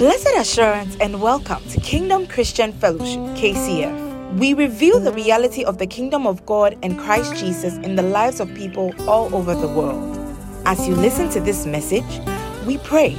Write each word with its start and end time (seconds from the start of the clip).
Blessed 0.00 0.34
assurance 0.38 0.96
and 0.98 1.20
welcome 1.20 1.62
to 1.68 1.78
Kingdom 1.78 2.26
Christian 2.26 2.72
Fellowship, 2.72 3.20
KCF. 3.36 4.38
We 4.38 4.54
reveal 4.54 4.98
the 4.98 5.12
reality 5.12 5.62
of 5.62 5.76
the 5.76 5.86
kingdom 5.86 6.26
of 6.26 6.46
God 6.46 6.78
and 6.82 6.98
Christ 6.98 7.36
Jesus 7.36 7.74
in 7.84 7.96
the 7.96 8.02
lives 8.02 8.40
of 8.40 8.48
people 8.54 8.94
all 9.06 9.34
over 9.34 9.54
the 9.54 9.68
world. 9.68 10.16
As 10.64 10.88
you 10.88 10.94
listen 10.94 11.28
to 11.32 11.40
this 11.40 11.66
message, 11.66 12.22
we 12.66 12.78
pray 12.78 13.14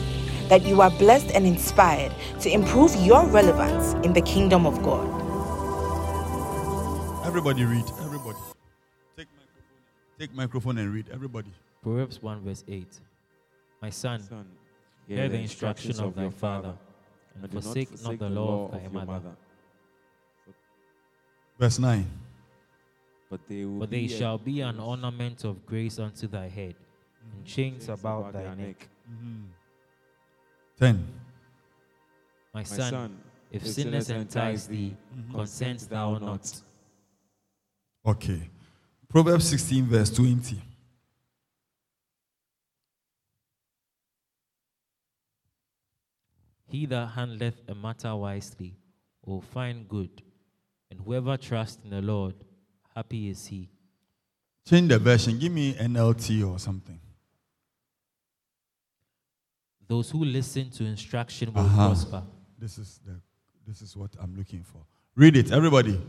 that 0.50 0.64
you 0.64 0.82
are 0.82 0.90
blessed 0.90 1.30
and 1.36 1.46
inspired 1.46 2.12
to 2.40 2.52
improve 2.52 2.96
your 2.96 3.28
relevance 3.28 3.94
in 4.04 4.14
the 4.14 4.22
kingdom 4.22 4.66
of 4.66 4.82
God. 4.82 5.06
Everybody 7.28 7.64
read. 7.64 7.86
Everybody. 8.02 8.40
Take 9.16 9.28
microphone. 9.38 10.18
Take 10.18 10.34
microphone 10.34 10.78
and 10.80 10.92
read. 10.92 11.10
Everybody. 11.14 11.54
Proverbs 11.84 12.24
1 12.24 12.42
verse 12.42 12.64
8. 12.68 12.88
My 13.84 13.92
son, 13.92 14.20
Son, 14.24 14.48
hear 15.16 15.30
the 15.30 15.40
instruction 15.40 16.00
of 16.00 16.16
thy 16.16 16.30
father, 16.30 16.74
and 17.36 17.52
forsake 17.52 17.90
not 18.04 18.20
the 18.20 18.30
law 18.30 18.70
of 18.72 18.94
thy 18.94 19.06
mother. 19.06 19.36
Verse 21.60 21.80
9. 21.80 22.06
But 23.30 23.40
they, 23.48 23.66
will 23.66 23.82
For 23.82 23.88
they 23.88 24.02
be 24.02 24.08
shall 24.08 24.38
be 24.38 24.62
an 24.62 24.80
ornament 24.80 25.44
of 25.46 25.66
grace 25.66 26.00
unto 26.00 26.28
thy 26.28 26.48
head, 26.48 26.76
and 27.24 27.34
mm-hmm. 27.34 27.46
chains 27.46 27.86
chains 27.86 28.00
about 28.00 28.34
thy 28.34 28.44
their 28.44 28.56
neck. 28.56 28.88
Mm-hmm. 29.10 29.46
10. 30.80 31.08
My 32.54 32.60
My 32.60 32.64
son, 32.64 32.92
son, 32.92 33.18
if 33.52 33.64
if 33.64 33.72
sinners 33.72 34.08
sinners 34.08 34.10
entice 34.10 34.66
entice 34.66 34.68
thee, 34.68 34.76
thee, 34.90 35.34
consent 35.34 35.90
thou 35.90 36.18
not. 36.18 36.62
Okay. 38.06 38.50
Proverbs 39.08 39.48
16, 39.50 39.86
verse 39.86 40.10
20. 40.10 40.62
He 46.72 46.86
that 46.86 47.10
handleth 47.16 47.56
a 47.68 47.76
matter 47.76 48.16
wisely 48.16 48.78
will 49.26 49.42
find 49.42 49.88
good, 49.90 50.22
and 50.90 51.00
whoever 51.02 51.36
trusts 51.36 51.78
in 51.84 51.90
the 51.90 52.02
Lord, 52.02 52.34
happy 52.96 53.30
is 53.30 53.46
he. 53.46 53.70
Change 54.68 54.88
the 54.90 54.98
version. 55.00 55.38
Give 55.38 55.52
me 55.52 55.74
NLT 55.74 56.50
or 56.50 56.58
something. 56.60 57.00
Those 59.88 60.10
who 60.12 60.24
listen 60.24 60.70
to 60.72 60.86
instruction 60.86 61.54
will 61.54 61.62
Uh-huh. 61.64 61.88
prosper. 61.88 62.24
This 62.58 62.78
is 62.78 63.00
the 63.06 63.20
this 63.68 63.82
is 63.82 63.96
what 63.98 64.16
I'm 64.20 64.36
looking 64.36 64.64
for. 64.64 64.86
Read 65.16 65.36
it, 65.38 65.52
everybody. 65.52 66.00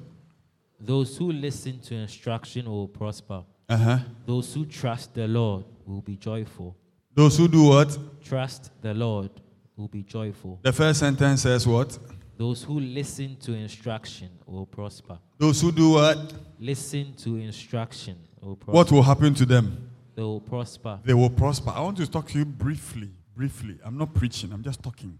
Those 0.81 1.17
who 1.17 1.33
listen 1.33 1.81
to 1.81 1.95
instruction 1.95 2.67
will 2.67 2.89
prosper. 2.89 3.45
Uh-huh. 3.69 3.99
Those 4.27 4.55
who 4.55 4.65
trust 4.67 5.15
the 5.15 5.27
Lord 5.29 5.65
will 5.87 6.01
be 6.03 6.17
joyful. 6.17 6.77
Those 7.15 7.37
who 7.37 7.49
do 7.49 7.65
what? 7.65 7.99
Trust 8.23 8.71
the 8.81 8.95
Lord 8.95 9.31
will 9.77 9.89
be 9.89 10.03
joyful. 10.03 10.59
The 10.63 10.73
first 10.73 11.01
sentence 11.01 11.43
says 11.43 11.67
what? 11.67 11.99
Those 12.37 12.63
who 12.63 12.81
listen 12.81 13.37
to 13.41 13.53
instruction 13.53 14.31
will 14.47 14.67
prosper. 14.67 15.19
Those 15.39 15.61
who 15.61 15.71
do 15.71 15.91
what? 15.91 16.33
Listen 16.59 17.15
to 17.19 17.37
instruction 17.37 18.19
will 18.41 18.57
prosper. 18.57 18.77
What 18.77 18.91
will 18.91 19.03
happen 19.03 19.35
to 19.35 19.47
them? 19.47 19.91
They 20.15 20.23
will 20.23 20.41
prosper. 20.41 20.99
They 21.05 21.15
will 21.15 21.31
prosper. 21.31 21.71
I 21.71 21.81
want 21.81 21.97
to 21.99 22.11
talk 22.11 22.29
to 22.29 22.39
you 22.39 22.45
briefly. 22.45 23.11
Briefly. 23.35 23.79
I'm 23.85 23.97
not 23.97 24.13
preaching, 24.15 24.53
I'm 24.53 24.63
just 24.63 24.83
talking. 24.83 25.19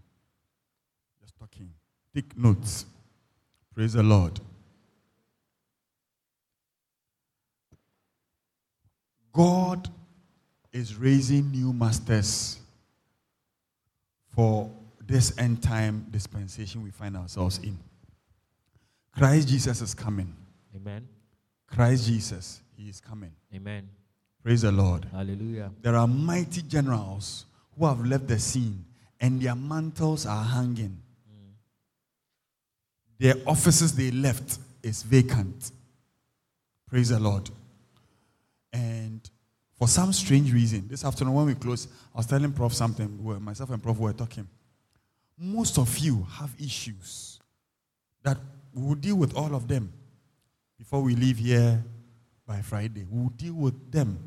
Just 1.21 1.37
talking. 1.39 1.69
Take 2.13 2.37
notes. 2.37 2.85
Praise 3.73 3.93
the 3.93 4.03
Lord. 4.03 4.39
God 9.31 9.89
is 10.71 10.95
raising 10.95 11.49
new 11.49 11.73
masters 11.73 12.59
for 14.35 14.69
this 15.05 15.37
end 15.37 15.61
time 15.61 16.07
dispensation 16.11 16.83
we 16.83 16.91
find 16.91 17.15
ourselves 17.15 17.59
in. 17.59 17.77
Christ 19.17 19.47
Jesus 19.47 19.81
is 19.81 19.93
coming. 19.93 20.33
Amen. 20.75 21.07
Christ 21.67 22.07
Jesus, 22.07 22.61
He 22.75 22.89
is 22.89 22.99
coming. 22.99 23.31
Amen. 23.53 23.87
Praise 24.43 24.61
the 24.61 24.71
Lord. 24.71 25.07
Hallelujah. 25.11 25.71
There 25.81 25.95
are 25.95 26.07
mighty 26.07 26.61
generals 26.63 27.45
who 27.77 27.85
have 27.85 28.05
left 28.05 28.27
the 28.27 28.39
scene 28.39 28.85
and 29.19 29.41
their 29.41 29.55
mantles 29.55 30.25
are 30.25 30.43
hanging. 30.43 30.97
Mm. 31.31 31.53
Their 33.19 33.35
offices 33.47 33.95
they 33.95 34.11
left 34.11 34.57
is 34.81 35.03
vacant. 35.03 35.71
Praise 36.89 37.09
the 37.09 37.19
Lord. 37.19 37.49
And 38.73 39.27
for 39.83 39.87
some 39.89 40.13
strange 40.13 40.53
reason, 40.53 40.87
this 40.87 41.03
afternoon 41.03 41.33
when 41.33 41.45
we 41.45 41.55
closed, 41.55 41.89
I 42.15 42.19
was 42.19 42.25
telling 42.25 42.53
Prof 42.53 42.73
something. 42.73 43.17
We 43.17 43.33
were- 43.33 43.39
myself 43.41 43.69
and 43.69 43.83
Prof 43.83 43.97
were 43.97 44.13
talking. 44.13 44.47
Most 45.37 45.77
of 45.77 45.97
you 45.97 46.23
have 46.23 46.55
issues 46.57 47.37
that 48.21 48.39
we 48.73 48.81
will 48.81 48.95
deal 48.95 49.17
with 49.17 49.35
all 49.35 49.53
of 49.53 49.67
them 49.67 49.91
before 50.77 51.03
we 51.03 51.17
leave 51.17 51.37
here 51.37 51.83
by 52.45 52.61
Friday. 52.61 53.03
We 53.03 53.23
will 53.23 53.29
deal 53.31 53.55
with 53.55 53.91
them. 53.91 54.17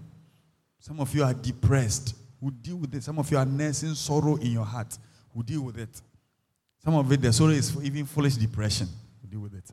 Some 0.79 1.01
of 1.01 1.15
you 1.15 1.25
are 1.25 1.33
depressed. 1.33 2.15
We'll 2.39 2.51
deal 2.51 2.77
with 2.77 2.95
it. 2.95 3.03
Some 3.03 3.19
of 3.19 3.31
you 3.31 3.39
are 3.39 3.47
nursing 3.47 3.95
sorrow 3.95 4.37
in 4.37 4.53
your 4.53 4.67
heart. 4.67 4.99
We'll 5.33 5.43
deal 5.43 5.63
with 5.63 5.79
it. 5.79 6.03
Some 6.85 6.97
of 6.97 7.11
it, 7.11 7.23
the 7.23 7.33
sorrow 7.33 7.53
is 7.53 7.75
even 7.83 8.05
foolish 8.05 8.35
depression. 8.35 8.89
We'll 9.23 9.31
deal 9.31 9.41
with 9.41 9.55
it. 9.55 9.71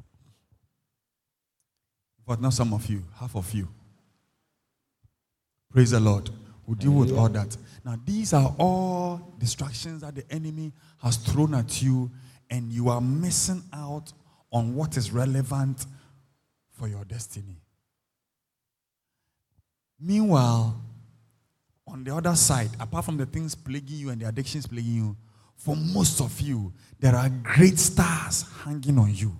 But 2.25 2.39
not 2.39 2.53
some 2.53 2.73
of 2.73 2.89
you, 2.89 3.03
half 3.15 3.35
of 3.35 3.53
you. 3.53 3.67
Praise 5.73 5.89
the 5.89 5.99
Lord. 5.99 6.29
We'll 6.67 6.75
deal 6.75 6.91
with 6.91 7.11
all 7.11 7.27
that. 7.29 7.57
Now, 7.83 7.97
these 8.05 8.31
are 8.31 8.55
all 8.59 9.33
distractions 9.39 10.01
that 10.01 10.13
the 10.13 10.23
enemy 10.31 10.71
has 11.01 11.17
thrown 11.17 11.55
at 11.55 11.81
you, 11.81 12.11
and 12.49 12.71
you 12.71 12.89
are 12.89 13.01
missing 13.01 13.63
out 13.73 14.13
on 14.51 14.75
what 14.75 14.95
is 14.97 15.11
relevant 15.11 15.87
for 16.71 16.87
your 16.87 17.03
destiny. 17.05 17.57
Meanwhile, 19.99 20.79
on 21.87 22.03
the 22.03 22.15
other 22.15 22.35
side, 22.35 22.69
apart 22.79 23.05
from 23.05 23.17
the 23.17 23.25
things 23.25 23.55
plaguing 23.55 23.97
you 23.97 24.09
and 24.11 24.21
the 24.21 24.27
addictions 24.27 24.67
plaguing 24.67 24.95
you, 24.95 25.17
for 25.55 25.75
most 25.75 26.21
of 26.21 26.39
you, 26.39 26.71
there 26.99 27.15
are 27.15 27.29
great 27.29 27.79
stars 27.79 28.45
hanging 28.63 28.99
on 28.99 29.13
you. 29.13 29.35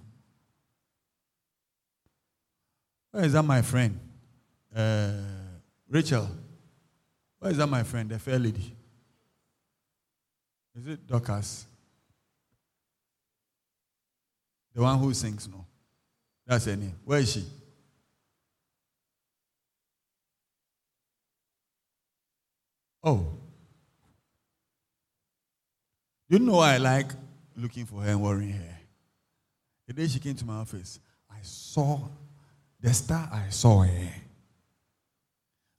Where 3.11 3.23
is 3.23 3.33
that, 3.33 3.43
my 3.43 3.61
friend? 3.61 3.99
Uh, 4.75 5.11
Rachel. 5.93 6.27
Where 7.37 7.51
is 7.51 7.57
that, 7.57 7.67
my 7.67 7.83
friend? 7.83 8.09
The 8.09 8.17
fair 8.17 8.39
lady. 8.39 8.75
Is 10.75 10.87
it 10.87 11.05
Dorcas? 11.05 11.67
The 14.73 14.81
one 14.81 14.97
who 14.97 15.13
sings, 15.13 15.47
no? 15.47 15.63
That's 16.47 16.65
her 16.65 16.75
name. 16.75 16.95
Where 17.05 17.19
is 17.19 17.31
she? 17.31 17.45
Oh. 23.03 23.27
You 26.27 26.39
know 26.39 26.57
I 26.57 26.77
like 26.77 27.11
looking 27.55 27.85
for 27.85 28.01
her 28.01 28.09
and 28.09 28.21
worrying 28.21 28.53
her. 28.53 28.77
The 29.85 29.93
day 29.93 30.07
she 30.07 30.19
came 30.19 30.33
to 30.33 30.45
my 30.45 30.55
office, 30.55 30.99
I 31.29 31.37
saw 31.43 31.99
the 32.81 32.91
star 32.91 33.29
I 33.31 33.49
saw 33.49 33.81
her. 33.83 34.22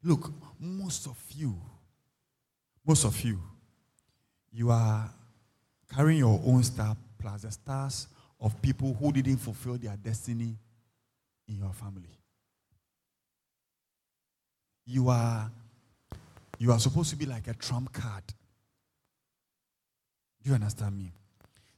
Look, 0.05 0.31
most 0.61 1.07
of 1.07 1.19
you, 1.35 1.59
most 2.87 3.07
of 3.07 3.19
you, 3.23 3.41
you 4.53 4.71
are 4.71 5.11
carrying 5.93 6.19
your 6.19 6.41
own 6.45 6.63
star 6.63 6.95
plus 7.19 7.43
the 7.43 7.51
stars 7.51 8.07
of 8.39 8.61
people 8.61 8.95
who 9.01 9.11
didn't 9.13 9.39
fulfill 9.39 9.79
their 9.79 9.97
destiny 9.97 10.59
in 11.49 11.59
your 11.59 11.73
family. 11.73 12.19
You 14.85 15.09
are 15.09 15.51
you 16.59 16.71
are 16.71 16.79
supposed 16.79 17.09
to 17.11 17.17
be 17.17 17.25
like 17.25 17.49
a 17.49 17.55
trump 17.55 17.93
card. 17.93 18.25
Do 20.43 20.51
you 20.51 20.55
understand 20.55 20.99
me? 20.99 21.13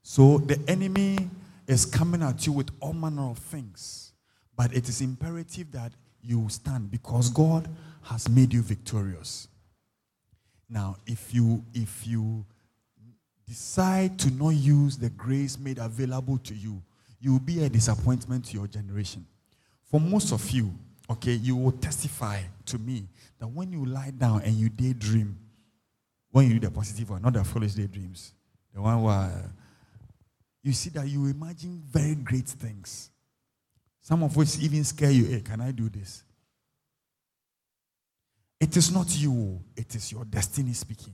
So 0.02 0.38
the 0.38 0.60
enemy 0.68 1.30
is 1.68 1.86
coming 1.86 2.22
at 2.22 2.44
you 2.44 2.52
with 2.52 2.70
all 2.80 2.92
manner 2.92 3.30
of 3.30 3.38
things, 3.38 4.12
but 4.56 4.74
it 4.74 4.88
is 4.88 5.00
imperative 5.00 5.70
that 5.72 5.92
you 6.26 6.40
will 6.40 6.48
stand 6.48 6.90
because 6.90 7.30
God 7.30 7.68
has 8.02 8.28
made 8.28 8.52
you 8.52 8.62
victorious. 8.62 9.48
Now, 10.68 10.96
if 11.06 11.32
you 11.32 11.64
if 11.74 12.06
you 12.06 12.44
decide 13.46 14.18
to 14.18 14.30
not 14.32 14.50
use 14.50 14.96
the 14.96 15.10
grace 15.10 15.58
made 15.58 15.78
available 15.78 16.38
to 16.38 16.54
you, 16.54 16.82
you 17.20 17.32
will 17.32 17.40
be 17.40 17.64
a 17.64 17.68
disappointment 17.68 18.46
to 18.46 18.54
your 18.54 18.66
generation. 18.66 19.24
For 19.84 20.00
most 20.00 20.32
of 20.32 20.50
you, 20.50 20.72
okay, 21.08 21.32
you 21.32 21.56
will 21.56 21.72
testify 21.72 22.40
to 22.66 22.78
me 22.78 23.04
that 23.38 23.46
when 23.46 23.72
you 23.72 23.84
lie 23.84 24.10
down 24.10 24.42
and 24.42 24.54
you 24.54 24.68
daydream, 24.68 25.38
when 26.32 26.48
you 26.48 26.54
do 26.54 26.66
the 26.66 26.70
positive 26.70 27.08
one, 27.10 27.22
not 27.22 27.34
the 27.34 27.44
foolish 27.44 27.74
daydreams, 27.74 28.32
the 28.74 28.82
one 28.82 29.02
where 29.02 29.50
you 30.62 30.72
see 30.72 30.90
that 30.90 31.06
you 31.06 31.26
imagine 31.26 31.80
very 31.88 32.16
great 32.16 32.48
things. 32.48 33.10
Some 34.06 34.22
of 34.22 34.36
which 34.36 34.60
even 34.60 34.84
scare 34.84 35.10
you. 35.10 35.24
Hey, 35.24 35.40
can 35.40 35.60
I 35.60 35.72
do 35.72 35.88
this? 35.88 36.22
It 38.60 38.76
is 38.76 38.94
not 38.94 39.12
you, 39.18 39.32
oh. 39.32 39.60
it 39.76 39.96
is 39.96 40.12
your 40.12 40.24
destiny 40.24 40.74
speaking. 40.74 41.12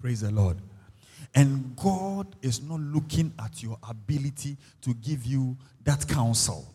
Praise 0.00 0.20
the 0.20 0.30
Lord. 0.30 0.58
And 1.34 1.74
God 1.74 2.36
is 2.40 2.62
not 2.62 2.78
looking 2.78 3.32
at 3.42 3.64
your 3.64 3.76
ability 3.88 4.58
to 4.82 4.94
give 4.94 5.26
you 5.26 5.56
that 5.82 6.06
counsel, 6.06 6.72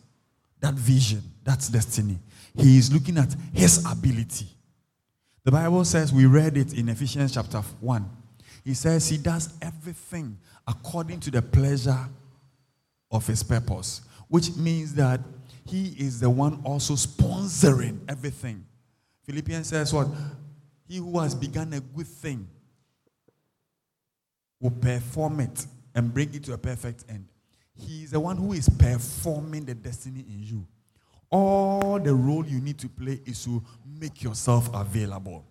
that 0.60 0.74
vision, 0.74 1.22
that 1.42 1.66
destiny. 1.72 2.18
He 2.54 2.76
is 2.76 2.92
looking 2.92 3.16
at 3.16 3.34
His 3.54 3.82
ability. 3.90 4.48
The 5.44 5.52
Bible 5.52 5.86
says, 5.86 6.12
we 6.12 6.26
read 6.26 6.58
it 6.58 6.74
in 6.74 6.90
Ephesians 6.90 7.32
chapter 7.32 7.62
1. 7.80 8.10
He 8.62 8.74
says, 8.74 9.08
He 9.08 9.16
does 9.16 9.54
everything 9.62 10.36
according 10.68 11.20
to 11.20 11.30
the 11.30 11.40
pleasure 11.40 12.10
of 13.10 13.26
His 13.26 13.42
purpose, 13.42 14.02
which 14.28 14.54
means 14.56 14.94
that 14.94 15.20
He 15.64 15.94
is 15.98 16.20
the 16.20 16.30
one 16.30 16.60
also 16.64 16.94
sponsoring 16.94 18.00
everything. 18.08 18.64
Philippians 19.24 19.68
says, 19.68 19.92
What? 19.92 20.08
He 20.88 20.98
who 20.98 21.18
has 21.18 21.34
begun 21.34 21.72
a 21.72 21.80
good 21.80 22.06
thing 22.06 22.46
will 24.60 24.70
perform 24.70 25.40
it 25.40 25.66
and 25.94 26.12
bring 26.12 26.32
it 26.34 26.44
to 26.44 26.52
a 26.52 26.58
perfect 26.58 27.04
end. 27.08 27.26
He 27.74 28.04
is 28.04 28.12
the 28.12 28.20
one 28.20 28.36
who 28.36 28.52
is 28.52 28.68
performing 28.68 29.64
the 29.64 29.74
destiny 29.74 30.24
in 30.28 30.42
you. 30.42 30.66
All 31.30 31.98
the 31.98 32.14
role 32.14 32.46
you 32.46 32.60
need 32.60 32.78
to 32.78 32.88
play 32.88 33.20
is 33.26 33.44
to 33.44 33.62
make 33.84 34.22
yourself 34.22 34.70
available. 34.72 35.44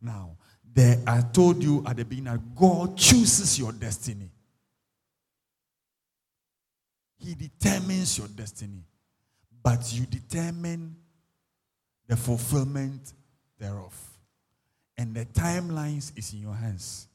Now, 0.00 0.36
there 0.72 0.98
I 1.06 1.20
told 1.20 1.62
you 1.62 1.84
at 1.86 1.96
the 1.96 2.04
beginning, 2.04 2.40
God 2.54 2.96
chooses 2.96 3.58
your 3.58 3.72
destiny. 3.72 4.30
He 7.20 7.34
determines 7.34 8.18
your 8.18 8.28
destiny, 8.28 8.82
but 9.62 9.92
you 9.92 10.06
determine 10.06 10.96
the 12.06 12.16
fulfillment 12.16 13.12
thereof. 13.58 13.94
And 14.96 15.14
the 15.14 15.26
timelines 15.26 16.16
is 16.16 16.32
in 16.32 16.40
your 16.40 16.54
hands. 16.54 17.06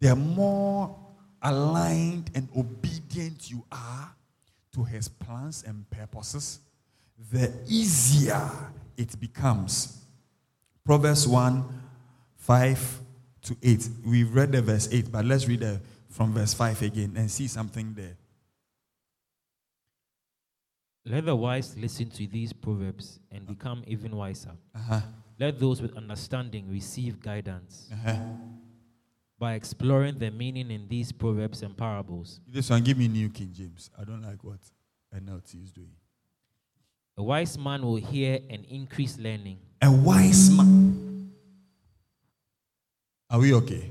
The 0.00 0.14
more 0.14 0.96
aligned 1.40 2.30
and 2.34 2.48
obedient 2.56 3.50
you 3.50 3.64
are 3.72 4.14
to 4.74 4.84
his 4.84 5.08
plans 5.08 5.64
and 5.66 5.88
purposes, 5.90 6.60
the 7.30 7.52
easier 7.66 8.50
it 8.96 9.18
becomes. 9.18 9.98
Proverbs 10.84 11.26
1 11.26 11.64
5 12.36 13.00
to 13.42 13.56
8. 13.62 13.88
We've 14.04 14.34
read 14.34 14.52
the 14.52 14.62
verse 14.62 14.88
8, 14.90 15.12
but 15.12 15.24
let's 15.24 15.46
read 15.46 15.64
from 16.10 16.34
verse 16.34 16.54
5 16.54 16.82
again 16.82 17.14
and 17.16 17.30
see 17.30 17.46
something 17.46 17.94
there. 17.94 18.16
Let 21.04 21.26
the 21.26 21.34
wise 21.34 21.76
listen 21.76 22.10
to 22.10 22.26
these 22.26 22.52
proverbs 22.52 23.18
and 23.30 23.46
become 23.46 23.82
even 23.86 24.14
wiser. 24.16 24.52
Uh-huh. 24.74 25.00
Let 25.38 25.58
those 25.58 25.82
with 25.82 25.96
understanding 25.96 26.70
receive 26.70 27.20
guidance. 27.20 27.90
Uh-huh. 27.92 28.16
By 29.38 29.54
exploring 29.54 30.18
the 30.18 30.30
meaning 30.30 30.70
in 30.70 30.86
these 30.86 31.10
proverbs 31.10 31.62
and 31.62 31.76
parables. 31.76 32.38
This 32.46 32.70
one, 32.70 32.84
give 32.84 32.96
me 32.96 33.08
New 33.08 33.28
King 33.28 33.52
James. 33.52 33.90
I 33.98 34.04
don't 34.04 34.22
like 34.22 34.44
what 34.44 34.60
NLT 35.12 35.64
is 35.64 35.72
doing. 35.72 35.90
A 37.16 37.22
wise 37.22 37.58
man 37.58 37.82
will 37.82 37.96
hear 37.96 38.38
and 38.48 38.64
increase 38.66 39.18
learning. 39.18 39.58
A 39.82 39.90
wise 39.90 40.50
man. 40.50 41.32
Are 43.28 43.40
we 43.40 43.52
okay? 43.54 43.90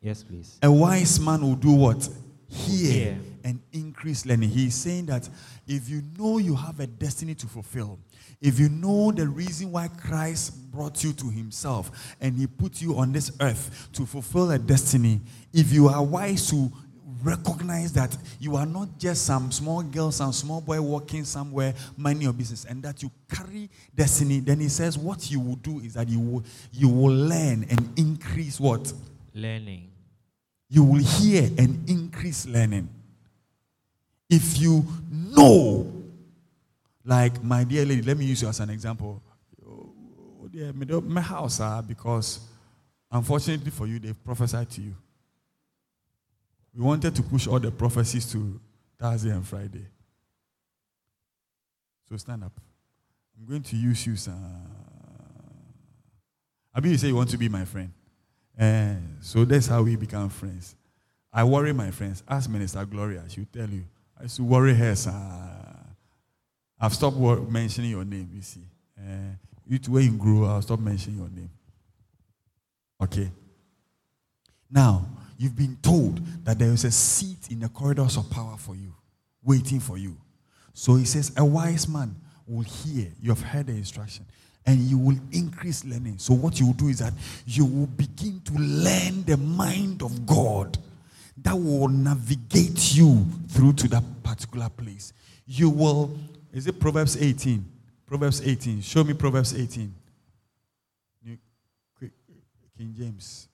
Yes, 0.00 0.22
please. 0.22 0.58
A 0.62 0.70
wise 0.70 1.18
man 1.18 1.42
will 1.42 1.56
do 1.56 1.72
what? 1.72 2.08
Hear 2.48 2.92
Hear. 2.92 3.18
And 3.44 3.60
increase 3.72 4.26
learning. 4.26 4.50
He's 4.50 4.74
saying 4.74 5.06
that 5.06 5.28
if 5.66 5.88
you 5.88 6.02
know 6.18 6.38
you 6.38 6.54
have 6.54 6.80
a 6.80 6.86
destiny 6.86 7.34
to 7.36 7.46
fulfill, 7.46 7.98
if 8.40 8.58
you 8.58 8.68
know 8.68 9.12
the 9.12 9.28
reason 9.28 9.70
why 9.70 9.88
Christ 9.88 10.70
brought 10.72 11.04
you 11.04 11.12
to 11.12 11.30
himself 11.30 12.16
and 12.20 12.36
he 12.36 12.46
put 12.46 12.82
you 12.82 12.98
on 12.98 13.12
this 13.12 13.30
earth 13.40 13.88
to 13.92 14.04
fulfill 14.04 14.50
a 14.50 14.58
destiny, 14.58 15.20
if 15.52 15.72
you 15.72 15.88
are 15.88 16.02
wise 16.02 16.50
to 16.50 16.72
recognize 17.22 17.92
that 17.92 18.16
you 18.40 18.56
are 18.56 18.66
not 18.66 18.98
just 18.98 19.24
some 19.24 19.50
small 19.52 19.82
girl, 19.82 20.10
some 20.10 20.32
small 20.32 20.60
boy 20.60 20.80
walking 20.80 21.24
somewhere, 21.24 21.74
minding 21.96 22.24
your 22.24 22.32
business, 22.32 22.64
and 22.64 22.82
that 22.82 23.02
you 23.02 23.10
carry 23.30 23.70
destiny, 23.94 24.40
then 24.40 24.60
he 24.60 24.68
says 24.68 24.98
what 24.98 25.30
you 25.30 25.40
will 25.40 25.56
do 25.56 25.78
is 25.80 25.94
that 25.94 26.08
you 26.08 26.20
will 26.20 26.44
you 26.72 26.88
will 26.88 27.14
learn 27.14 27.64
and 27.70 27.92
increase 27.96 28.58
what? 28.58 28.92
Learning. 29.34 29.88
You 30.68 30.84
will 30.84 31.02
hear 31.02 31.44
and 31.58 31.88
increase 31.88 32.46
learning. 32.46 32.88
If 34.32 34.58
you 34.58 34.82
know, 35.10 35.92
like 37.04 37.44
my 37.44 37.64
dear 37.64 37.84
lady, 37.84 38.00
let 38.00 38.16
me 38.16 38.24
use 38.24 38.40
you 38.40 38.48
as 38.48 38.60
an 38.60 38.70
example. 38.70 39.22
My 41.04 41.20
house, 41.20 41.60
ah, 41.60 41.82
because 41.82 42.40
unfortunately 43.10 43.70
for 43.70 43.86
you, 43.86 43.98
they've 43.98 44.24
prophesied 44.24 44.70
to 44.70 44.80
you. 44.80 44.94
We 46.74 46.82
wanted 46.82 47.14
to 47.14 47.22
push 47.22 47.46
all 47.46 47.60
the 47.60 47.70
prophecies 47.70 48.32
to 48.32 48.58
Thursday 48.98 49.28
and 49.28 49.46
Friday. 49.46 49.84
So 52.08 52.16
stand 52.16 52.44
up. 52.44 52.58
I'm 53.38 53.46
going 53.46 53.62
to 53.64 53.76
use 53.76 54.06
you, 54.06 54.16
sir. 54.16 54.32
I 56.74 56.80
mean, 56.80 56.92
you 56.92 56.96
say 56.98 57.08
you 57.08 57.16
want 57.16 57.28
to 57.28 57.36
be 57.36 57.50
my 57.50 57.66
friend. 57.66 57.92
Eh, 58.58 58.94
so 59.20 59.44
that's 59.44 59.66
how 59.66 59.82
we 59.82 59.96
become 59.96 60.30
friends. 60.30 60.74
I 61.30 61.44
worry 61.44 61.74
my 61.74 61.90
friends. 61.90 62.22
Ask 62.26 62.48
Minister 62.48 62.82
Gloria, 62.86 63.24
she'll 63.28 63.44
tell 63.52 63.68
you. 63.68 63.84
I 64.22 64.26
used 64.26 64.36
to 64.36 64.44
worry 64.44 64.72
her, 64.72 64.94
sir. 64.94 65.12
I've 66.80 66.94
stopped 66.94 67.16
mentioning 67.16 67.90
your 67.90 68.04
name, 68.04 68.30
you 68.32 68.40
see. 68.40 68.60
Eh, 68.96 69.34
you 69.66 69.98
you 69.98 70.12
grow, 70.12 70.44
I'll 70.44 70.62
stop 70.62 70.78
mentioning 70.78 71.18
your 71.18 71.28
name. 71.28 71.50
Okay. 73.02 73.32
Now, 74.70 75.04
you've 75.36 75.56
been 75.56 75.76
told 75.82 76.24
that 76.44 76.56
there 76.56 76.68
is 76.68 76.84
a 76.84 76.92
seat 76.92 77.50
in 77.50 77.58
the 77.58 77.68
corridors 77.68 78.16
of 78.16 78.30
power 78.30 78.56
for 78.56 78.76
you, 78.76 78.94
waiting 79.42 79.80
for 79.80 79.98
you. 79.98 80.16
So 80.72 80.94
he 80.94 81.04
says, 81.04 81.32
a 81.36 81.44
wise 81.44 81.88
man 81.88 82.14
will 82.46 82.62
hear. 82.62 83.08
You 83.20 83.30
have 83.30 83.42
heard 83.42 83.66
the 83.66 83.72
instruction. 83.72 84.24
And 84.64 84.78
you 84.82 84.98
will 84.98 85.18
increase 85.32 85.84
learning. 85.84 86.18
So 86.18 86.32
what 86.32 86.60
you 86.60 86.66
will 86.66 86.74
do 86.74 86.86
is 86.86 87.00
that 87.00 87.12
you 87.44 87.64
will 87.64 87.88
begin 87.88 88.40
to 88.44 88.52
learn 88.52 89.24
the 89.24 89.36
mind 89.36 90.00
of 90.02 90.24
God 90.24 90.78
that 91.38 91.54
will 91.54 91.88
navigate 91.88 92.94
you 92.94 93.26
through 93.48 93.72
to 93.74 93.88
that 93.88 94.02
particular 94.22 94.68
place. 94.68 95.12
You 95.46 95.70
will, 95.70 96.16
is 96.52 96.66
it 96.66 96.78
Proverbs 96.78 97.20
18? 97.20 97.64
Proverbs 98.06 98.42
18. 98.46 98.82
Show 98.82 99.04
me 99.04 99.14
Proverbs 99.14 99.54
18. 99.54 99.94
New- 101.24 101.38
quick, 101.96 102.12
King 102.76 102.94
James. 102.96 103.48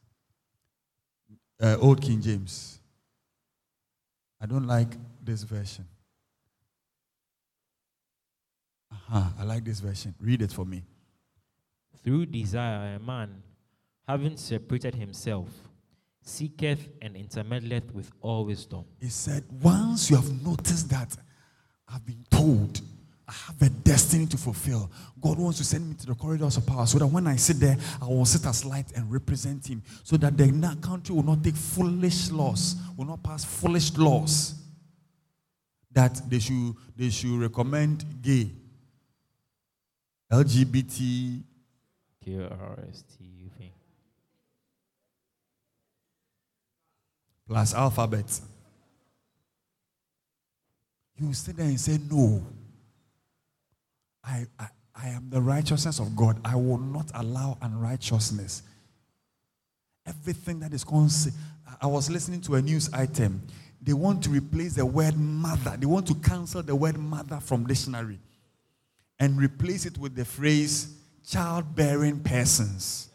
Uh, 1.61 1.77
Old 1.81 2.01
King 2.01 2.21
James. 2.21 2.81
I 4.41 4.47
don't 4.47 4.67
like 4.67 4.97
this 5.23 5.43
version. 5.43 5.85
Aha, 8.93 9.33
I 9.39 9.45
like 9.45 9.65
this 9.65 9.81
version. 9.81 10.15
Read 10.21 10.43
it 10.43 10.53
for 10.53 10.65
me. 10.65 10.83
Through 12.05 12.27
desire, 12.27 12.97
a 12.97 12.99
man, 12.99 13.43
having 14.07 14.37
separated 14.37 14.95
himself, 14.95 15.49
seeketh 16.29 16.89
and 17.03 17.17
intermeddleth 17.17 17.91
with 17.93 18.11
all 18.21 18.45
wisdom. 18.45 18.85
He 19.01 19.09
said, 19.09 19.45
Once 19.63 20.11
you 20.11 20.17
have 20.17 20.45
noticed 20.45 20.89
that 20.91 21.17
I've 21.89 22.05
been 22.05 22.25
told 22.31 22.81
I 23.27 23.33
have 23.33 23.61
a 23.61 23.69
destiny 23.69 24.27
to 24.27 24.39
fulfill, 24.39 24.91
God 25.21 25.39
wants 25.39 25.59
to 25.59 25.65
send 25.65 25.87
me 25.87 25.95
to 25.97 26.07
the 26.07 26.15
corridors 26.15 26.57
of 26.57 26.67
power 26.67 26.87
so 26.87 26.99
that 26.99 27.07
when 27.07 27.27
I 27.27 27.37
sit 27.37 27.61
there, 27.61 27.77
I 28.01 28.07
will 28.07 28.25
sit 28.25 28.47
as 28.47 28.65
light 28.65 28.91
and 28.97 29.11
represent 29.13 29.67
Him 29.67 29.83
so 30.03 30.17
that 30.17 30.37
the 30.37 30.79
country 30.81 31.15
will 31.15 31.25
not 31.25 31.45
take 31.45 31.57
foolish 31.57 32.31
laws, 32.31 32.77
will 32.97 33.05
not 33.05 33.23
pass 33.23 33.45
foolish 33.45 33.95
laws 33.99 34.55
that 35.93 36.23
they 36.31 36.39
should, 36.39 36.75
they 36.97 37.11
should 37.11 37.39
recommend 37.39 38.05
gay, 38.23 38.51
LGBT, 40.33 41.43
K-R-S-T-U-V. 42.25 43.38
Plus 47.49 47.75
alphabet. 47.75 48.41
You 51.17 51.33
sit 51.33 51.57
there 51.57 51.67
and 51.67 51.81
say, 51.81 51.99
No. 52.11 52.47
I, 54.25 54.47
I, 54.59 54.69
I 54.95 55.09
am 55.09 55.31
the 55.31 55.41
righteousness 55.41 56.01
of 56.01 56.15
God. 56.15 56.39
I 56.45 56.55
will 56.55 56.79
not 56.79 57.11
allow 57.15 57.57
unrighteousness. 57.63 58.63
Everything 60.07 60.61
that 60.61 60.73
is 60.73 60.85
constant. 60.85 61.35
I 61.81 61.87
was 61.87 62.11
listening 62.11 62.41
to 62.43 62.57
a 62.57 62.63
news 62.63 62.93
item. 62.93 63.43
They 63.81 63.93
want 63.93 64.25
to 64.25 64.31
replace 64.31 64.75
the 64.75 64.85
word 64.85 65.17
mother. 65.17 65.77
They 65.79 65.87
want 65.87 66.07
to 66.09 66.15
cancel 66.15 66.63
the 66.63 66.75
word 66.75 66.99
mother 66.99 67.39
from 67.41 67.67
dictionary 67.67 68.19
and 69.19 69.39
replace 69.39 69.87
it 69.87 69.97
with 69.99 70.15
the 70.15 70.25
phrase 70.25 70.95
childbearing 71.27 72.21
persons. 72.21 73.08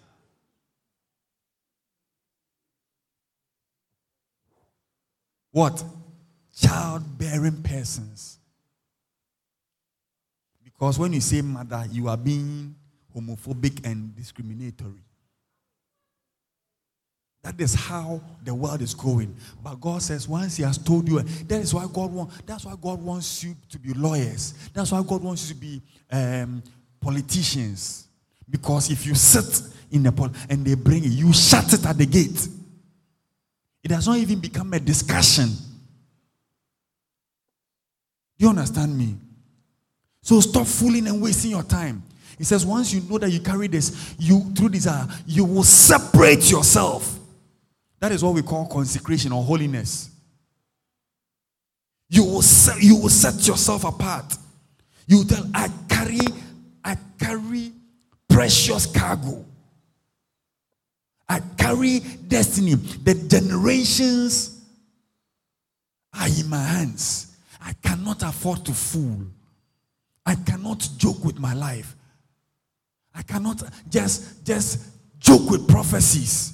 What? 5.53 5.83
Childbearing 6.55 7.63
persons. 7.63 8.39
Because 10.63 10.99
when 10.99 11.13
you 11.13 11.21
say 11.21 11.41
mother, 11.41 11.85
you 11.89 12.09
are 12.09 12.17
being 12.17 12.75
homophobic 13.15 13.85
and 13.85 14.13
discriminatory. 14.15 15.05
That 17.43 17.59
is 17.59 17.75
how 17.75 18.21
the 18.43 18.55
world 18.55 18.81
is 18.81 18.93
going. 18.93 19.35
But 19.61 19.79
God 19.79 20.01
says, 20.01 20.27
once 20.27 20.57
He 20.57 20.63
has 20.63 20.77
told 20.77 21.07
you, 21.07 21.19
that 21.21 21.61
is 21.61 21.73
why 21.73 21.85
God 21.91 22.11
wants. 22.11 22.41
That's 22.45 22.65
why 22.65 22.73
God 22.81 23.01
wants 23.01 23.43
you 23.43 23.55
to 23.69 23.79
be 23.79 23.93
lawyers. 23.93 24.53
That's 24.73 24.91
why 24.91 25.03
God 25.03 25.21
wants 25.21 25.49
you 25.49 25.55
to 25.55 25.61
be 25.61 25.81
um, 26.11 26.63
politicians. 26.99 28.07
Because 28.49 28.89
if 28.89 29.05
you 29.05 29.13
sit 29.13 29.61
in 29.91 30.03
the 30.03 30.11
pol 30.11 30.29
and 30.49 30.65
they 30.65 30.75
bring 30.75 31.03
it, 31.03 31.11
you 31.11 31.31
shut 31.33 31.73
it 31.73 31.85
at 31.85 31.97
the 31.97 32.05
gate. 32.05 32.47
It 33.83 33.89
does 33.89 34.07
not 34.07 34.17
even 34.17 34.39
become 34.39 34.73
a 34.73 34.79
discussion. 34.79 35.49
You 38.37 38.49
understand 38.49 38.97
me? 38.97 39.15
So 40.21 40.39
stop 40.39 40.65
fooling 40.65 41.07
and 41.07 41.21
wasting 41.21 41.51
your 41.51 41.63
time. 41.63 42.01
He 42.37 42.43
says, 42.43 42.65
once 42.65 42.93
you 42.93 43.01
know 43.01 43.17
that 43.17 43.29
you 43.29 43.39
carry 43.39 43.67
this, 43.67 44.15
you 44.17 44.39
through 44.55 44.69
desire, 44.69 45.05
uh, 45.07 45.15
you 45.25 45.45
will 45.45 45.63
separate 45.63 46.49
yourself. 46.49 47.19
That 47.99 48.11
is 48.11 48.23
what 48.23 48.33
we 48.33 48.41
call 48.41 48.65
consecration 48.67 49.31
or 49.31 49.43
holiness. 49.43 50.09
You 52.09 52.23
will 52.23 52.41
set, 52.41 52.81
you 52.81 52.97
will 52.97 53.09
set 53.09 53.47
yourself 53.47 53.83
apart. 53.83 54.35
You 55.07 55.23
tell, 55.25 55.45
I 55.53 55.69
carry, 55.89 56.19
I 56.83 56.97
carry 57.19 57.71
precious 58.29 58.85
cargo. 58.85 59.45
I 61.33 61.39
carry 61.57 61.99
destiny. 62.27 62.75
The 62.75 63.15
generations 63.27 64.61
are 66.13 66.27
in 66.27 66.47
my 66.47 66.61
hands. 66.61 67.35
I 67.59 67.73
cannot 67.81 68.21
afford 68.21 68.63
to 68.65 68.71
fool. 68.71 69.25
I 70.23 70.35
cannot 70.35 70.87
joke 70.95 71.25
with 71.25 71.39
my 71.39 71.55
life. 71.55 71.95
I 73.15 73.23
cannot 73.23 73.63
just 73.89 74.45
just 74.45 74.79
joke 75.17 75.49
with 75.49 75.67
prophecies. 75.67 76.53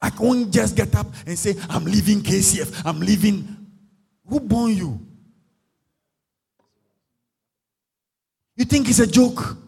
I 0.00 0.08
can't 0.08 0.50
just 0.50 0.74
get 0.74 0.96
up 0.96 1.08
and 1.26 1.38
say, 1.38 1.54
I'm 1.68 1.84
leaving 1.84 2.22
KCF. 2.22 2.86
I'm 2.86 3.00
leaving. 3.00 3.54
Who 4.26 4.40
born 4.40 4.74
you? 4.74 4.98
You 8.56 8.64
think 8.64 8.88
it's 8.88 8.98
a 9.00 9.06
joke? 9.06 9.58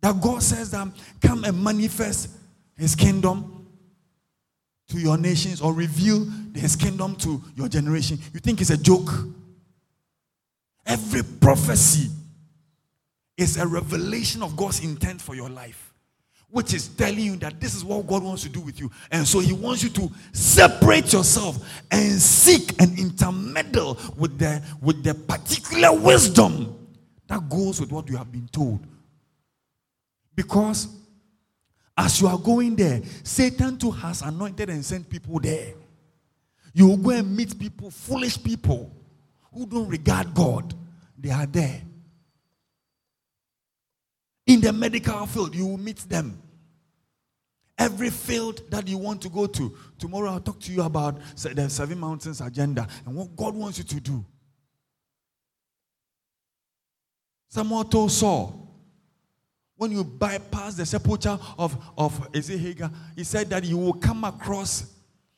That 0.00 0.20
God 0.20 0.42
says 0.42 0.70
that 0.70 0.88
come 1.20 1.44
and 1.44 1.62
manifest 1.62 2.30
his 2.76 2.94
kingdom 2.94 3.68
to 4.88 4.98
your 4.98 5.18
nations 5.18 5.60
or 5.60 5.72
reveal 5.72 6.26
his 6.54 6.76
kingdom 6.76 7.14
to 7.16 7.40
your 7.54 7.68
generation. 7.68 8.18
You 8.32 8.40
think 8.40 8.60
it's 8.60 8.70
a 8.70 8.76
joke? 8.76 9.10
Every 10.86 11.22
prophecy 11.22 12.10
is 13.36 13.56
a 13.56 13.66
revelation 13.66 14.42
of 14.42 14.56
God's 14.56 14.82
intent 14.82 15.20
for 15.20 15.34
your 15.34 15.48
life, 15.48 15.92
which 16.48 16.74
is 16.74 16.88
telling 16.88 17.20
you 17.20 17.36
that 17.36 17.60
this 17.60 17.74
is 17.74 17.84
what 17.84 18.06
God 18.06 18.22
wants 18.22 18.42
to 18.42 18.48
do 18.48 18.60
with 18.60 18.80
you. 18.80 18.90
And 19.12 19.26
so 19.26 19.38
He 19.38 19.52
wants 19.52 19.82
you 19.82 19.90
to 19.90 20.10
separate 20.32 21.12
yourself 21.12 21.58
and 21.90 22.20
seek 22.20 22.80
and 22.80 22.98
intermeddle 22.98 23.98
with 24.16 24.38
the, 24.38 24.62
with 24.82 25.04
the 25.04 25.14
particular 25.14 25.92
wisdom 25.96 26.76
that 27.28 27.48
goes 27.48 27.80
with 27.80 27.92
what 27.92 28.08
you 28.08 28.16
have 28.16 28.32
been 28.32 28.48
told. 28.48 28.80
Because 30.34 30.88
as 31.96 32.20
you 32.20 32.28
are 32.28 32.38
going 32.38 32.76
there, 32.76 33.02
Satan 33.22 33.76
too 33.76 33.90
has 33.90 34.22
anointed 34.22 34.70
and 34.70 34.84
sent 34.84 35.08
people 35.08 35.38
there. 35.38 35.74
You 36.72 36.88
will 36.88 36.96
go 36.96 37.10
and 37.10 37.36
meet 37.36 37.58
people, 37.58 37.90
foolish 37.90 38.42
people 38.42 38.90
who 39.52 39.66
don't 39.66 39.88
regard 39.88 40.32
God. 40.32 40.74
They 41.18 41.30
are 41.30 41.46
there. 41.46 41.82
In 44.46 44.60
the 44.60 44.72
medical 44.72 45.26
field, 45.26 45.54
you 45.54 45.66
will 45.66 45.78
meet 45.78 45.98
them. 46.08 46.40
Every 47.76 48.10
field 48.10 48.62
that 48.70 48.88
you 48.88 48.98
want 48.98 49.22
to 49.22 49.28
go 49.28 49.46
to. 49.46 49.76
Tomorrow, 49.98 50.32
I'll 50.32 50.40
talk 50.40 50.60
to 50.60 50.72
you 50.72 50.82
about 50.82 51.20
the 51.36 51.68
Seven 51.70 51.98
Mountains 51.98 52.40
agenda 52.40 52.86
and 53.06 53.14
what 53.14 53.34
God 53.36 53.54
wants 53.54 53.78
you 53.78 53.84
to 53.84 54.00
do. 54.00 54.24
Samuel 57.48 57.84
told 57.84 58.12
Saul, 58.12 58.69
when 59.80 59.92
you 59.92 60.04
bypass 60.04 60.74
the 60.74 60.84
sepulchre 60.84 61.38
of, 61.58 61.74
of 61.96 62.28
Ezekiel, 62.34 62.90
he 63.16 63.24
said 63.24 63.48
that 63.48 63.64
you 63.64 63.78
will 63.78 63.94
come 63.94 64.24
across, 64.24 64.92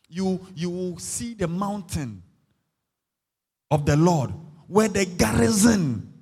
you, 0.08 0.44
you 0.56 0.68
will 0.68 0.98
see 0.98 1.32
the 1.34 1.46
mountain 1.46 2.20
of 3.70 3.86
the 3.86 3.96
Lord 3.96 4.32
where 4.66 4.88
the 4.88 5.04
garrison 5.04 6.12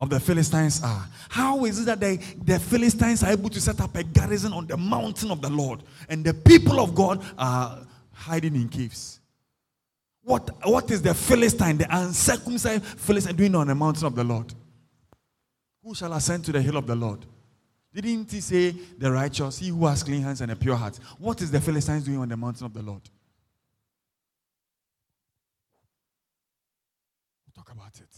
of 0.00 0.10
the 0.10 0.20
Philistines 0.20 0.80
are. 0.84 1.08
How 1.28 1.64
is 1.64 1.80
it 1.80 1.86
that 1.86 1.98
they, 1.98 2.18
the 2.18 2.60
Philistines 2.60 3.24
are 3.24 3.32
able 3.32 3.50
to 3.50 3.60
set 3.60 3.80
up 3.80 3.96
a 3.96 4.04
garrison 4.04 4.52
on 4.52 4.68
the 4.68 4.76
mountain 4.76 5.32
of 5.32 5.42
the 5.42 5.50
Lord 5.50 5.82
and 6.08 6.24
the 6.24 6.34
people 6.34 6.78
of 6.78 6.94
God 6.94 7.20
are 7.36 7.84
hiding 8.12 8.54
in 8.54 8.68
caves? 8.68 9.18
What, 10.22 10.48
what 10.62 10.88
is 10.92 11.02
the 11.02 11.14
Philistine, 11.14 11.78
the 11.78 11.88
uncircumcised 11.90 12.84
Philistine 12.84 13.34
doing 13.34 13.56
on 13.56 13.66
the 13.66 13.74
mountain 13.74 14.06
of 14.06 14.14
the 14.14 14.22
Lord? 14.22 14.54
Who 15.82 15.94
shall 15.94 16.12
ascend 16.12 16.44
to 16.46 16.52
the 16.52 16.62
hill 16.62 16.76
of 16.76 16.86
the 16.86 16.94
Lord? 16.94 17.26
Didn't 17.94 18.30
he 18.30 18.40
say 18.40 18.70
the 18.70 19.10
righteous, 19.12 19.58
he 19.58 19.68
who 19.68 19.86
has 19.86 20.02
clean 20.02 20.22
hands 20.22 20.40
and 20.40 20.50
a 20.50 20.56
pure 20.56 20.76
heart? 20.76 20.98
What 21.18 21.42
is 21.42 21.50
the 21.50 21.60
Philistines 21.60 22.04
doing 22.04 22.18
on 22.18 22.28
the 22.28 22.36
mountain 22.36 22.64
of 22.64 22.72
the 22.72 22.82
Lord? 22.82 23.02
We'll 27.44 27.64
talk 27.64 27.72
about 27.72 27.94
it. 27.96 28.08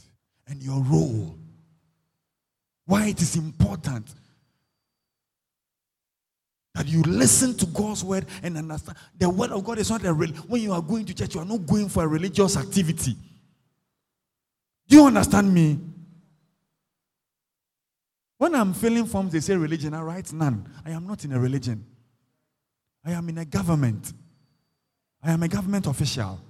And 0.46 0.62
your 0.62 0.80
role. 0.80 1.36
Why 2.86 3.08
it 3.08 3.20
is 3.20 3.34
important 3.36 4.14
that 6.74 6.86
you 6.86 7.02
listen 7.02 7.56
to 7.56 7.66
God's 7.66 8.04
word 8.04 8.26
and 8.42 8.58
understand. 8.58 8.98
The 9.18 9.30
word 9.30 9.52
of 9.52 9.64
God 9.64 9.78
is 9.78 9.90
not 9.90 10.04
a 10.04 10.12
real. 10.12 10.32
When 10.48 10.60
you 10.60 10.72
are 10.72 10.82
going 10.82 11.06
to 11.06 11.14
church, 11.14 11.34
you 11.34 11.40
are 11.40 11.46
not 11.46 11.66
going 11.66 11.88
for 11.88 12.02
a 12.02 12.06
religious 12.08 12.56
activity. 12.56 13.16
Do 14.88 14.96
you 14.96 15.06
understand 15.06 15.54
me? 15.54 15.78
When 18.38 18.54
I'm 18.54 18.74
filling 18.74 19.06
forms, 19.06 19.32
they 19.32 19.40
say 19.40 19.56
religion. 19.56 19.94
I 19.94 20.02
write 20.02 20.32
none. 20.32 20.68
I 20.84 20.90
am 20.90 21.06
not 21.06 21.24
in 21.24 21.32
a 21.32 21.38
religion. 21.38 21.84
I 23.04 23.12
am 23.12 23.28
in 23.28 23.38
a 23.38 23.44
government. 23.44 24.12
I 25.22 25.32
am 25.32 25.42
a 25.42 25.48
government 25.48 25.86
official. 25.86 26.40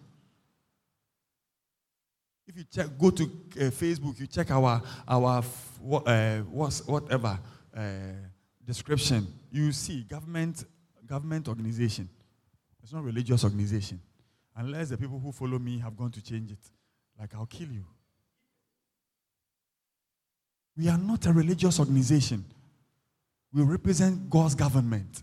If 2.47 2.57
you 2.57 2.65
check, 2.65 2.87
go 2.99 3.11
to 3.11 3.25
uh, 3.25 3.59
Facebook, 3.71 4.21
you 4.21 4.27
check 4.27 4.51
our 4.51 4.83
our 5.09 5.43
uh, 6.07 6.39
whatever 6.39 7.39
uh, 7.77 7.81
description, 8.65 9.27
you 9.51 9.73
see 9.73 10.03
government 10.03 10.65
government 11.07 11.49
organization. 11.49 12.09
It's 12.83 12.93
not 12.93 13.03
religious 13.03 13.45
organization, 13.45 14.01
unless 14.57 14.91
the 14.91 14.99
people 14.99 15.19
who 15.19 15.33
follow 15.33 15.59
me 15.59 15.79
have 15.79 15.97
gone 15.97 16.11
to 16.13 16.23
change 16.23 16.53
it. 16.53 16.59
Like 17.19 17.35
I'll 17.35 17.47
kill 17.47 17.69
you. 17.69 17.87
We 20.77 20.89
are 20.89 20.99
not 20.99 21.27
a 21.27 21.33
religious 21.33 21.79
organization. 21.79 22.45
We 23.53 23.63
represent 23.63 24.29
God's 24.29 24.55
government. 24.55 25.23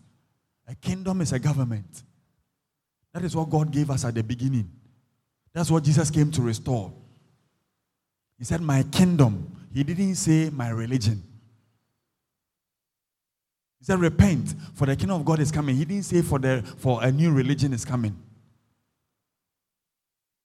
A 0.67 0.75
kingdom 0.75 1.21
is 1.21 1.33
a 1.33 1.39
government. 1.39 2.03
That 3.13 3.23
is 3.23 3.35
what 3.35 3.49
God 3.49 3.71
gave 3.71 3.89
us 3.89 4.05
at 4.05 4.15
the 4.15 4.23
beginning. 4.23 4.71
That's 5.53 5.69
what 5.69 5.83
Jesus 5.83 6.09
came 6.09 6.31
to 6.31 6.41
restore. 6.41 6.93
He 8.37 8.45
said, 8.45 8.61
My 8.61 8.83
kingdom. 8.83 9.55
He 9.73 9.83
didn't 9.83 10.15
say 10.15 10.49
my 10.49 10.69
religion. 10.69 11.21
He 13.79 13.85
said, 13.85 13.99
Repent, 13.99 14.55
for 14.75 14.85
the 14.85 14.95
kingdom 14.95 15.19
of 15.19 15.25
God 15.25 15.39
is 15.39 15.51
coming. 15.51 15.75
He 15.75 15.85
didn't 15.85 16.05
say 16.05 16.21
for, 16.21 16.39
the, 16.39 16.63
for 16.77 17.03
a 17.03 17.11
new 17.11 17.31
religion 17.31 17.73
is 17.73 17.83
coming. 17.83 18.17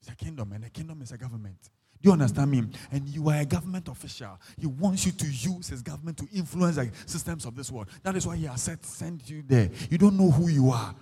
It's 0.00 0.10
a 0.10 0.16
kingdom, 0.16 0.52
and 0.52 0.64
a 0.64 0.70
kingdom 0.70 1.02
is 1.02 1.12
a 1.12 1.18
government. 1.18 1.58
Do 2.02 2.08
you 2.08 2.12
understand 2.12 2.50
me? 2.50 2.64
And 2.92 3.08
you 3.08 3.28
are 3.28 3.40
a 3.40 3.44
government 3.44 3.88
official. 3.88 4.38
He 4.58 4.66
wants 4.66 5.06
you 5.06 5.12
to 5.12 5.26
use 5.26 5.68
his 5.68 5.82
government 5.82 6.18
to 6.18 6.28
influence 6.32 6.76
the 6.76 6.90
systems 7.06 7.44
of 7.44 7.56
this 7.56 7.70
world. 7.70 7.88
That 8.02 8.16
is 8.16 8.26
why 8.26 8.36
he 8.36 8.44
has 8.46 8.62
set, 8.62 8.84
sent 8.84 9.28
you 9.28 9.42
there. 9.46 9.70
You 9.90 9.98
don't 9.98 10.16
know 10.16 10.30
who 10.30 10.48
you 10.48 10.70
are. 10.70 10.94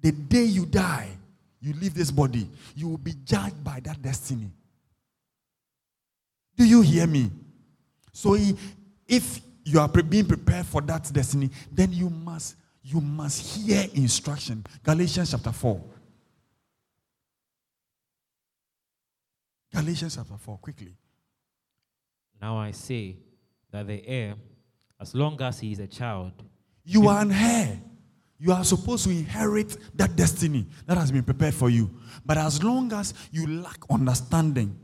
The 0.00 0.12
day 0.12 0.44
you 0.44 0.66
die, 0.66 1.08
you 1.60 1.74
leave 1.74 1.94
this 1.94 2.10
body, 2.10 2.48
you 2.74 2.88
will 2.88 2.98
be 2.98 3.14
judged 3.24 3.62
by 3.62 3.80
that 3.80 4.02
destiny. 4.02 4.50
Do 6.56 6.64
you 6.64 6.80
hear 6.82 7.06
me? 7.06 7.30
So 8.12 8.36
if 9.06 9.40
you 9.64 9.80
are 9.80 9.88
being 9.88 10.26
prepared 10.26 10.66
for 10.66 10.80
that 10.82 11.10
destiny, 11.12 11.50
then 11.70 11.92
you 11.92 12.10
must 12.10 12.56
you 12.84 13.00
must 13.00 13.56
hear 13.56 13.86
instruction. 13.94 14.64
Galatians 14.82 15.30
chapter 15.30 15.52
4. 15.52 15.80
Galatians 19.74 20.16
chapter 20.16 20.36
4, 20.36 20.58
quickly. 20.58 20.94
Now 22.40 22.58
I 22.58 22.72
say 22.72 23.16
that 23.70 23.86
the 23.86 24.06
heir, 24.06 24.34
as 25.00 25.14
long 25.14 25.40
as 25.40 25.60
he 25.60 25.72
is 25.72 25.78
a 25.78 25.86
child, 25.86 26.32
you 26.84 27.08
are 27.08 27.22
an 27.22 27.32
heir. 27.32 27.80
You 28.38 28.52
are 28.52 28.64
supposed 28.64 29.04
to 29.04 29.10
inherit 29.10 29.76
that 29.96 30.16
destiny 30.16 30.66
that 30.86 30.98
has 30.98 31.12
been 31.12 31.22
prepared 31.22 31.54
for 31.54 31.70
you. 31.70 31.88
But 32.26 32.38
as 32.38 32.62
long 32.62 32.92
as 32.92 33.14
you 33.30 33.46
lack 33.62 33.78
understanding, 33.88 34.76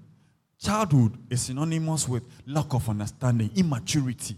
childhood 0.60 1.18
is 1.28 1.42
synonymous 1.42 2.08
with 2.08 2.22
lack 2.46 2.72
of 2.72 2.88
understanding, 2.88 3.50
immaturity. 3.56 4.36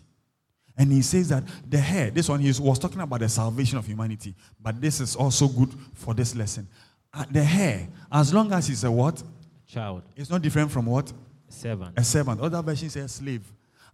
And 0.77 0.91
he 0.91 1.03
says 1.03 1.29
that 1.29 1.45
the 1.69 1.79
hair, 1.79 2.11
this 2.11 2.31
one, 2.31 2.41
he 2.41 2.49
was 2.59 2.79
talking 2.79 3.03
about 3.03 3.21
the 3.21 3.29
salvation 3.29 3.77
of 3.77 3.87
humanity, 3.87 4.35
but 4.59 4.81
this 4.81 5.01
is 5.01 5.15
also 5.15 5.47
good 5.47 5.69
for 5.93 6.15
this 6.15 6.35
lesson. 6.35 6.67
Uh, 7.13 7.27
the 7.31 7.45
hair, 7.45 7.89
as 8.11 8.33
long 8.33 8.51
as 8.55 8.71
it's 8.71 8.85
a 8.85 8.91
what? 8.91 9.23
Child. 9.73 10.03
It's 10.17 10.31
not 10.31 10.43
different 10.43 10.71
from 10.71 10.87
what? 10.87 11.13
Servant. 11.49 11.97
A 11.97 12.03
servant. 12.03 12.41
Other 12.41 12.61
version 12.61 12.91
says 12.91 13.13
slave. 13.13 13.45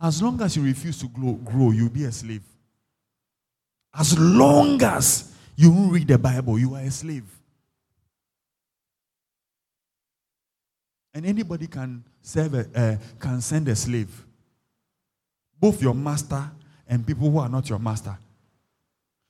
As 0.00 0.22
long 0.22 0.40
as 0.40 0.56
you 0.56 0.62
refuse 0.62 0.98
to 1.00 1.08
grow, 1.08 1.34
grow 1.34 1.70
you'll 1.70 1.90
be 1.90 2.04
a 2.04 2.12
slave. 2.12 2.42
As 3.94 4.18
long 4.18 4.82
as 4.82 5.32
you 5.54 5.70
read 5.90 6.08
the 6.08 6.18
Bible, 6.18 6.58
you 6.58 6.74
are 6.74 6.80
a 6.80 6.90
slave. 6.90 7.24
And 11.14 11.26
anybody 11.26 11.66
can 11.66 12.04
serve 12.22 12.54
a, 12.54 12.66
uh, 12.74 12.96
can 13.18 13.40
send 13.40 13.68
a 13.68 13.76
slave. 13.76 14.24
Both 15.58 15.80
your 15.80 15.94
master 15.94 16.50
and 16.86 17.06
people 17.06 17.30
who 17.30 17.38
are 17.38 17.48
not 17.48 17.68
your 17.68 17.78
master. 17.78 18.16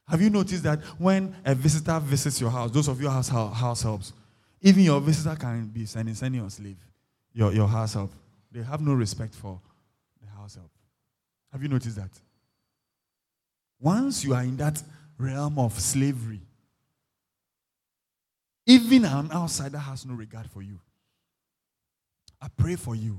Have 0.09 0.21
you 0.21 0.31
noticed 0.31 0.63
that 0.65 0.81
when 0.99 1.35
a 1.45 1.55
visitor 1.55 1.99
visits 2.01 2.41
your 2.41 2.51
house, 2.51 2.71
those 2.71 2.89
of 2.89 3.01
you 3.01 3.09
house 3.09 3.29
house 3.29 3.83
helps, 3.83 4.13
even 4.61 4.83
your 4.83 5.01
visitor 5.01 5.37
can 5.37 5.67
be 5.67 5.85
sending 5.85 6.15
sending 6.15 6.41
your 6.41 6.51
slave, 6.51 6.79
your, 7.33 7.53
your 7.53 7.69
house 7.69 7.95
help. 7.95 8.13
They 8.51 8.63
have 8.63 8.81
no 8.81 8.95
respect 8.95 9.35
for 9.35 9.61
the 10.23 10.31
house 10.31 10.55
help. 10.55 10.71
Have 11.53 11.63
you 11.63 11.69
noticed 11.69 11.97
that? 11.97 12.11
Once 13.81 14.25
you 14.25 14.35
are 14.35 14.43
in 14.43 14.57
that 14.57 14.83
realm 15.19 15.59
of 15.59 15.79
slavery, 15.79 16.41
even 18.67 19.05
an 19.05 19.31
outsider 19.33 19.79
has 19.79 20.05
no 20.05 20.15
regard 20.15 20.51
for 20.51 20.63
you. 20.63 20.81
I 22.41 22.49
pray 22.57 22.77
for 22.77 22.95
you 22.95 23.19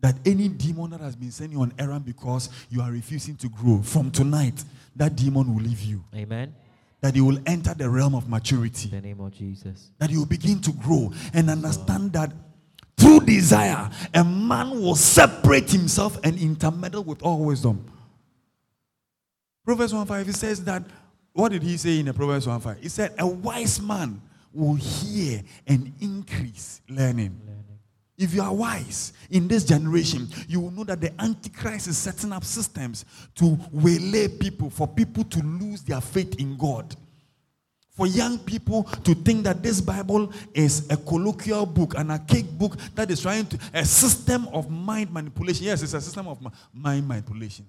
that 0.00 0.14
any 0.24 0.48
demon 0.48 0.90
that 0.90 1.00
has 1.00 1.16
been 1.16 1.30
sending 1.30 1.58
you 1.58 1.62
on 1.62 1.72
errand 1.78 2.04
because 2.04 2.48
you 2.70 2.80
are 2.80 2.90
refusing 2.90 3.36
to 3.36 3.48
grow, 3.48 3.82
from 3.82 4.10
tonight, 4.10 4.64
that 4.94 5.16
demon 5.16 5.54
will 5.54 5.62
leave 5.62 5.82
you. 5.82 6.04
Amen. 6.14 6.54
That 7.00 7.14
you 7.14 7.24
will 7.24 7.38
enter 7.46 7.74
the 7.74 7.88
realm 7.88 8.14
of 8.14 8.28
maturity. 8.28 8.88
In 8.90 9.00
the 9.00 9.08
name 9.08 9.20
of 9.20 9.32
Jesus. 9.32 9.90
That 9.98 10.10
you 10.10 10.18
will 10.20 10.26
begin 10.26 10.60
to 10.62 10.72
grow 10.72 11.12
and 11.32 11.48
understand 11.48 12.12
that 12.14 12.32
through 12.96 13.20
desire, 13.20 13.88
a 14.12 14.24
man 14.24 14.70
will 14.70 14.96
separate 14.96 15.70
himself 15.70 16.18
and 16.24 16.36
intermeddle 16.38 17.04
with 17.04 17.22
all 17.22 17.44
wisdom. 17.44 17.84
Proverbs 19.64 19.92
1:5 19.92 20.26
he 20.26 20.32
says 20.32 20.64
that 20.64 20.82
what 21.38 21.52
did 21.52 21.62
he 21.62 21.76
say 21.76 22.00
in 22.00 22.06
the 22.06 22.14
Proverbs 22.14 22.46
1:5? 22.46 22.80
He 22.80 22.88
said, 22.88 23.14
A 23.16 23.26
wise 23.26 23.80
man 23.80 24.20
will 24.52 24.74
hear 24.74 25.42
and 25.68 25.92
increase 26.00 26.80
learning. 26.88 27.40
Learning. 27.46 27.64
If 28.18 28.34
you 28.34 28.42
are 28.42 28.52
wise 28.52 29.12
in 29.30 29.46
this 29.46 29.64
generation, 29.64 30.26
you 30.48 30.58
will 30.58 30.72
know 30.72 30.82
that 30.84 31.00
the 31.00 31.12
Antichrist 31.22 31.86
is 31.86 31.96
setting 31.96 32.32
up 32.32 32.44
systems 32.44 33.04
to 33.36 33.56
waylay 33.70 34.26
people, 34.26 34.70
for 34.70 34.88
people 34.88 35.22
to 35.22 35.40
lose 35.40 35.82
their 35.82 36.00
faith 36.00 36.34
in 36.40 36.56
God. 36.56 36.96
For 37.92 38.08
young 38.08 38.38
people 38.38 38.84
to 38.84 39.14
think 39.14 39.44
that 39.44 39.62
this 39.62 39.80
Bible 39.80 40.32
is 40.52 40.90
a 40.90 40.96
colloquial 40.96 41.66
book, 41.66 41.96
an 41.96 42.10
archaic 42.10 42.50
book 42.58 42.76
that 42.94 43.10
is 43.10 43.22
trying 43.22 43.46
to, 43.46 43.58
a 43.72 43.84
system 43.84 44.48
of 44.48 44.68
mind 44.68 45.12
manipulation. 45.12 45.66
Yes, 45.66 45.82
it's 45.82 45.94
a 45.94 46.00
system 46.00 46.26
of 46.26 46.38
mind 46.72 47.06
manipulation. 47.06 47.66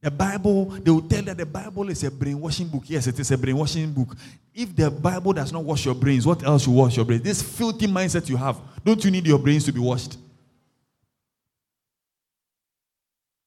The 0.00 0.10
Bible, 0.10 0.66
they 0.66 0.90
will 0.90 1.02
tell 1.02 1.22
that 1.22 1.36
the 1.36 1.46
Bible 1.46 1.88
is 1.88 2.04
a 2.04 2.10
brainwashing 2.10 2.68
book. 2.68 2.84
Yes, 2.86 3.08
it 3.08 3.18
is 3.18 3.30
a 3.32 3.38
brainwashing 3.38 3.92
book. 3.92 4.16
If 4.54 4.74
the 4.74 4.90
Bible 4.90 5.32
does 5.32 5.52
not 5.52 5.64
wash 5.64 5.84
your 5.84 5.94
brains, 5.94 6.24
what 6.24 6.42
else 6.44 6.68
will 6.68 6.76
wash 6.76 6.96
your 6.96 7.04
brains? 7.04 7.22
This 7.22 7.42
filthy 7.42 7.88
mindset 7.88 8.28
you 8.28 8.36
have, 8.36 8.60
don't 8.84 9.04
you 9.04 9.10
need 9.10 9.26
your 9.26 9.38
brains 9.40 9.64
to 9.64 9.72
be 9.72 9.80
washed? 9.80 10.16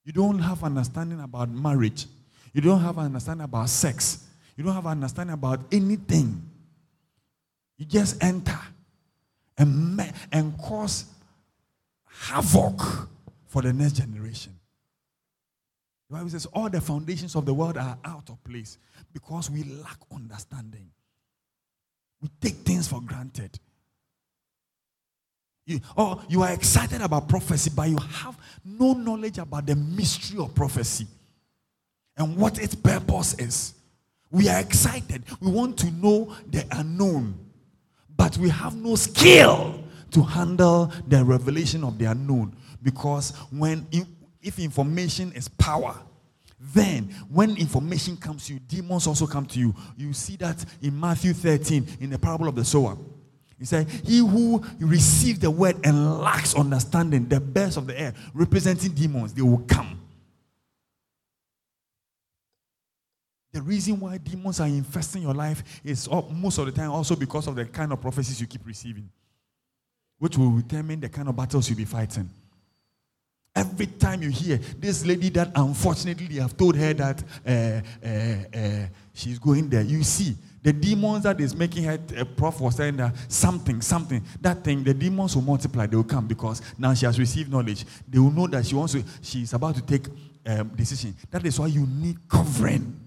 You 0.04 0.12
don't 0.12 0.40
have 0.40 0.64
understanding 0.64 1.22
about 1.22 1.50
marriage. 1.50 2.08
You 2.54 2.62
don't 2.62 2.82
have 2.82 2.98
understanding 2.98 3.46
about 3.46 3.70
sex. 3.70 4.26
You 4.58 4.64
don't 4.66 4.74
have 4.74 4.88
understanding 4.88 5.34
about 5.34 5.62
anything. 5.72 6.42
You 7.78 7.86
just 7.86 8.22
enter 8.22 8.60
and, 9.58 10.02
and 10.32 10.58
cause 10.58 11.06
havoc 12.06 13.08
for 13.48 13.62
the 13.62 13.72
next 13.72 13.94
generation. 13.94 14.54
The 16.12 16.18
Bible 16.18 16.30
says 16.30 16.46
all 16.48 16.70
the 16.70 16.82
foundations 16.82 17.38
of 17.38 17.46
the 17.46 17.54
world 17.54 17.78
are 17.78 17.98
out 18.04 18.30
of 18.30 18.44
place 18.44 18.78
because 19.14 19.50
we 19.50 19.64
lack 19.64 19.98
understanding. 20.14 20.90
We 22.22 22.28
take 22.42 22.56
things 22.66 22.86
for 22.86 23.00
granted. 23.00 23.58
You, 25.66 25.80
or 25.96 26.22
you 26.28 26.44
are 26.44 26.52
excited 26.52 27.02
about 27.02 27.30
prophecy, 27.30 27.72
but 27.74 27.88
you 27.88 27.96
have 27.96 28.38
no 28.66 28.92
knowledge 28.92 29.38
about 29.38 29.66
the 29.66 29.76
mystery 29.76 30.38
of 30.38 30.54
prophecy 30.54 31.08
and 32.18 32.36
what 32.36 32.60
its 32.60 32.76
purpose 32.76 33.36
is. 33.36 33.74
We 34.32 34.50
are 34.50 34.60
excited. 34.60 35.24
We 35.40 35.50
want 35.50 35.78
to 35.78 35.92
know 35.92 36.36
the 36.50 36.66
unknown, 36.72 37.40
but 38.18 38.38
we 38.38 38.50
have 38.50 38.76
no 38.76 38.96
skill 38.96 39.82
to 40.12 40.24
handle 40.24 40.92
the 41.08 41.24
revelation 41.24 41.86
of 41.86 41.98
the 41.98 42.06
unknown. 42.06 42.54
Because 42.84 43.32
when 43.50 43.88
if 44.42 44.60
information 44.60 45.32
is 45.34 45.48
power, 45.48 45.96
then 46.60 47.04
when 47.30 47.58
information 47.58 48.16
comes 48.16 48.48
to 48.48 48.54
you, 48.54 48.60
demons 48.60 49.08
also 49.08 49.26
come 49.26 49.46
to 49.48 49.60
you. 49.60 49.74
You 49.98 50.14
see 50.14 50.36
that 50.38 50.64
in 50.82 51.00
Matthew 51.00 51.34
13 51.34 51.98
in 52.00 52.10
the 52.12 52.20
parable 52.20 52.48
of 52.48 52.56
the 52.56 52.64
sower. 52.64 52.98
He 53.58 53.66
said, 53.66 53.88
He 53.90 54.20
who 54.20 54.64
receives 54.80 55.40
the 55.40 55.50
word 55.50 55.78
and 55.84 56.20
lacks 56.20 56.56
understanding, 56.56 57.28
the 57.28 57.40
birds 57.40 57.78
of 57.78 57.88
the 57.88 58.00
air, 58.00 58.14
representing 58.34 58.92
demons, 58.92 59.34
they 59.34 59.42
will 59.42 59.64
come. 59.68 60.00
The 63.54 63.62
reason 63.62 64.00
why 64.00 64.18
demons 64.18 64.60
are 64.60 64.68
infesting 64.68 65.24
your 65.24 65.34
life 65.34 65.82
is 65.84 66.10
most 66.32 66.58
of 66.58 66.66
the 66.68 66.72
time 66.72 66.92
also 66.92 67.16
because 67.16 67.48
of 67.48 67.56
the 67.56 67.66
kind 67.66 67.92
of 67.92 68.02
prophecies 68.02 68.40
you 68.40 68.48
keep 68.48 68.66
receiving, 68.66 69.10
which 70.20 70.38
will 70.38 70.56
determine 70.58 71.00
the 71.00 71.10
kind 71.10 71.28
of 71.28 71.36
battles 71.36 71.70
you'll 71.70 71.78
be 71.78 71.86
fighting. 71.86 72.30
Every 73.54 73.86
time 73.86 74.22
you 74.22 74.30
hear 74.30 74.58
this 74.80 75.06
lady 75.06 75.30
that 75.30 75.52
unfortunately 75.56 76.28
they 76.28 76.42
have 76.42 76.56
told 76.56 76.76
her 76.78 76.94
that 76.94 77.24
uh, 77.46 77.82
uh, 78.06 78.58
uh, 78.58 78.88
she's 79.14 79.38
going 79.40 79.68
there, 79.70 79.82
you 79.82 80.04
see 80.04 80.36
the 80.64 80.72
demons 80.72 81.24
that 81.24 81.42
is 81.42 81.56
making 81.56 81.84
her, 81.84 82.00
a 82.18 82.24
prof 82.24 82.62
was 82.62 82.76
saying 82.76 82.96
that 82.98 83.16
something, 83.28 83.82
something, 83.82 84.24
that 84.40 84.64
thing, 84.64 84.84
the 84.84 84.94
demons 84.94 85.36
will 85.36 85.42
multiply, 85.44 85.86
they 85.86 85.96
will 85.96 86.04
come 86.04 86.28
because 86.28 86.62
now 86.78 86.94
she 86.94 87.06
has 87.06 87.20
received 87.20 87.52
knowledge. 87.52 87.84
They 88.08 88.20
will 88.20 88.32
know 88.32 88.48
that 88.48 88.66
she 88.66 88.76
wants 88.76 88.94
to, 88.94 89.04
she's 89.22 89.54
about 89.54 89.76
to 89.76 89.82
take 89.82 90.08
um, 90.46 90.70
decision. 90.70 91.16
That 91.32 91.46
is 91.46 91.60
why 91.60 91.68
you 91.68 91.86
need 91.88 92.28
covering. 92.30 93.00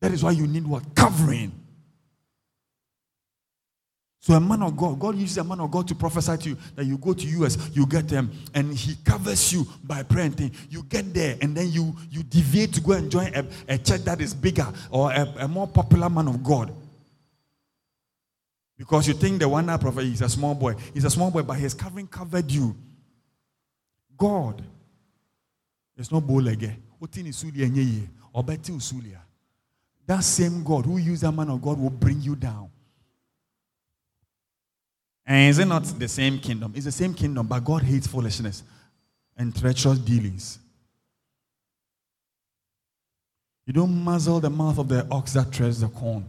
That 0.00 0.12
is 0.12 0.22
why 0.22 0.32
you 0.32 0.46
need 0.46 0.66
what? 0.66 0.94
Covering. 0.94 1.52
So 4.20 4.34
a 4.34 4.40
man 4.40 4.62
of 4.62 4.76
God, 4.76 4.98
God 4.98 5.16
uses 5.16 5.38
a 5.38 5.44
man 5.44 5.60
of 5.60 5.70
God 5.70 5.86
to 5.88 5.94
prophesy 5.94 6.36
to 6.36 6.48
you 6.50 6.56
that 6.74 6.84
you 6.84 6.98
go 6.98 7.14
to 7.14 7.26
US, 7.44 7.70
you 7.72 7.86
get 7.86 8.08
them, 8.08 8.30
and 8.52 8.74
he 8.74 8.96
covers 9.04 9.52
you 9.52 9.66
by 9.84 10.02
prayer 10.02 10.26
and 10.26 10.36
thing. 10.36 10.52
You 10.68 10.82
get 10.82 11.14
there, 11.14 11.36
and 11.40 11.56
then 11.56 11.70
you 11.70 11.94
you 12.10 12.22
deviate 12.24 12.72
to 12.74 12.80
go 12.80 12.92
and 12.92 13.10
join 13.10 13.32
a, 13.34 13.46
a 13.68 13.78
church 13.78 14.02
that 14.02 14.20
is 14.20 14.34
bigger 14.34 14.66
or 14.90 15.12
a, 15.12 15.22
a 15.40 15.48
more 15.48 15.68
popular 15.68 16.10
man 16.10 16.28
of 16.28 16.42
God. 16.42 16.74
Because 18.76 19.08
you 19.08 19.14
think 19.14 19.40
the 19.40 19.48
one 19.48 19.66
that 19.66 19.80
prophet 19.80 20.04
is 20.04 20.20
a 20.22 20.28
small 20.28 20.54
boy. 20.54 20.74
He's 20.94 21.04
a 21.04 21.10
small 21.10 21.30
boy, 21.30 21.42
but 21.42 21.54
his 21.54 21.74
covering 21.74 22.06
covered 22.06 22.50
you. 22.50 22.76
God 24.16 24.62
is 25.96 26.10
not 26.10 26.22
bowlege. 26.22 26.74
That 30.06 30.24
same 30.24 30.64
God 30.64 30.86
who 30.86 30.96
used 30.98 31.24
a 31.24 31.32
man 31.32 31.50
of 31.50 31.62
God 31.62 31.78
will 31.78 31.90
bring 31.90 32.20
you 32.20 32.34
down. 32.34 32.70
And 35.28 35.50
is 35.50 35.58
it 35.58 35.66
not 35.66 35.84
the 35.84 36.08
same 36.08 36.38
kingdom? 36.38 36.72
It's 36.74 36.86
the 36.86 36.92
same 36.92 37.12
kingdom, 37.12 37.46
but 37.46 37.60
God 37.60 37.82
hates 37.82 38.06
foolishness 38.06 38.62
and 39.36 39.54
treacherous 39.54 39.98
dealings. 39.98 40.58
You 43.66 43.74
don't 43.74 44.02
muzzle 44.02 44.40
the 44.40 44.48
mouth 44.48 44.78
of 44.78 44.88
the 44.88 45.06
ox 45.10 45.34
that 45.34 45.52
treads 45.52 45.82
the 45.82 45.88
corn. 45.88 46.24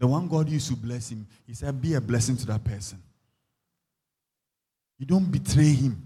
The 0.00 0.08
one 0.08 0.26
God 0.26 0.48
used 0.48 0.66
to 0.68 0.74
bless 0.74 1.12
him, 1.12 1.24
he 1.46 1.54
said, 1.54 1.80
Be 1.80 1.94
a 1.94 2.00
blessing 2.00 2.36
to 2.38 2.46
that 2.46 2.64
person. 2.64 3.00
You 4.98 5.06
don't 5.06 5.30
betray 5.30 5.72
him. 5.72 6.02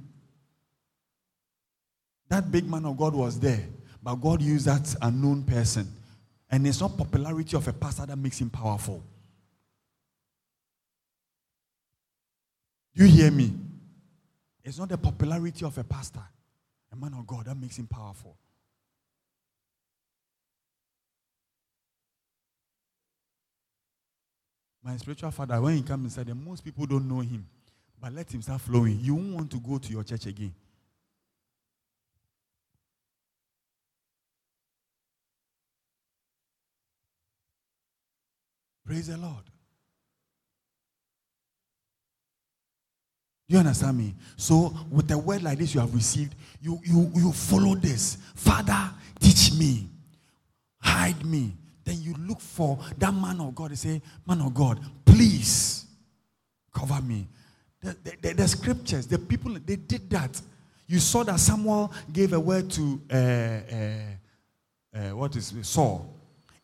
That 2.29 2.53
big 2.53 2.69
man 2.69 2.85
of 2.85 2.99
God 2.99 3.15
was 3.15 3.41
there, 3.41 3.65
but 4.03 4.17
God 4.17 4.43
used 4.43 4.67
that 4.67 4.95
unknown 5.01 5.45
person. 5.45 5.91
And 6.51 6.67
it's 6.67 6.81
not 6.81 6.99
popularity 6.99 7.57
of 7.57 7.67
a 7.67 7.73
pastor 7.73 8.05
that 8.05 8.19
makes 8.19 8.39
him 8.39 8.51
powerful. 8.51 9.03
You 12.97 13.05
hear 13.05 13.31
me? 13.31 13.53
It's 14.65 14.79
not 14.79 14.89
the 14.89 14.97
popularity 14.97 15.67
of 15.67 15.77
a 15.77 15.85
pastor, 15.85 16.23
a 16.91 16.97
man 16.97 17.13
of 17.13 17.27
God, 17.27 17.45
that 17.45 17.55
makes 17.55 17.77
him 17.79 17.87
powerful. 17.87 18.39
My 24.83 24.97
spiritual 24.97 25.31
father, 25.31 25.61
when 25.61 25.77
he 25.77 25.83
comes 25.83 26.17
inside, 26.17 26.35
most 26.35 26.65
people 26.65 26.87
don't 26.87 27.07
know 27.07 27.21
him. 27.21 27.47
But 28.01 28.15
let 28.15 28.33
him 28.33 28.41
start 28.41 28.63
flowing. 28.63 28.99
You 29.01 29.15
won't 29.15 29.35
want 29.35 29.51
to 29.51 29.59
go 29.59 29.77
to 29.77 29.93
your 29.93 30.03
church 30.03 30.25
again. 30.27 30.55
Praise 38.87 39.09
the 39.09 39.19
Lord. 39.19 39.43
You 43.49 43.59
understand 43.59 43.99
me? 43.99 44.15
So, 44.37 44.75
with 44.91 45.11
a 45.11 45.19
word 45.19 45.43
like 45.43 45.59
this 45.59 45.75
you 45.75 45.81
have 45.81 45.95
received, 45.95 46.35
you 46.61 46.81
you 46.85 47.11
you 47.15 47.33
follow 47.33 47.75
this. 47.77 48.19
Father, 48.35 48.91
teach 49.21 49.53
me, 49.53 49.89
hide 50.81 51.25
me. 51.25 51.53
Then 51.85 52.03
you 52.03 52.15
look 52.19 52.41
for 52.41 52.79
that 52.99 53.15
man 53.15 53.41
of 53.41 53.55
God. 53.55 53.71
and 53.71 53.79
say, 53.79 54.03
Man 54.27 54.41
of 54.41 54.53
God, 54.53 54.81
please 55.05 55.87
cover 56.75 57.01
me. 57.01 57.29
The, 57.81 57.97
the, 58.03 58.13
the, 58.21 58.35
the 58.35 58.49
scriptures, 58.49 59.07
the 59.07 59.19
people, 59.19 59.57
they 59.65 59.77
did 59.77 60.11
that. 60.11 60.41
You 60.89 60.99
saw 60.99 61.23
that 61.23 61.39
Samuel 61.39 61.93
gave 62.13 62.33
a 62.33 62.41
word 62.41 62.71
to 62.73 63.01
uh, 63.11 63.17
uh, 63.77 65.11
uh, 65.11 65.17
what 65.17 65.37
is? 65.37 65.55
Saul. 65.63 66.13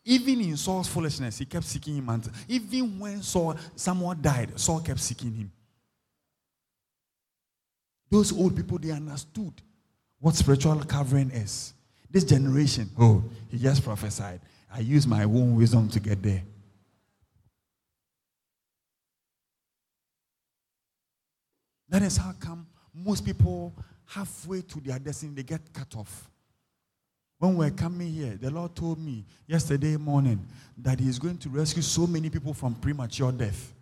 Even 0.04 0.40
in 0.40 0.56
Saul's 0.56 0.88
foolishness, 0.88 1.38
he 1.38 1.44
kept 1.44 1.64
seeking 1.64 1.96
him. 1.96 2.08
And 2.08 2.28
even 2.48 2.98
when 2.98 3.22
Saul, 3.22 3.56
Samuel 3.76 4.14
died, 4.14 4.58
Saul 4.58 4.80
kept 4.80 4.98
seeking 4.98 5.32
him. 5.32 5.52
Those 8.12 8.30
old 8.30 8.54
people, 8.54 8.78
they 8.78 8.90
understood 8.90 9.54
what 10.20 10.34
spiritual 10.34 10.78
covering 10.84 11.30
is. 11.30 11.72
This 12.10 12.24
generation, 12.24 12.90
oh, 12.98 13.24
he 13.50 13.56
just 13.56 13.82
prophesied. 13.82 14.38
I 14.70 14.80
use 14.80 15.06
my 15.06 15.24
own 15.24 15.56
wisdom 15.56 15.88
to 15.88 15.98
get 15.98 16.22
there. 16.22 16.42
That 21.88 22.02
is 22.02 22.18
how 22.18 22.32
come 22.38 22.66
most 22.92 23.24
people 23.24 23.72
halfway 24.04 24.60
to 24.60 24.80
their 24.80 24.98
destiny 24.98 25.32
they 25.36 25.42
get 25.42 25.72
cut 25.72 25.96
off. 25.96 26.28
When 27.38 27.56
we're 27.56 27.70
coming 27.70 28.12
here, 28.12 28.38
the 28.38 28.50
Lord 28.50 28.76
told 28.76 28.98
me 28.98 29.24
yesterday 29.46 29.96
morning 29.96 30.46
that 30.76 31.00
He 31.00 31.08
is 31.08 31.18
going 31.18 31.38
to 31.38 31.48
rescue 31.48 31.80
so 31.80 32.06
many 32.06 32.28
people 32.28 32.52
from 32.52 32.74
premature 32.74 33.32
death. 33.32 33.72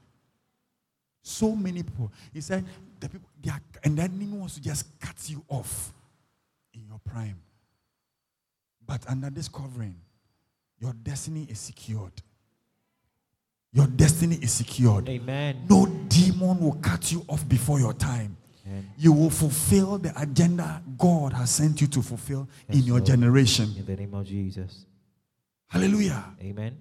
So 1.20 1.56
many 1.56 1.82
people. 1.82 2.12
He 2.32 2.40
said, 2.40 2.64
the 3.00 3.08
people, 3.08 3.28
they 3.42 3.50
are, 3.50 3.60
and 3.84 3.96
the 3.96 4.02
enemy 4.02 4.26
wants 4.26 4.54
to 4.54 4.60
just 4.60 4.98
cut 5.00 5.16
you 5.28 5.42
off 5.48 5.92
in 6.74 6.86
your 6.86 6.98
prime. 7.04 7.40
But 8.86 9.08
under 9.08 9.30
this 9.30 9.48
covering, 9.48 9.96
your 10.78 10.92
destiny 10.92 11.46
is 11.48 11.58
secured. 11.58 12.12
Your 13.72 13.86
destiny 13.86 14.36
is 14.42 14.50
secured. 14.52 15.08
Amen. 15.08 15.64
No 15.68 15.86
demon 15.86 16.58
will 16.60 16.72
cut 16.82 17.12
you 17.12 17.24
off 17.28 17.48
before 17.48 17.78
your 17.78 17.92
time. 17.92 18.36
Amen. 18.66 18.90
You 18.98 19.12
will 19.12 19.30
fulfill 19.30 19.98
the 19.98 20.12
agenda 20.20 20.82
God 20.98 21.32
has 21.34 21.50
sent 21.50 21.80
you 21.80 21.86
to 21.88 22.02
fulfill 22.02 22.48
Yes, 22.68 22.78
in 22.78 22.84
your 22.84 22.96
Lord. 22.98 23.06
generation. 23.06 23.72
In 23.78 23.86
the 23.86 23.96
name 23.96 24.12
of 24.14 24.26
Jesus. 24.26 24.86
Hallelujah. 25.68 26.24
Amen. 26.42 26.76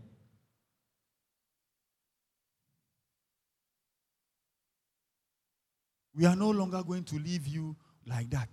We 6.19 6.25
are 6.25 6.35
no 6.35 6.49
longer 6.49 6.83
going 6.85 7.05
to 7.05 7.15
leave 7.15 7.47
you 7.47 7.77
like 8.05 8.29
that. 8.31 8.49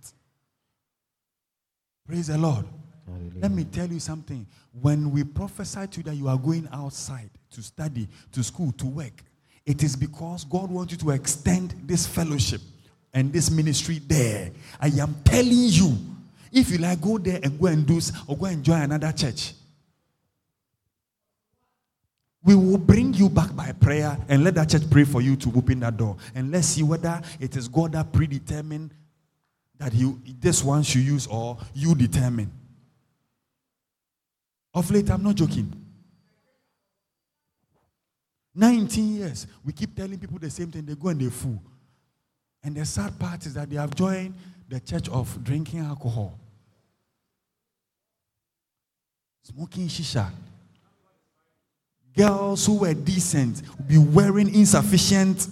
Praise 2.07 2.27
the 2.27 2.37
Lord. 2.37 2.65
Hallelujah. 3.05 3.41
Let 3.41 3.51
me 3.51 3.65
tell 3.65 3.87
you 3.87 3.99
something. 3.99 4.47
When 4.81 5.11
we 5.11 5.25
prophesy 5.25 5.85
to 5.85 5.97
you 5.97 6.03
that 6.03 6.15
you 6.15 6.29
are 6.29 6.37
going 6.37 6.69
outside 6.71 7.29
to 7.51 7.61
study, 7.61 8.07
to 8.31 8.41
school, 8.41 8.71
to 8.77 8.85
work, 8.85 9.21
it 9.65 9.83
is 9.83 9.97
because 9.97 10.45
God 10.45 10.71
wants 10.71 10.93
you 10.93 10.97
to 10.99 11.09
extend 11.09 11.75
this 11.83 12.07
fellowship 12.07 12.61
and 13.13 13.33
this 13.33 13.51
ministry 13.51 13.99
there. 14.07 14.49
I 14.79 14.87
am 14.87 15.17
telling 15.25 15.51
you, 15.51 15.97
if 16.53 16.71
you 16.71 16.77
like, 16.77 17.01
go 17.01 17.17
there 17.17 17.41
and 17.43 17.59
go 17.59 17.67
and 17.67 17.85
do 17.85 17.99
or 18.27 18.37
go 18.37 18.45
and 18.45 18.63
join 18.63 18.83
another 18.83 19.11
church. 19.11 19.51
We 22.47 22.55
will 22.55 22.77
bring 22.77 23.13
you 23.13 23.27
back 23.27 23.53
by 23.53 23.73
prayer 23.73 24.17
and 24.29 24.41
let 24.41 24.55
that 24.55 24.69
church 24.69 24.89
pray 24.89 25.03
for 25.03 25.21
you 25.21 25.35
to 25.35 25.51
open 25.53 25.81
that 25.81 25.97
door. 25.97 26.15
And 26.33 26.49
let's 26.49 26.67
see 26.67 26.81
whether 26.81 27.21
it 27.41 27.57
is 27.57 27.67
God 27.67 27.91
that 27.91 28.13
predetermined 28.13 28.93
that 29.77 29.93
you 29.93 30.21
this 30.39 30.63
one 30.63 30.81
should 30.83 31.01
use 31.01 31.27
or 31.27 31.57
you 31.73 31.93
determine. 31.93 32.49
Of 34.73 34.89
late, 34.89 35.11
I'm 35.11 35.23
not 35.23 35.35
joking. 35.35 35.73
19 38.55 39.15
years, 39.15 39.45
we 39.65 39.73
keep 39.73 39.93
telling 39.93 40.17
people 40.17 40.39
the 40.39 40.49
same 40.49 40.71
thing, 40.71 40.85
they 40.85 40.95
go 40.95 41.09
and 41.09 41.19
they 41.19 41.29
fool. 41.29 41.61
And 42.63 42.75
the 42.75 42.85
sad 42.85 43.19
part 43.19 43.45
is 43.45 43.55
that 43.55 43.69
they 43.69 43.75
have 43.75 43.93
joined 43.93 44.33
the 44.69 44.79
church 44.79 45.09
of 45.09 45.43
drinking 45.43 45.81
alcohol, 45.81 46.39
smoking 49.43 49.89
shisha. 49.89 50.31
Girls 52.17 52.65
who 52.65 52.79
were 52.79 52.93
decent 52.95 53.61
will 53.77 53.85
be 53.85 53.97
wearing 53.99 54.53
insufficient 54.53 55.47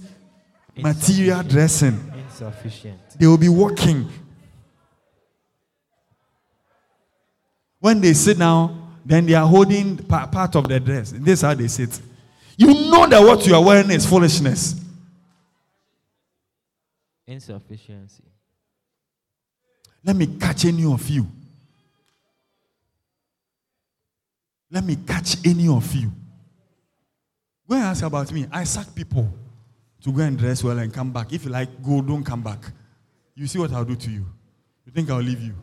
material 0.76 1.44
dressing. 1.44 2.12
Insufficient. 2.28 3.00
They 3.20 3.28
will 3.28 3.38
be 3.38 3.50
walking. 3.50 4.10
When 7.80 8.02
they 8.02 8.14
sit 8.14 8.40
down, 8.40 8.98
then 9.06 9.28
they 9.28 9.36
are 9.36 9.46
holding 9.48 9.98
pa- 9.98 10.26
part 10.26 10.56
of 10.56 10.68
the 10.68 10.80
dress. 10.80 11.12
This 11.12 11.40
is 11.40 11.42
how 11.42 11.54
they 11.54 11.68
sit. 11.68 12.02
You 12.58 12.90
know 12.90 13.06
that 13.08 13.20
what 13.22 13.46
you 13.46 13.54
are 13.54 13.64
wearing 13.64 13.92
is 13.92 14.06
foolishness. 14.06 14.82
Insufficiency. 17.28 18.24
Let 20.04 20.16
me 20.16 20.26
catch 20.26 20.66
any 20.66 20.86
of 20.86 21.08
you. 21.10 21.28
Let 24.72 24.84
me 24.84 24.96
catch 24.96 25.46
any 25.46 25.68
of 25.68 25.94
you. 25.94 26.12
Go 27.68 27.76
and 27.76 27.84
ask 27.86 28.04
about 28.04 28.32
me. 28.32 28.46
I 28.52 28.64
sack 28.64 28.94
people 28.94 29.28
to 30.02 30.12
go 30.12 30.22
and 30.22 30.38
dress 30.38 30.64
well 30.64 30.78
and 30.78 30.94
come 30.94 31.12
back. 31.12 31.34
If 31.34 31.46
you 31.46 31.52
like, 31.52 31.82
go, 31.84 32.02
don't 32.02 32.24
come 32.24 32.42
back. 32.42 32.60
You 33.34 33.48
see 33.48 33.60
what 33.60 33.74
I'll 33.74 33.86
do 33.86 33.96
to 33.96 34.12
you. 34.12 34.26
You 34.86 34.92
think 34.92 35.10
I'll 35.10 35.20
leave 35.20 35.42
you? 35.42 35.56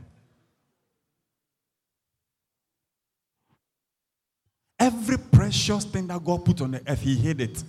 Every 4.78 5.16
precious 5.16 5.84
thing 5.84 6.08
that 6.08 6.24
God 6.24 6.44
put 6.44 6.60
on 6.60 6.72
the 6.72 6.82
earth, 6.88 7.00
He 7.00 7.14
hid 7.14 7.40
it. 7.40 7.62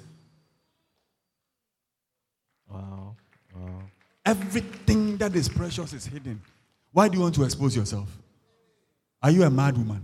Wow. 2.67 3.15
Wow. 3.55 3.83
Everything 4.25 5.17
that 5.17 5.35
is 5.35 5.47
precious 5.47 5.93
is 5.93 6.07
hidden. 6.07 6.41
Why 6.91 7.07
do 7.07 7.17
you 7.17 7.21
want 7.21 7.35
to 7.35 7.43
expose 7.43 7.75
yourself? 7.75 8.09
Are 9.21 9.29
you 9.29 9.43
a 9.43 9.49
mad 9.49 9.77
woman? 9.77 10.03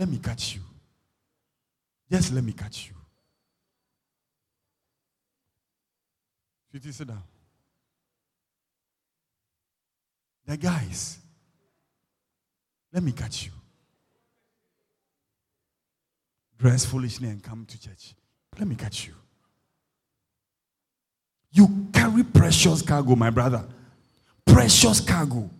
Let 0.00 0.08
me 0.08 0.16
catch 0.16 0.54
you. 0.54 0.62
Just 2.10 2.32
let 2.32 2.42
me 2.42 2.52
catch 2.52 2.88
you. 2.88 2.94
Sit 6.90 7.06
down. 7.06 7.22
The 10.46 10.56
guys, 10.56 11.18
let 12.90 13.02
me 13.02 13.12
catch 13.12 13.44
you. 13.44 13.52
Dress 16.58 16.86
foolishly 16.86 17.28
and 17.28 17.42
come 17.42 17.66
to 17.66 17.78
church. 17.78 18.14
Let 18.58 18.66
me 18.66 18.76
catch 18.76 19.06
you. 19.06 19.12
You 21.52 21.88
carry 21.92 22.24
precious 22.24 22.80
cargo, 22.80 23.14
my 23.16 23.28
brother. 23.28 23.66
Precious 24.46 25.00
cargo. 25.00 25.50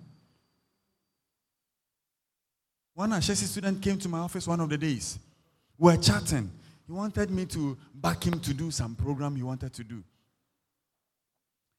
One 3.01 3.13
Ashesi 3.13 3.47
student 3.47 3.81
came 3.81 3.97
to 3.97 4.11
my 4.11 4.19
office 4.19 4.47
one 4.47 4.61
of 4.61 4.69
the 4.69 4.77
days. 4.77 5.19
We 5.79 5.91
were 5.91 5.97
chatting. 5.97 6.51
He 6.87 6.93
wanted 6.93 7.31
me 7.31 7.47
to 7.47 7.79
back 7.95 8.23
him 8.27 8.39
to 8.41 8.53
do 8.53 8.71
some 8.71 8.95
program 8.95 9.35
he 9.37 9.43
wanted 9.43 9.73
to 9.73 9.83
do. 9.83 10.05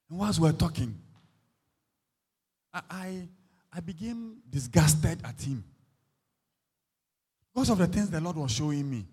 And 0.10 0.18
whilst 0.18 0.40
we 0.40 0.48
were 0.48 0.58
talking, 0.58 0.98
I, 2.74 2.82
I, 2.90 3.28
I 3.72 3.80
became 3.82 4.38
disgusted 4.50 5.20
at 5.24 5.40
him 5.40 5.64
because 7.54 7.70
of 7.70 7.78
the 7.78 7.86
things 7.86 8.10
the 8.10 8.20
Lord 8.20 8.38
was 8.38 8.50
showing 8.50 8.90
me. 8.90 9.06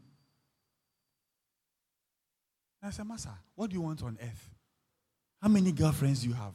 And 2.81 2.89
I 2.89 2.91
said, 2.91 3.07
Master, 3.07 3.35
what 3.55 3.69
do 3.69 3.77
you 3.77 3.83
want 3.83 4.03
on 4.03 4.17
earth? 4.23 4.51
How 5.43 5.49
many 5.49 5.73
girlfriends 5.73 6.23
do 6.23 6.29
you 6.29 6.35
have? 6.35 6.55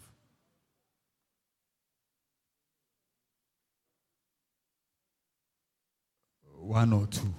One 6.63 6.93
or 6.93 7.05
two. 7.07 7.33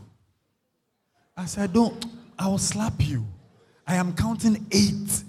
I 1.35 1.47
said, 1.47 1.73
Don't, 1.73 2.05
I 2.39 2.47
will 2.47 2.59
slap 2.59 2.93
you. 2.99 3.25
I 3.87 3.95
am 3.95 4.15
counting 4.15 4.67
eight. 4.71 5.25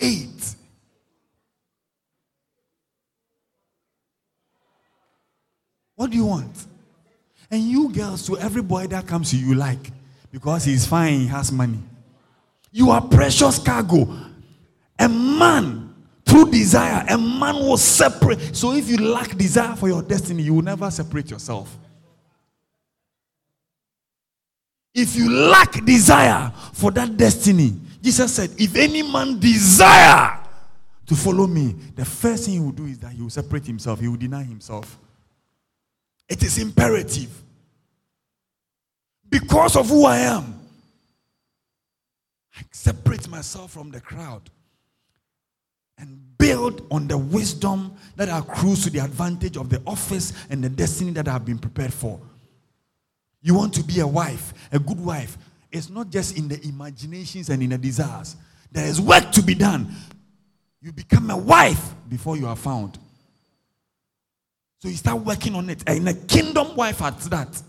Eight. 0.00 0.56
What 5.94 6.10
do 6.10 6.16
you 6.16 6.26
want? 6.26 6.66
And 7.50 7.62
you 7.62 7.90
girls, 7.92 8.26
to 8.26 8.38
every 8.38 8.62
boy 8.62 8.86
that 8.88 9.06
comes 9.06 9.30
to 9.30 9.36
you, 9.36 9.54
like 9.54 9.92
because 10.32 10.64
he's 10.64 10.86
fine, 10.86 11.20
he 11.20 11.26
has 11.26 11.52
money. 11.52 11.78
You 12.72 12.90
are 12.90 13.02
precious 13.02 13.58
cargo. 13.58 14.08
A 14.98 15.08
man 15.08 15.83
through 16.24 16.50
desire, 16.50 17.04
a 17.08 17.18
man 17.18 17.56
will 17.56 17.76
separate. 17.76 18.56
So 18.56 18.72
if 18.72 18.88
you 18.88 18.96
lack 18.96 19.36
desire 19.36 19.76
for 19.76 19.88
your 19.88 20.02
destiny, 20.02 20.42
you 20.42 20.54
will 20.54 20.62
never 20.62 20.90
separate 20.90 21.30
yourself. 21.30 21.76
If 24.94 25.16
you 25.16 25.30
lack 25.30 25.84
desire 25.84 26.52
for 26.72 26.90
that 26.92 27.16
destiny, 27.16 27.74
Jesus 28.00 28.34
said, 28.34 28.50
If 28.58 28.76
any 28.76 29.02
man 29.02 29.38
desire 29.38 30.38
to 31.06 31.14
follow 31.14 31.46
me, 31.46 31.74
the 31.94 32.04
first 32.04 32.44
thing 32.44 32.54
he 32.54 32.60
will 32.60 32.70
do 32.72 32.86
is 32.86 32.98
that 33.00 33.12
he 33.12 33.20
will 33.20 33.30
separate 33.30 33.66
himself, 33.66 34.00
he 34.00 34.08
will 34.08 34.16
deny 34.16 34.42
himself. 34.42 34.98
It 36.28 36.42
is 36.42 36.58
imperative. 36.58 37.42
Because 39.28 39.76
of 39.76 39.88
who 39.88 40.06
I 40.06 40.18
am, 40.18 40.60
I 42.56 42.62
separate 42.70 43.28
myself 43.28 43.72
from 43.72 43.90
the 43.90 44.00
crowd 44.00 44.48
and 45.98 46.18
build 46.38 46.86
on 46.90 47.08
the 47.08 47.16
wisdom 47.16 47.94
that 48.16 48.28
accrues 48.28 48.84
to 48.84 48.90
the 48.90 48.98
advantage 48.98 49.56
of 49.56 49.68
the 49.68 49.82
office 49.86 50.32
and 50.50 50.62
the 50.62 50.68
destiny 50.68 51.10
that 51.12 51.28
I 51.28 51.32
have 51.32 51.44
been 51.44 51.58
prepared 51.58 51.92
for. 51.92 52.20
You 53.42 53.54
want 53.54 53.74
to 53.74 53.84
be 53.84 54.00
a 54.00 54.06
wife, 54.06 54.54
a 54.72 54.78
good 54.78 54.98
wife. 54.98 55.36
It's 55.70 55.90
not 55.90 56.10
just 56.10 56.38
in 56.38 56.48
the 56.48 56.60
imaginations 56.66 57.50
and 57.50 57.62
in 57.62 57.70
the 57.70 57.78
desires. 57.78 58.36
There 58.72 58.86
is 58.86 59.00
work 59.00 59.30
to 59.32 59.42
be 59.42 59.54
done. 59.54 59.94
You 60.80 60.92
become 60.92 61.30
a 61.30 61.36
wife 61.36 61.94
before 62.08 62.36
you 62.36 62.46
are 62.46 62.56
found. 62.56 62.98
So 64.80 64.88
you 64.88 64.96
start 64.96 65.22
working 65.22 65.54
on 65.54 65.70
it. 65.70 65.82
And 65.86 66.08
a 66.08 66.14
kingdom 66.14 66.76
wife 66.76 67.00
at 67.02 67.18
that. 67.20 67.62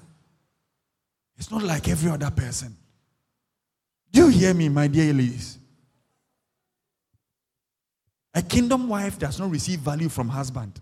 It's 1.37 1.51
not 1.51 1.63
like 1.63 1.87
every 1.87 2.11
other 2.11 2.31
person. 2.31 2.75
Do 4.11 4.21
you 4.21 4.27
hear 4.27 4.53
me, 4.53 4.69
my 4.69 4.87
dear 4.87 5.13
ladies? 5.13 5.57
A 8.35 8.41
kingdom 8.41 8.89
wife 8.89 9.17
does 9.17 9.39
not 9.39 9.49
receive 9.49 9.79
value 9.79 10.09
from 10.09 10.27
husband. 10.27 10.81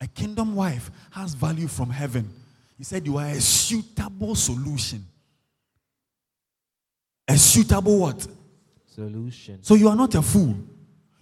A 0.00 0.08
kingdom 0.08 0.56
wife 0.56 0.90
has 1.10 1.34
value 1.34 1.68
from 1.68 1.88
heaven. 1.88 2.28
He 2.76 2.82
said, 2.84 3.06
You 3.06 3.18
are 3.18 3.26
a 3.26 3.40
suitable 3.40 4.34
solution. 4.34 5.06
A 7.28 7.36
suitable 7.38 7.98
what? 8.00 8.26
Solution. 8.92 9.62
So 9.62 9.74
you 9.74 9.88
are 9.88 9.94
not 9.94 10.14
a 10.16 10.22
fool. 10.22 10.56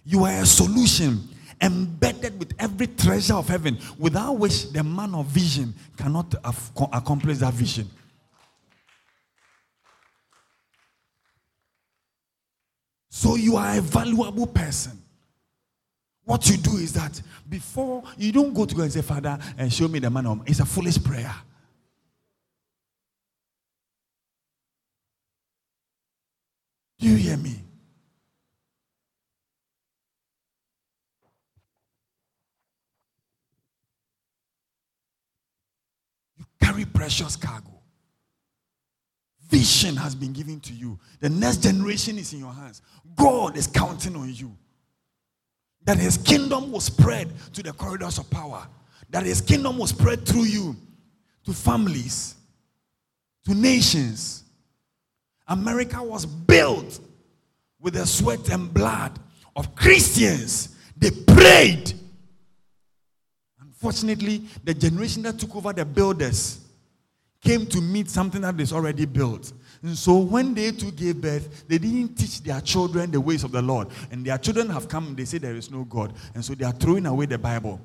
You 0.03 0.23
are 0.23 0.41
a 0.41 0.45
solution 0.45 1.19
embedded 1.61 2.39
with 2.39 2.53
every 2.57 2.87
treasure 2.87 3.35
of 3.35 3.47
heaven, 3.47 3.77
without 3.99 4.33
which 4.39 4.71
the 4.71 4.83
man 4.83 5.13
of 5.13 5.25
vision 5.27 5.73
cannot 5.97 6.33
af- 6.43 6.71
accomplish 6.93 7.37
that 7.39 7.53
vision. 7.53 7.87
So 13.09 13.35
you 13.35 13.55
are 13.55 13.77
a 13.77 13.81
valuable 13.81 14.47
person. 14.47 14.93
What 16.23 16.47
you 16.47 16.57
do 16.57 16.77
is 16.77 16.93
that 16.93 17.19
before 17.49 18.03
you 18.15 18.31
don't 18.31 18.53
go 18.53 18.65
to 18.65 18.75
God 18.75 18.83
and 18.83 18.93
say, 18.93 19.01
Father, 19.01 19.37
and 19.57 19.73
show 19.73 19.87
me 19.87 19.97
the 19.97 20.11
man 20.11 20.27
of 20.27 20.41
it's 20.45 20.59
a 20.59 20.65
foolish 20.65 21.03
prayer. 21.03 21.33
Do 26.99 27.07
you 27.07 27.15
hear 27.15 27.37
me? 27.37 27.55
You 36.37 36.45
carry 36.61 36.85
precious 36.85 37.35
cargo. 37.35 37.78
Vision 39.49 39.95
has 39.95 40.13
been 40.13 40.31
given 40.31 40.59
to 40.61 40.73
you. 40.73 40.99
The 41.19 41.29
next 41.29 41.63
generation 41.63 42.19
is 42.19 42.33
in 42.33 42.39
your 42.39 42.53
hands. 42.53 42.81
God 43.15 43.57
is 43.57 43.65
counting 43.65 44.15
on 44.15 44.31
you. 44.33 44.55
That 45.85 45.97
his 45.97 46.17
kingdom 46.17 46.71
will 46.71 46.79
spread 46.79 47.31
to 47.53 47.63
the 47.63 47.73
corridors 47.73 48.19
of 48.19 48.29
power. 48.29 48.67
That 49.09 49.25
his 49.25 49.41
kingdom 49.41 49.79
will 49.79 49.87
spread 49.87 50.25
through 50.25 50.43
you 50.43 50.75
to 51.45 51.53
families, 51.53 52.35
to 53.45 53.55
nations. 53.55 54.43
America 55.47 56.01
was 56.03 56.27
built 56.27 56.99
with 57.79 57.95
the 57.95 58.05
sweat 58.05 58.49
and 58.49 58.71
blood 58.71 59.17
of 59.55 59.73
Christians. 59.73 60.75
They 60.95 61.09
prayed. 61.09 61.93
Unfortunately, 63.59 64.43
the 64.63 64.75
generation 64.75 65.23
that 65.23 65.39
took 65.39 65.55
over 65.55 65.73
the 65.73 65.85
builders 65.85 66.59
came 67.41 67.65
to 67.67 67.81
meet 67.81 68.09
something 68.09 68.41
that 68.41 68.59
is 68.59 68.73
already 68.73 69.05
built. 69.05 69.53
And 69.81 69.97
so 69.97 70.17
when 70.17 70.53
they 70.53 70.71
too 70.71 70.91
gave 70.91 71.21
birth, 71.21 71.67
they 71.67 71.77
didn't 71.77 72.15
teach 72.15 72.43
their 72.43 72.59
children 72.61 73.11
the 73.11 73.21
ways 73.21 73.43
of 73.43 73.51
the 73.51 73.61
Lord. 73.61 73.87
And 74.11 74.25
their 74.25 74.37
children 74.37 74.69
have 74.69 74.89
come 74.89 75.07
and 75.07 75.17
they 75.17 75.25
say 75.25 75.37
there 75.37 75.55
is 75.55 75.71
no 75.71 75.85
God. 75.85 76.13
And 76.35 76.43
so 76.43 76.53
they 76.53 76.65
are 76.65 76.73
throwing 76.73 77.05
away 77.05 77.27
the 77.27 77.37
Bible. 77.37 77.79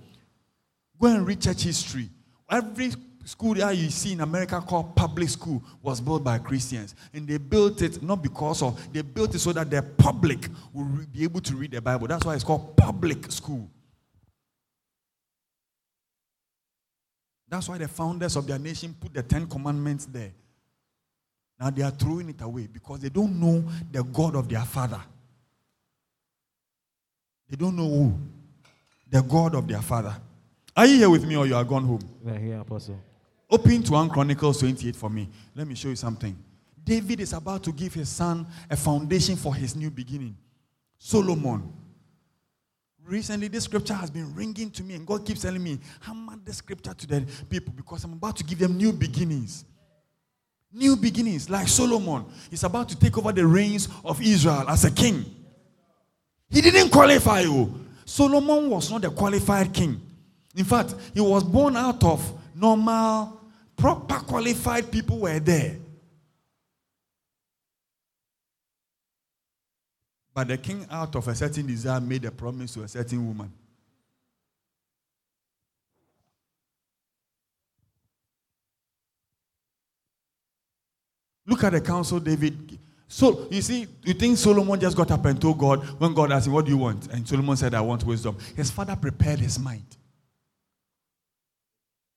Go 1.01 1.09
and 1.09 1.27
read 1.27 1.41
church 1.41 1.63
history. 1.63 2.09
Every 2.51 2.93
school 3.25 3.55
that 3.55 3.77
you 3.77 3.91
see 3.91 4.13
in 4.13 4.21
America 4.21 4.61
called 4.61 4.95
public 4.97 5.29
school 5.29 5.63
was 5.83 6.01
built 6.01 6.25
by 6.25 6.39
Christians. 6.39 6.95
And 7.13 7.27
they 7.27 7.39
built 7.39 7.81
it 7.81 8.03
not 8.03 8.23
because 8.23 8.61
of, 8.61 8.93
they 8.93 9.03
built 9.03 9.35
it 9.35 9.39
so 9.39 9.53
that 9.53 9.71
the 9.71 9.83
public 9.83 10.49
will 10.73 10.85
be 10.85 11.23
able 11.23 11.41
to 11.43 11.55
read 11.55 11.71
the 11.71 11.81
Bible. 11.81 12.09
That's 12.09 12.25
why 12.25 12.35
it's 12.35 12.45
called 12.45 12.77
public 12.77 13.31
school. 13.31 13.71
That's 17.55 17.69
why 17.69 17.79
the 17.79 17.87
founders 17.87 18.35
of 18.35 18.49
their 18.49 18.59
nation 18.59 18.97
put 19.01 19.15
the 19.15 19.23
Ten 19.23 19.47
Commandments 19.47 20.07
there. 20.07 20.33
Now 21.61 21.71
they 21.71 21.83
are 21.83 21.91
throwing 21.93 22.29
it 22.31 22.41
away 22.41 22.67
because 22.67 22.99
they 22.99 23.11
don't 23.11 23.39
know 23.39 23.63
the 23.93 24.03
God 24.03 24.35
of 24.35 24.49
their 24.49 24.65
father. 24.65 25.01
They 27.49 27.55
don't 27.55 27.77
know 27.77 27.89
who? 27.89 28.19
The 29.09 29.23
God 29.23 29.55
of 29.55 29.69
their 29.69 29.83
father. 29.83 30.17
Are 30.77 30.85
you 30.85 30.97
here 30.97 31.09
with 31.09 31.25
me 31.25 31.37
or 31.37 31.47
you 31.47 31.55
are 31.55 31.63
gone 31.63 31.85
home? 31.85 32.01
We 32.25 32.33
are 32.33 32.39
here, 32.39 32.59
Apostle. 32.59 32.99
Open 33.49 33.85
to 33.85 33.93
1 33.93 34.09
Chronicles 34.09 34.59
28 34.59 34.97
for 34.97 35.09
me. 35.09 35.29
Let 35.55 35.69
me 35.69 35.77
show 35.77 35.91
you 35.91 35.97
something. 35.97 36.37
David 36.83 37.21
is 37.21 37.35
about 37.35 37.63
to 37.63 37.71
give 37.71 37.95
his 37.95 38.09
son 38.09 38.49
a 38.69 38.77
foundation 38.77 39.37
for 39.37 39.55
his 39.55 39.77
new 39.77 39.93
beginning. 39.93 40.37
Solomon. 40.99 41.73
Recently, 43.07 43.49
this 43.49 43.65
scripture 43.65 43.95
has 43.95 44.11
been 44.11 44.35
ringing 44.35 44.71
to 44.71 44.83
me, 44.83 44.95
and 44.95 45.07
God 45.07 45.27
keeps 45.27 45.43
telling 45.43 45.63
me, 45.63 45.79
hammer 46.01 46.39
the 46.43 46.53
scripture 46.55 46.95
to 46.95 47.07
the 47.07 47.27
people 47.51 47.73
because 47.77 48.03
I'm 48.05 48.15
about 48.15 48.37
to 48.37 48.45
give 48.45 48.59
them 48.59 48.79
new 48.79 48.93
beginnings. 48.93 49.67
New 50.73 50.97
beginnings, 50.97 51.51
like 51.51 51.69
Solomon. 51.69 52.25
He's 52.51 52.65
about 52.65 52.89
to 52.89 52.99
take 52.99 53.17
over 53.19 53.31
the 53.31 53.47
reins 53.47 53.89
of 54.05 54.21
Israel 54.23 54.65
as 54.69 54.85
a 54.85 54.91
king. 54.91 55.25
He 56.49 56.61
didn't 56.61 56.91
qualify 56.91 57.41
you. 57.41 57.87
Solomon 58.07 58.71
was 58.71 58.91
not 58.91 59.05
a 59.05 59.11
qualified 59.11 59.73
king. 59.73 60.01
In 60.57 60.65
fact, 60.65 60.95
he 61.13 61.21
was 61.21 61.45
born 61.45 61.77
out 61.77 62.03
of 62.05 62.33
normal, 62.55 63.41
proper 63.77 64.15
qualified 64.21 64.91
people 64.91 65.19
were 65.19 65.39
there. 65.39 65.77
But 70.35 70.49
the 70.49 70.59
king, 70.59 70.85
out 70.91 71.15
of 71.15 71.29
a 71.29 71.35
certain 71.35 71.67
desire, 71.67 72.01
made 72.01 72.25
a 72.25 72.31
promise 72.33 72.75
to 72.75 72.83
a 72.83 72.89
certain 72.89 73.25
woman. 73.27 73.53
Look 81.47 81.63
at 81.63 81.73
the 81.73 81.81
counsel 81.81 82.19
David. 82.19 82.79
So 83.07 83.47
you 83.51 83.63
see, 83.63 83.87
you 84.03 84.15
think 84.15 84.39
Solomon 84.39 84.81
just 84.81 84.97
got 84.97 85.11
up 85.11 85.25
and 85.27 85.41
told 85.41 85.59
God 85.59 85.85
when 86.01 86.15
God 86.15 86.33
asked 86.33 86.47
him, 86.47 86.55
What 86.55 86.65
do 86.65 86.71
you 86.73 86.79
want? 86.79 87.07
And 87.09 87.29
Solomon 87.29 87.57
said, 87.57 87.75
I 87.75 87.81
want 87.81 88.03
wisdom. 88.05 88.37
His 88.57 88.71
father 88.71 88.97
prepared 88.97 89.39
his 89.39 89.59
mind. 89.59 89.85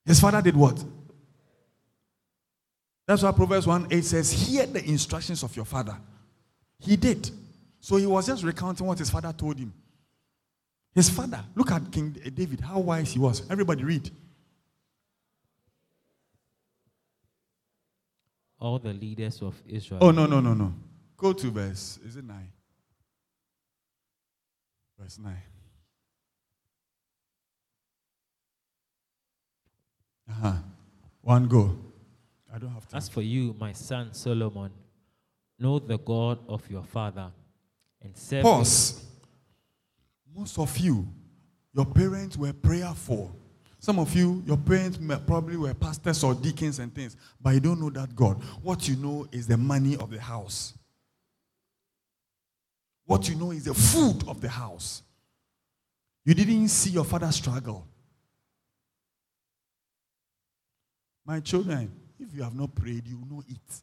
His 0.05 0.19
father 0.19 0.41
did 0.41 0.55
what? 0.55 0.83
That's 3.05 3.21
why 3.21 3.31
Proverbs 3.31 3.67
1 3.67 3.87
8 3.91 4.03
says, 4.03 4.31
Hear 4.31 4.65
the 4.65 4.83
instructions 4.83 5.43
of 5.43 5.55
your 5.55 5.65
father. 5.65 5.97
He 6.79 6.95
did. 6.95 7.29
So 7.79 7.97
he 7.97 8.05
was 8.05 8.27
just 8.27 8.43
recounting 8.43 8.85
what 8.85 8.99
his 8.99 9.09
father 9.09 9.33
told 9.33 9.57
him. 9.59 9.73
His 10.93 11.09
father, 11.09 11.43
look 11.55 11.71
at 11.71 11.91
King 11.91 12.09
David, 12.33 12.59
how 12.59 12.79
wise 12.79 13.13
he 13.13 13.19
was. 13.19 13.43
Everybody 13.49 13.83
read. 13.83 14.09
All 18.59 18.79
the 18.79 18.93
leaders 18.93 19.41
of 19.41 19.61
Israel. 19.67 19.99
Oh, 20.01 20.11
no, 20.11 20.25
no, 20.25 20.39
no, 20.39 20.53
no. 20.55 20.73
Go 21.15 21.33
to 21.33 21.51
verse, 21.51 21.99
is 22.03 22.15
it 22.15 22.25
9? 22.25 22.51
Verse 24.99 25.19
9. 25.19 25.35
Uh 30.29 30.33
huh. 30.33 30.53
One 31.21 31.47
go. 31.47 31.77
I 32.53 32.57
don't 32.57 32.71
have 32.71 32.87
time. 32.87 32.97
As 32.97 33.07
for 33.07 33.21
you, 33.21 33.55
my 33.59 33.71
son 33.73 34.13
Solomon, 34.13 34.71
know 35.59 35.79
the 35.79 35.97
God 35.97 36.39
of 36.47 36.69
your 36.69 36.83
father 36.83 37.21
and 37.21 37.21
serve 37.21 37.33
him. 37.33 37.36
Pause. 38.41 39.03
Most 40.35 40.59
of 40.59 40.77
you, 40.77 41.07
your 41.73 41.85
parents 41.85 42.37
were 42.37 42.53
prayerful. 42.53 43.35
Some 43.79 43.99
of 43.99 44.15
you, 44.15 44.43
your 44.45 44.57
parents 44.57 44.97
probably 45.25 45.57
were 45.57 45.73
pastors 45.73 46.23
or 46.23 46.33
deacons 46.33 46.79
and 46.79 46.93
things, 46.93 47.15
but 47.39 47.53
you 47.53 47.59
don't 47.59 47.79
know 47.79 47.89
that 47.91 48.15
God. 48.15 48.41
What 48.61 48.87
you 48.87 48.95
know 48.95 49.27
is 49.31 49.47
the 49.47 49.57
money 49.57 49.95
of 49.97 50.09
the 50.09 50.19
house. 50.19 50.73
What 53.05 53.29
you 53.29 53.35
know 53.35 53.51
is 53.51 53.65
the 53.65 53.73
food 53.73 54.27
of 54.27 54.41
the 54.41 54.49
house. 54.49 55.03
You 56.25 56.33
didn't 56.33 56.67
see 56.67 56.89
your 56.89 57.05
father 57.05 57.31
struggle. 57.31 57.87
My 61.25 61.39
children, 61.39 61.91
if 62.19 62.33
you 62.35 62.43
have 62.43 62.55
not 62.55 62.73
prayed, 62.75 63.07
you 63.07 63.17
will 63.17 63.37
not 63.37 63.45
eat. 63.47 63.81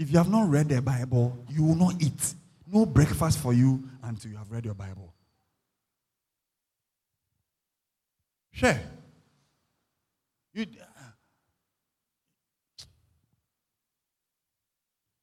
If 0.00 0.10
you 0.10 0.16
have 0.16 0.30
not 0.30 0.48
read 0.48 0.70
the 0.70 0.80
Bible, 0.80 1.44
you 1.50 1.62
will 1.62 1.74
not 1.74 2.00
eat. 2.00 2.34
No 2.66 2.86
breakfast 2.86 3.38
for 3.38 3.52
you 3.52 3.84
until 4.02 4.30
you 4.30 4.38
have 4.38 4.50
read 4.50 4.64
your 4.64 4.72
Bible. 4.72 5.12
Share. 8.50 8.80
You, 10.54 10.64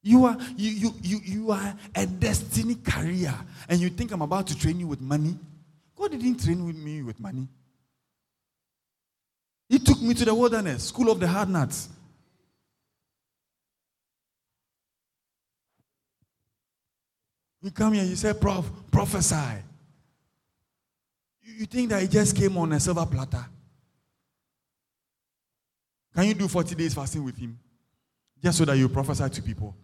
you 0.00 0.24
are 0.26 0.38
you, 0.56 0.70
you 0.70 0.94
you 1.02 1.20
you 1.24 1.50
are 1.50 1.74
a 1.96 2.06
destiny 2.06 2.76
career, 2.76 3.34
and 3.68 3.80
you 3.80 3.88
think 3.88 4.12
I'm 4.12 4.22
about 4.22 4.46
to 4.46 4.56
train 4.56 4.78
you 4.78 4.86
with 4.86 5.00
money. 5.00 5.36
God 5.96 6.12
didn't 6.12 6.44
train 6.44 6.64
with 6.64 6.76
me 6.76 7.02
with 7.02 7.18
money. 7.18 7.48
He 9.68 9.80
took 9.80 10.00
me 10.00 10.14
to 10.14 10.24
the 10.24 10.34
wilderness, 10.34 10.84
school 10.84 11.10
of 11.10 11.18
the 11.18 11.26
hard 11.26 11.48
nuts. 11.48 11.88
You 17.68 17.72
come 17.72 17.92
here, 17.92 18.04
you 18.04 18.16
say, 18.16 18.32
Prof, 18.32 18.64
prophesy. 18.90 19.62
You, 21.42 21.52
you 21.52 21.66
think 21.66 21.90
that 21.90 22.00
he 22.00 22.08
just 22.08 22.34
came 22.34 22.56
on 22.56 22.72
a 22.72 22.80
silver 22.80 23.04
platter? 23.04 23.44
Can 26.14 26.24
you 26.24 26.32
do 26.32 26.48
40 26.48 26.74
days 26.74 26.94
fasting 26.94 27.22
with 27.22 27.36
him? 27.36 27.58
Just 28.42 28.56
so 28.56 28.64
that 28.64 28.78
you 28.78 28.88
prophesy 28.88 29.28
to 29.28 29.42
people. 29.42 29.76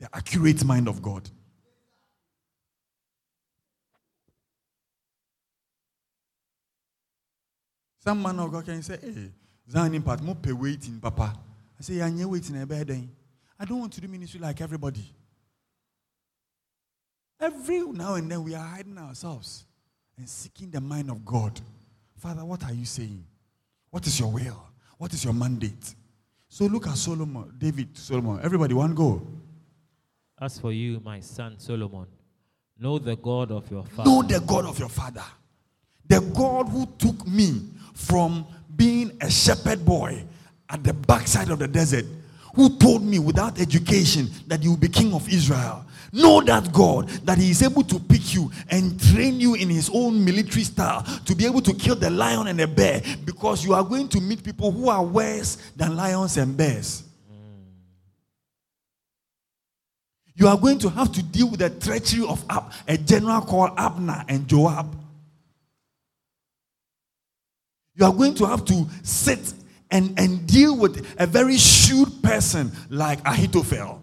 The 0.00 0.08
accurate 0.12 0.64
mind 0.64 0.88
of 0.88 1.00
God. 1.00 1.30
Some 8.00 8.20
man 8.20 8.40
of 8.40 8.50
God 8.50 8.64
can 8.64 8.82
say, 8.82 8.98
Hey, 9.00 9.30
Zan 9.70 9.94
impact, 9.94 10.20
more 10.20 10.34
pay 10.34 10.50
waiting, 10.50 10.98
Papa. 10.98 11.32
I 11.78 11.80
say, 11.80 11.94
Yeah, 11.94 12.24
waiting. 12.24 12.56
I 12.56 13.64
don't 13.64 13.78
want 13.78 13.92
to 13.92 14.00
do 14.00 14.08
ministry 14.08 14.40
like 14.40 14.60
everybody. 14.60 15.14
Every 17.40 17.80
now 17.80 18.14
and 18.14 18.30
then 18.30 18.42
we 18.42 18.54
are 18.54 18.64
hiding 18.64 18.98
ourselves 18.98 19.64
and 20.16 20.28
seeking 20.28 20.70
the 20.70 20.80
mind 20.80 21.10
of 21.10 21.24
God. 21.24 21.60
Father, 22.16 22.44
what 22.44 22.64
are 22.64 22.72
you 22.72 22.84
saying? 22.84 23.24
What 23.90 24.06
is 24.06 24.18
your 24.18 24.30
will? 24.30 24.60
What 24.98 25.12
is 25.14 25.24
your 25.24 25.32
mandate? 25.32 25.94
So 26.48 26.64
look 26.66 26.86
at 26.88 26.96
Solomon, 26.96 27.54
David, 27.56 27.96
Solomon. 27.96 28.40
Everybody, 28.42 28.74
one 28.74 28.94
go. 28.94 29.22
As 30.40 30.58
for 30.58 30.72
you, 30.72 31.00
my 31.04 31.20
son 31.20 31.58
Solomon, 31.58 32.06
know 32.78 32.98
the 32.98 33.16
God 33.16 33.50
of 33.52 33.70
your 33.70 33.84
father. 33.84 34.10
Know 34.10 34.22
the 34.22 34.40
God 34.40 34.64
of 34.64 34.78
your 34.78 34.88
father. 34.88 35.24
The 36.06 36.20
God 36.20 36.68
who 36.68 36.86
took 36.98 37.26
me 37.26 37.68
from 37.94 38.46
being 38.74 39.16
a 39.20 39.30
shepherd 39.30 39.84
boy 39.84 40.24
at 40.70 40.82
the 40.84 40.92
backside 40.92 41.50
of 41.50 41.58
the 41.58 41.68
desert, 41.68 42.06
who 42.54 42.76
told 42.78 43.02
me 43.02 43.18
without 43.18 43.60
education 43.60 44.28
that 44.46 44.62
you 44.62 44.70
will 44.70 44.76
be 44.78 44.88
king 44.88 45.12
of 45.12 45.28
Israel. 45.28 45.84
Know 46.12 46.40
that 46.42 46.72
God, 46.72 47.08
that 47.26 47.38
He 47.38 47.50
is 47.50 47.62
able 47.62 47.82
to 47.84 47.98
pick 47.98 48.34
you 48.34 48.50
and 48.70 49.00
train 49.12 49.40
you 49.40 49.54
in 49.54 49.68
His 49.68 49.90
own 49.92 50.24
military 50.24 50.64
style 50.64 51.02
to 51.24 51.34
be 51.34 51.44
able 51.44 51.60
to 51.62 51.74
kill 51.74 51.96
the 51.96 52.10
lion 52.10 52.46
and 52.46 52.58
the 52.58 52.66
bear 52.66 53.02
because 53.24 53.64
you 53.64 53.74
are 53.74 53.84
going 53.84 54.08
to 54.08 54.20
meet 54.20 54.42
people 54.42 54.70
who 54.72 54.88
are 54.88 55.04
worse 55.04 55.56
than 55.76 55.96
lions 55.96 56.36
and 56.36 56.56
bears. 56.56 57.04
You 60.34 60.46
are 60.46 60.56
going 60.56 60.78
to 60.78 60.88
have 60.88 61.10
to 61.12 61.22
deal 61.22 61.50
with 61.50 61.58
the 61.58 61.70
treachery 61.70 62.24
of 62.24 62.44
Ab, 62.48 62.72
a 62.86 62.96
general 62.96 63.40
called 63.40 63.72
Abner 63.76 64.24
and 64.28 64.46
Joab. 64.46 64.96
You 67.96 68.06
are 68.06 68.12
going 68.12 68.34
to 68.36 68.46
have 68.46 68.64
to 68.66 68.86
sit 69.02 69.52
and, 69.90 70.18
and 70.18 70.46
deal 70.46 70.76
with 70.76 71.04
a 71.18 71.26
very 71.26 71.56
shrewd 71.56 72.22
person 72.22 72.70
like 72.88 73.18
Ahithophel. 73.26 74.00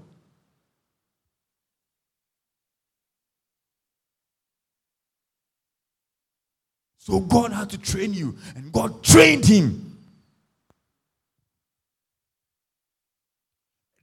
So 7.06 7.20
God 7.20 7.52
had 7.52 7.70
to 7.70 7.78
train 7.78 8.16
you, 8.16 8.36
and 8.56 8.72
God 8.72 9.04
trained 9.04 9.46
him. 9.46 9.96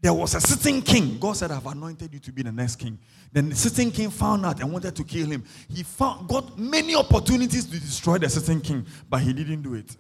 There 0.01 0.15
was 0.15 0.37
a 0.37 0.41
sitting 0.41 0.83
king. 0.83 1.19
God 1.19 1.33
said, 1.33 1.51
I've 1.51 1.67
anointed 1.67 2.15
you 2.15 2.21
to 2.21 2.31
be 2.31 2.45
the 2.45 2.53
next 2.53 2.77
king. 2.77 2.97
Then 3.33 3.49
the 3.49 3.57
sitting 3.57 3.91
king 3.91 4.09
found 4.09 4.47
out 4.47 4.61
and 4.61 4.73
wanted 4.73 4.95
to 4.95 5.03
kill 5.03 5.27
him. 5.27 5.43
He 5.69 5.83
found, 5.83 6.29
got 6.29 6.57
many 6.57 6.95
opportunities 6.95 7.65
to 7.65 7.73
destroy 7.73 8.19
the 8.19 8.29
sitting 8.29 8.61
king, 8.61 8.87
but 9.11 9.21
he 9.21 9.33
didn't 9.33 9.63
do 9.63 9.75
it. 9.75 9.97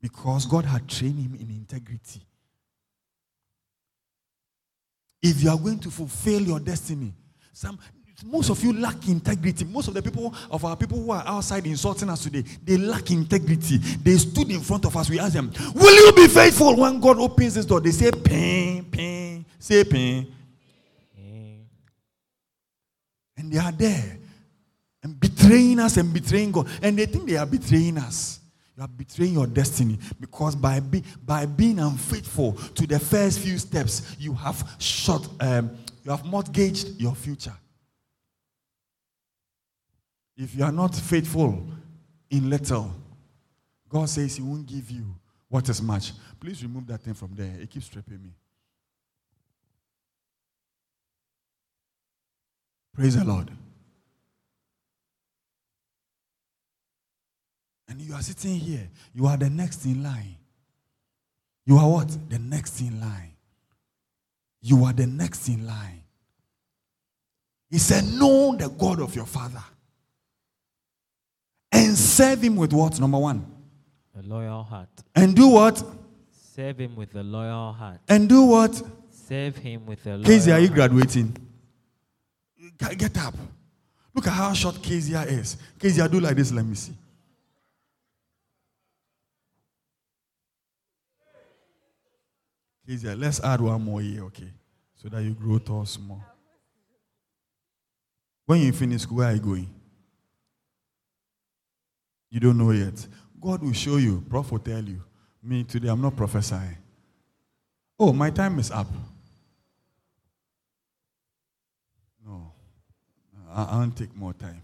Because 0.00 0.46
God 0.46 0.64
had 0.64 0.88
trained 0.88 1.18
him 1.18 1.34
in 1.38 1.50
integrity. 1.50 2.22
If 5.20 5.42
you 5.42 5.50
are 5.50 5.58
going 5.58 5.80
to 5.80 5.90
fulfill 5.90 6.40
your 6.40 6.60
destiny, 6.60 7.12
some 7.52 7.78
most 8.24 8.48
of 8.48 8.62
you 8.64 8.72
lack 8.72 9.08
integrity. 9.08 9.64
Most 9.64 9.88
of 9.88 9.94
the 9.94 10.02
people 10.02 10.34
of 10.50 10.64
our 10.64 10.76
people 10.76 10.98
who 10.98 11.10
are 11.10 11.22
outside 11.26 11.66
insulting 11.66 12.08
us 12.08 12.22
today, 12.22 12.44
they 12.64 12.78
lack 12.78 13.10
integrity. 13.10 13.76
They 13.76 14.16
stood 14.16 14.50
in 14.50 14.60
front 14.60 14.86
of 14.86 14.96
us. 14.96 15.10
We 15.10 15.18
asked 15.18 15.34
them, 15.34 15.52
Will 15.74 16.06
you 16.06 16.12
be 16.12 16.26
faithful 16.26 16.76
when 16.76 16.98
God 16.98 17.18
opens 17.18 17.54
this 17.54 17.66
door? 17.66 17.80
They 17.80 17.90
say, 17.90 18.10
Pain, 18.10 18.84
pain, 18.84 19.44
say 19.58 19.84
pain. 19.84 20.32
And 23.36 23.52
they 23.52 23.58
are 23.58 23.72
there 23.72 24.18
and 25.02 25.20
betraying 25.20 25.78
us 25.78 25.98
and 25.98 26.12
betraying 26.12 26.52
God. 26.52 26.68
And 26.80 26.98
they 26.98 27.04
think 27.06 27.28
they 27.28 27.36
are 27.36 27.46
betraying 27.46 27.98
us. 27.98 28.40
You 28.76 28.82
are 28.82 28.88
betraying 28.88 29.34
your 29.34 29.46
destiny 29.46 29.98
because 30.18 30.56
by, 30.56 30.80
be, 30.80 31.02
by 31.24 31.44
being 31.44 31.78
unfaithful 31.78 32.52
to 32.52 32.86
the 32.86 32.98
first 32.98 33.40
few 33.40 33.58
steps, 33.58 34.16
you 34.18 34.32
have 34.34 34.76
shot, 34.78 35.28
um, 35.40 35.70
you 36.02 36.10
have 36.10 36.24
mortgaged 36.24 36.98
your 36.98 37.14
future. 37.14 37.52
If 40.36 40.54
you 40.54 40.64
are 40.64 40.72
not 40.72 40.94
faithful 40.94 41.66
in 42.30 42.50
little, 42.50 42.90
God 43.88 44.08
says 44.08 44.36
He 44.36 44.42
won't 44.42 44.66
give 44.66 44.90
you 44.90 45.14
what 45.48 45.68
is 45.68 45.80
much. 45.80 46.12
Please 46.38 46.62
remove 46.62 46.86
that 46.88 47.00
thing 47.00 47.14
from 47.14 47.30
there. 47.34 47.52
It 47.60 47.70
keeps 47.70 47.88
tripping 47.88 48.22
me. 48.22 48.30
Praise 52.94 53.16
the 53.16 53.24
Lord. 53.24 53.50
And 57.88 58.00
you 58.00 58.14
are 58.14 58.22
sitting 58.22 58.56
here. 58.56 58.88
You 59.14 59.26
are 59.26 59.36
the 59.36 59.50
next 59.50 59.84
in 59.84 60.02
line. 60.02 60.36
You 61.64 61.76
are 61.78 61.88
what? 61.88 62.30
The 62.30 62.38
next 62.38 62.80
in 62.80 63.00
line. 63.00 63.32
You 64.60 64.84
are 64.84 64.92
the 64.92 65.06
next 65.06 65.48
in 65.48 65.66
line. 65.66 66.02
He 67.70 67.78
said, 67.78 68.04
Know 68.04 68.56
the 68.56 68.68
God 68.68 69.00
of 69.00 69.14
your 69.14 69.26
father. 69.26 69.62
And 71.72 71.96
serve 71.96 72.42
him 72.42 72.56
with 72.56 72.72
what? 72.72 72.98
Number 73.00 73.18
one. 73.18 73.44
A 74.18 74.22
loyal 74.22 74.62
heart. 74.62 74.88
And 75.14 75.34
do 75.34 75.48
what? 75.48 75.82
Serve 76.54 76.78
him 76.78 76.96
with 76.96 77.14
a 77.14 77.22
loyal 77.22 77.72
heart. 77.72 78.00
And 78.08 78.28
do 78.28 78.42
what? 78.42 78.82
Serve 79.10 79.56
him 79.56 79.84
with 79.86 80.06
a 80.06 80.10
loyal 80.10 80.24
Casey, 80.24 80.52
are 80.52 80.60
you 80.60 80.68
graduating? 80.68 81.36
Get 82.78 82.96
get 82.98 83.18
up. 83.18 83.34
Look 84.14 84.26
at 84.26 84.32
how 84.32 84.52
short 84.54 84.80
Kezia 84.82 85.22
is. 85.22 85.56
Kezia, 85.78 86.08
do 86.08 86.20
like 86.20 86.36
this. 86.36 86.50
Let 86.50 86.64
me 86.64 86.74
see. 86.74 86.94
Kezia, 92.86 93.14
let's 93.14 93.42
add 93.42 93.60
one 93.60 93.82
more 93.82 94.00
year, 94.00 94.22
okay? 94.24 94.50
So 94.94 95.08
that 95.08 95.22
you 95.22 95.34
grow 95.34 95.58
tall 95.58 95.84
small. 95.84 96.22
When 98.46 98.60
you 98.60 98.72
finish 98.72 99.02
school, 99.02 99.18
where 99.18 99.28
are 99.28 99.34
you 99.34 99.40
going? 99.40 99.68
You 102.30 102.40
don't 102.40 102.58
know 102.58 102.70
yet. 102.70 103.06
God 103.40 103.62
will 103.62 103.72
show 103.72 103.96
you. 103.96 104.24
Prof 104.28 104.50
will 104.50 104.58
tell 104.58 104.82
you. 104.82 105.02
Me 105.42 105.64
today, 105.64 105.88
I'm 105.88 106.00
not 106.00 106.16
prophesying. 106.16 106.76
Oh, 107.98 108.12
my 108.12 108.30
time 108.30 108.58
is 108.58 108.70
up. 108.70 108.88
No, 112.26 112.52
I, 113.50 113.76
won't 113.76 113.96
take 113.96 114.14
more 114.14 114.34
time. 114.34 114.60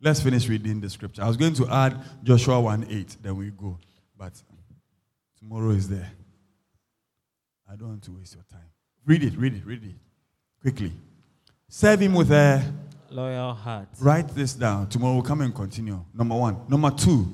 Let's 0.00 0.22
finish 0.22 0.48
reading 0.48 0.80
the 0.80 0.88
scripture. 0.88 1.22
I 1.22 1.28
was 1.28 1.36
going 1.36 1.54
to 1.54 1.68
add 1.68 2.00
Joshua 2.22 2.60
1 2.60 2.86
8, 2.88 3.16
then 3.22 3.36
we 3.36 3.50
go. 3.50 3.78
But 4.16 4.32
tomorrow 5.38 5.70
is 5.70 5.88
there. 5.88 6.10
I 7.70 7.76
don't 7.76 7.88
want 7.88 8.02
to 8.04 8.12
waste 8.12 8.34
your 8.34 8.44
time. 8.50 8.68
Read 9.04 9.24
it, 9.24 9.36
read 9.36 9.54
it, 9.54 9.66
read 9.66 9.82
it. 9.82 9.94
Quickly. 10.60 10.92
Serve 11.68 12.00
him 12.00 12.14
with 12.14 12.30
a. 12.30 12.62
loyal 13.12 13.54
heart 13.54 13.88
Write 14.00 14.28
this 14.28 14.54
down. 14.54 14.88
Tomorrow 14.88 15.14
we'll 15.14 15.22
come 15.22 15.40
and 15.42 15.54
continue. 15.54 16.04
Number 16.14 16.34
one. 16.34 16.56
Number 16.68 16.90
two. 16.90 17.32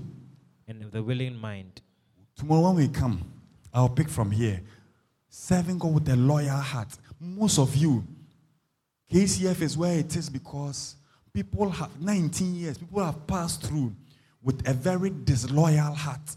and 0.66 0.84
with 0.84 0.94
a 0.94 1.02
willing 1.02 1.36
mind. 1.36 1.80
Tomorrow 2.36 2.72
when 2.72 2.76
we 2.76 2.88
come, 2.88 3.24
I'll 3.72 3.88
pick 3.88 4.08
from 4.08 4.30
here. 4.30 4.60
Serving 5.28 5.78
God 5.78 5.94
with 5.94 6.08
a 6.08 6.16
loyal 6.16 6.56
heart. 6.56 6.88
Most 7.20 7.58
of 7.58 7.74
you, 7.74 8.04
KCF 9.12 9.60
is 9.62 9.76
where 9.76 9.98
it 9.98 10.14
is 10.16 10.28
because 10.30 10.96
people 11.32 11.68
have 11.70 12.00
19 12.00 12.54
years, 12.54 12.78
people 12.78 13.04
have 13.04 13.26
passed 13.26 13.62
through 13.62 13.94
with 14.42 14.66
a 14.68 14.72
very 14.72 15.10
disloyal 15.10 15.94
heart. 15.94 16.36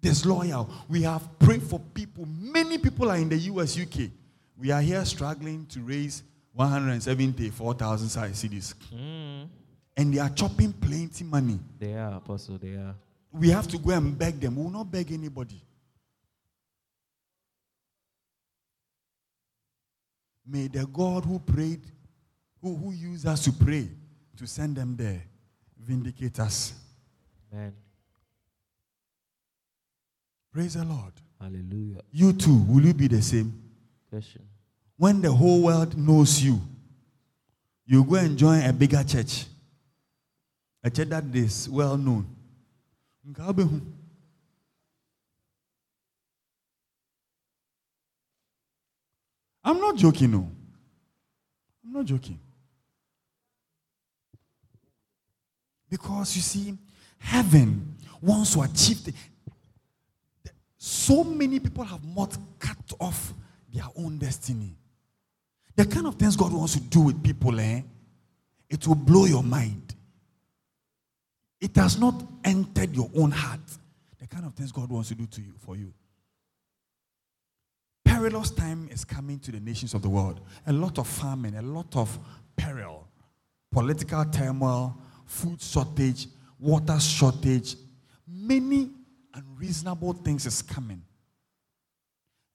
Disloyal. 0.00 0.70
We 0.88 1.02
have 1.02 1.38
prayed 1.38 1.62
for 1.62 1.80
people. 1.80 2.26
Many 2.26 2.78
people 2.78 3.10
are 3.10 3.16
in 3.16 3.28
the 3.28 3.38
US, 3.38 3.78
UK. 3.78 4.10
We 4.56 4.70
are 4.70 4.80
here 4.80 5.04
struggling 5.04 5.66
to 5.66 5.80
raise 5.80 6.22
174,000 6.52 8.08
cedis. 8.32 8.74
Mm, 8.94 9.48
And 9.96 10.14
they 10.14 10.18
are 10.18 10.30
chopping 10.30 10.72
plenty 10.72 11.24
money. 11.24 11.58
they 11.78 11.94
are, 11.94 12.16
Apostle, 12.16 12.58
they 12.58 12.74
are. 12.74 12.94
We 13.32 13.50
have 13.50 13.66
to 13.68 13.78
go 13.78 13.90
and 13.90 14.16
beg 14.16 14.40
them. 14.40 14.56
We 14.56 14.62
will 14.62 14.70
not 14.70 14.90
beg 14.90 15.10
anybody. 15.12 15.60
May 20.46 20.68
the 20.68 20.86
God 20.86 21.24
who 21.24 21.38
prayed, 21.38 21.80
who, 22.60 22.76
who 22.76 22.92
used 22.92 23.26
us 23.26 23.42
to 23.44 23.52
pray, 23.52 23.88
to 24.36 24.46
send 24.46 24.76
them 24.76 24.94
there, 24.96 25.22
vindicate 25.80 26.38
us. 26.38 26.74
Amen. 27.52 27.72
Praise 30.52 30.74
the 30.74 30.84
Lord. 30.84 31.12
Hallelujah. 31.40 32.02
You 32.12 32.32
too, 32.32 32.54
will 32.68 32.84
you 32.84 32.94
be 32.94 33.08
the 33.08 33.22
same? 33.22 33.60
Question. 34.14 34.42
When 34.96 35.20
the 35.20 35.32
whole 35.32 35.60
world 35.62 35.98
knows 35.98 36.40
you, 36.40 36.60
you 37.84 38.04
go 38.04 38.14
and 38.14 38.38
join 38.38 38.62
a 38.62 38.72
bigger 38.72 39.02
church. 39.02 39.46
A 40.84 40.88
church 40.88 41.08
that 41.08 41.24
is 41.34 41.68
well 41.68 41.96
known. 41.96 42.24
I'm 49.64 49.80
not 49.80 49.96
joking, 49.96 50.30
no. 50.30 50.48
I'm 51.84 51.92
not 51.92 52.04
joking. 52.04 52.38
Because 55.90 56.36
you 56.36 56.42
see, 56.42 56.78
heaven 57.18 57.96
wants 58.22 58.54
to 58.54 58.60
achieve 58.62 59.02
the, 59.06 59.12
the- 60.44 60.50
so 60.78 61.24
many 61.24 61.58
people 61.58 61.82
have 61.82 62.04
not 62.04 62.38
cut 62.60 62.78
off 63.00 63.32
their 63.74 63.88
own 63.96 64.18
destiny. 64.18 64.76
The 65.76 65.84
kind 65.84 66.06
of 66.06 66.14
things 66.14 66.36
God 66.36 66.52
wants 66.52 66.74
to 66.74 66.80
do 66.80 67.00
with 67.00 67.22
people, 67.22 67.58
eh? 67.58 67.82
It 68.70 68.86
will 68.86 68.94
blow 68.94 69.24
your 69.24 69.42
mind. 69.42 69.94
It 71.60 71.74
has 71.76 71.98
not 71.98 72.22
entered 72.44 72.94
your 72.94 73.10
own 73.16 73.32
heart. 73.32 73.60
The 74.20 74.28
kind 74.28 74.46
of 74.46 74.54
things 74.54 74.70
God 74.70 74.90
wants 74.90 75.08
to 75.08 75.14
do 75.14 75.26
to 75.26 75.40
you 75.40 75.52
for 75.58 75.76
you. 75.76 75.92
Perilous 78.04 78.50
time 78.50 78.88
is 78.92 79.04
coming 79.04 79.40
to 79.40 79.50
the 79.50 79.60
nations 79.60 79.92
of 79.92 80.02
the 80.02 80.08
world. 80.08 80.40
A 80.66 80.72
lot 80.72 80.98
of 80.98 81.08
famine, 81.08 81.56
a 81.56 81.62
lot 81.62 81.96
of 81.96 82.16
peril, 82.56 83.08
political 83.72 84.24
turmoil, 84.26 84.96
food 85.26 85.60
shortage, 85.60 86.28
water 86.60 87.00
shortage, 87.00 87.74
many 88.28 88.90
unreasonable 89.34 90.12
things 90.12 90.46
is 90.46 90.62
coming. 90.62 91.02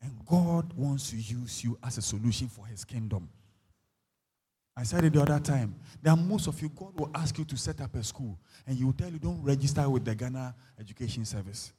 And 0.01 0.11
God 0.25 0.73
wants 0.73 1.09
to 1.11 1.17
use 1.17 1.63
you 1.63 1.77
as 1.83 1.97
a 1.97 2.01
solution 2.01 2.47
for 2.47 2.65
his 2.65 2.85
kingdom. 2.85 3.29
I 4.79 4.83
said 4.83 5.03
it 5.03 5.11
the 5.11 5.21
other 5.21 5.39
time. 5.41 5.75
There 6.01 6.13
are 6.13 6.15
most 6.15 6.47
of 6.47 6.61
you, 6.61 6.69
God 6.69 6.97
will 6.97 7.11
ask 7.13 7.37
you 7.37 7.43
to 7.43 7.57
set 7.57 7.81
up 7.81 7.93
a 7.95 8.03
school, 8.03 8.39
and 8.65 8.77
He 8.77 8.85
will 8.85 8.93
tell 8.93 9.09
you, 9.09 9.19
don't 9.19 9.43
register 9.43 9.89
with 9.89 10.05
the 10.05 10.15
Ghana 10.15 10.55
Education 10.79 11.25
Service. 11.25 11.73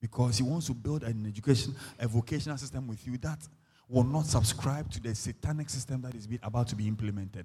Because 0.00 0.38
He 0.38 0.42
wants 0.42 0.68
to 0.68 0.74
build 0.74 1.02
an 1.02 1.26
education, 1.26 1.74
a 1.98 2.08
vocational 2.08 2.56
system 2.56 2.88
with 2.88 3.06
you 3.06 3.18
that 3.18 3.46
will 3.90 4.04
not 4.04 4.24
subscribe 4.24 4.90
to 4.92 5.02
the 5.02 5.14
satanic 5.14 5.68
system 5.68 6.00
that 6.00 6.14
is 6.14 6.26
about 6.42 6.66
to 6.68 6.76
be 6.76 6.88
implemented. 6.88 7.44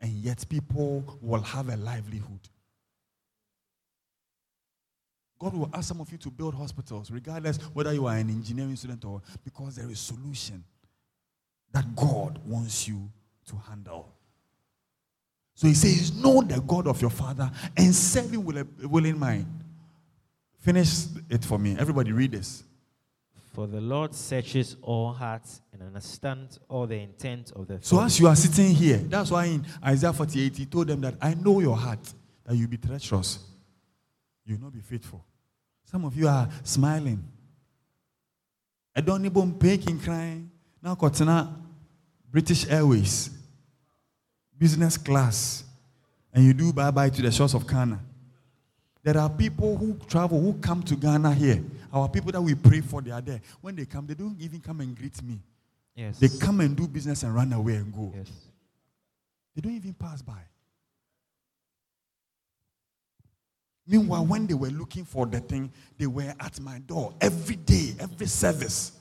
And 0.00 0.10
yet, 0.10 0.44
people 0.48 1.04
will 1.20 1.42
have 1.42 1.68
a 1.68 1.76
livelihood. 1.76 2.40
God 5.42 5.54
will 5.54 5.70
ask 5.74 5.88
some 5.88 6.00
of 6.00 6.12
you 6.12 6.18
to 6.18 6.30
build 6.30 6.54
hospitals, 6.54 7.10
regardless 7.10 7.56
whether 7.74 7.92
you 7.92 8.06
are 8.06 8.16
an 8.16 8.30
engineering 8.30 8.76
student 8.76 9.04
or 9.04 9.20
because 9.44 9.74
there 9.74 9.86
is 9.86 9.94
a 9.94 9.96
solution 9.96 10.62
that 11.72 11.96
God 11.96 12.38
wants 12.46 12.86
you 12.86 13.10
to 13.46 13.56
handle. 13.68 14.14
So 15.56 15.66
he 15.66 15.74
says, 15.74 16.14
Know 16.14 16.42
the 16.42 16.60
God 16.60 16.86
of 16.86 17.00
your 17.00 17.10
father 17.10 17.50
and 17.76 17.92
serve 17.92 18.30
him 18.30 18.44
with 18.44 18.58
a 18.58 18.86
willing 18.86 19.18
mind. 19.18 19.46
Finish 20.60 21.06
it 21.28 21.44
for 21.44 21.58
me. 21.58 21.76
Everybody 21.76 22.12
read 22.12 22.30
this. 22.30 22.62
For 23.52 23.66
the 23.66 23.80
Lord 23.80 24.14
searches 24.14 24.76
all 24.80 25.12
hearts 25.12 25.60
and 25.72 25.82
understands 25.82 26.60
all 26.68 26.86
the 26.86 27.00
intent 27.00 27.50
of 27.56 27.66
the 27.66 27.80
So 27.82 28.00
as 28.00 28.20
you 28.20 28.28
are 28.28 28.36
sitting 28.36 28.76
here, 28.76 28.98
that's 28.98 29.32
why 29.32 29.46
in 29.46 29.66
Isaiah 29.84 30.12
48, 30.12 30.56
he 30.56 30.66
told 30.66 30.86
them 30.86 31.00
that 31.00 31.16
I 31.20 31.34
know 31.34 31.58
your 31.58 31.76
heart, 31.76 32.14
that 32.44 32.54
you 32.54 32.68
be 32.68 32.76
treacherous. 32.76 33.40
You 34.46 34.54
will 34.54 34.62
not 34.62 34.72
be 34.72 34.80
faithful. 34.80 35.24
Some 35.92 36.06
of 36.06 36.16
you 36.16 36.26
are 36.26 36.48
smiling. 36.64 37.22
I 38.96 39.02
don't 39.02 39.24
even 39.26 39.52
paying 39.58 40.00
crying. 40.00 40.50
Now 40.82 40.94
Kotoka, 40.94 41.54
British 42.30 42.66
Airways, 42.66 43.28
business 44.58 44.96
class, 44.96 45.64
and 46.32 46.44
you 46.44 46.54
do 46.54 46.72
bye-bye 46.72 47.10
to 47.10 47.20
the 47.20 47.30
shores 47.30 47.52
of 47.52 47.66
Ghana. 47.66 48.00
There 49.02 49.18
are 49.18 49.28
people 49.28 49.76
who 49.76 49.98
travel, 50.08 50.40
who 50.40 50.54
come 50.54 50.82
to 50.84 50.96
Ghana 50.96 51.34
here. 51.34 51.62
Our 51.92 52.08
people 52.08 52.32
that 52.32 52.40
we 52.40 52.54
pray 52.54 52.80
for, 52.80 53.02
they 53.02 53.10
are 53.10 53.20
there. 53.20 53.42
When 53.60 53.76
they 53.76 53.84
come, 53.84 54.06
they 54.06 54.14
don't 54.14 54.40
even 54.40 54.60
come 54.60 54.80
and 54.80 54.96
greet 54.96 55.22
me. 55.22 55.40
Yes. 55.94 56.18
They 56.18 56.28
come 56.40 56.60
and 56.60 56.74
do 56.74 56.88
business 56.88 57.22
and 57.22 57.34
run 57.34 57.52
away 57.52 57.74
and 57.74 57.92
go. 57.92 58.14
Yes. 58.16 58.30
They 59.54 59.60
don't 59.60 59.74
even 59.74 59.92
pass 59.92 60.22
by. 60.22 60.40
Meanwhile, 63.86 64.26
when 64.26 64.46
they 64.46 64.54
were 64.54 64.68
looking 64.70 65.04
for 65.04 65.26
the 65.26 65.40
thing, 65.40 65.72
they 65.98 66.06
were 66.06 66.32
at 66.38 66.60
my 66.60 66.78
door 66.80 67.12
every 67.20 67.56
day, 67.56 67.94
every 67.98 68.26
service. 68.26 68.92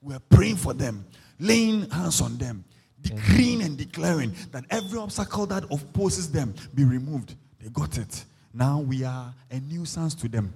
We 0.00 0.14
were 0.14 0.20
praying 0.20 0.56
for 0.56 0.72
them, 0.72 1.04
laying 1.38 1.90
hands 1.90 2.20
on 2.20 2.38
them, 2.38 2.64
decreeing 3.00 3.62
and 3.62 3.76
declaring 3.76 4.34
that 4.52 4.64
every 4.70 4.98
obstacle 4.98 5.46
that 5.46 5.64
opposes 5.64 6.30
them 6.30 6.54
be 6.74 6.84
removed. 6.84 7.34
They 7.58 7.68
got 7.70 7.98
it. 7.98 8.24
Now 8.54 8.80
we 8.80 9.04
are 9.04 9.34
a 9.50 9.60
nuisance 9.60 10.14
to 10.16 10.28
them. 10.28 10.52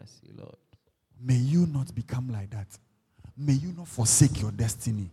I 0.00 0.06
see, 0.06 0.32
Lord. 0.36 0.56
May 1.22 1.36
you 1.36 1.66
not 1.66 1.94
become 1.94 2.30
like 2.30 2.50
that. 2.50 2.66
May 3.36 3.52
you 3.52 3.72
not 3.76 3.88
forsake 3.88 4.40
your 4.40 4.50
destiny. 4.50 5.10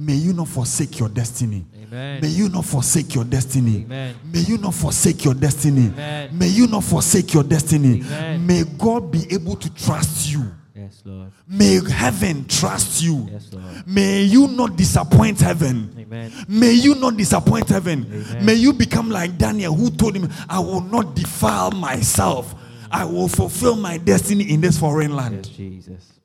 May 0.00 0.14
you 0.14 0.32
not 0.32 0.46
forsake 0.46 1.00
your 1.00 1.08
destiny. 1.08 1.66
Amen. 1.82 2.20
May 2.22 2.28
you 2.28 2.48
not 2.48 2.64
forsake 2.64 3.16
your 3.16 3.24
destiny. 3.24 3.82
Amen. 3.82 4.14
May 4.32 4.40
you 4.40 4.56
not 4.56 4.74
forsake 4.74 5.24
your 5.24 5.34
destiny. 5.34 5.88
Amen. 5.88 6.38
May 6.38 6.46
you 6.46 6.68
not 6.68 6.84
forsake 6.84 7.34
your 7.34 7.42
destiny. 7.42 8.02
Amen. 8.02 8.46
May 8.46 8.62
God 8.78 9.10
be 9.10 9.26
able 9.32 9.56
to 9.56 9.74
trust 9.74 10.30
you. 10.30 10.54
Yes, 10.72 11.02
Lord. 11.04 11.32
May 11.48 11.80
heaven 11.90 12.46
trust 12.46 13.02
you. 13.02 13.28
Yes, 13.32 13.52
Lord. 13.52 13.88
May 13.88 14.22
you 14.22 14.46
not 14.46 14.76
disappoint 14.76 15.40
heaven. 15.40 15.92
Amen. 15.98 16.32
May 16.46 16.74
you 16.74 16.94
not 16.94 17.16
disappoint 17.16 17.68
heaven. 17.68 18.06
Amen. 18.08 18.46
May 18.46 18.54
you 18.54 18.72
become 18.72 19.10
like 19.10 19.36
Daniel, 19.36 19.74
who 19.74 19.90
told 19.90 20.14
him, 20.14 20.30
I 20.48 20.60
will 20.60 20.80
not 20.80 21.16
defile 21.16 21.72
myself. 21.72 22.54
I 22.88 23.04
will 23.04 23.26
fulfill 23.26 23.74
my 23.74 23.98
destiny 23.98 24.44
in 24.48 24.60
this 24.60 24.78
foreign 24.78 25.16
land. 25.16 25.44
Yes, 25.44 25.56
Jesus. 25.56 26.17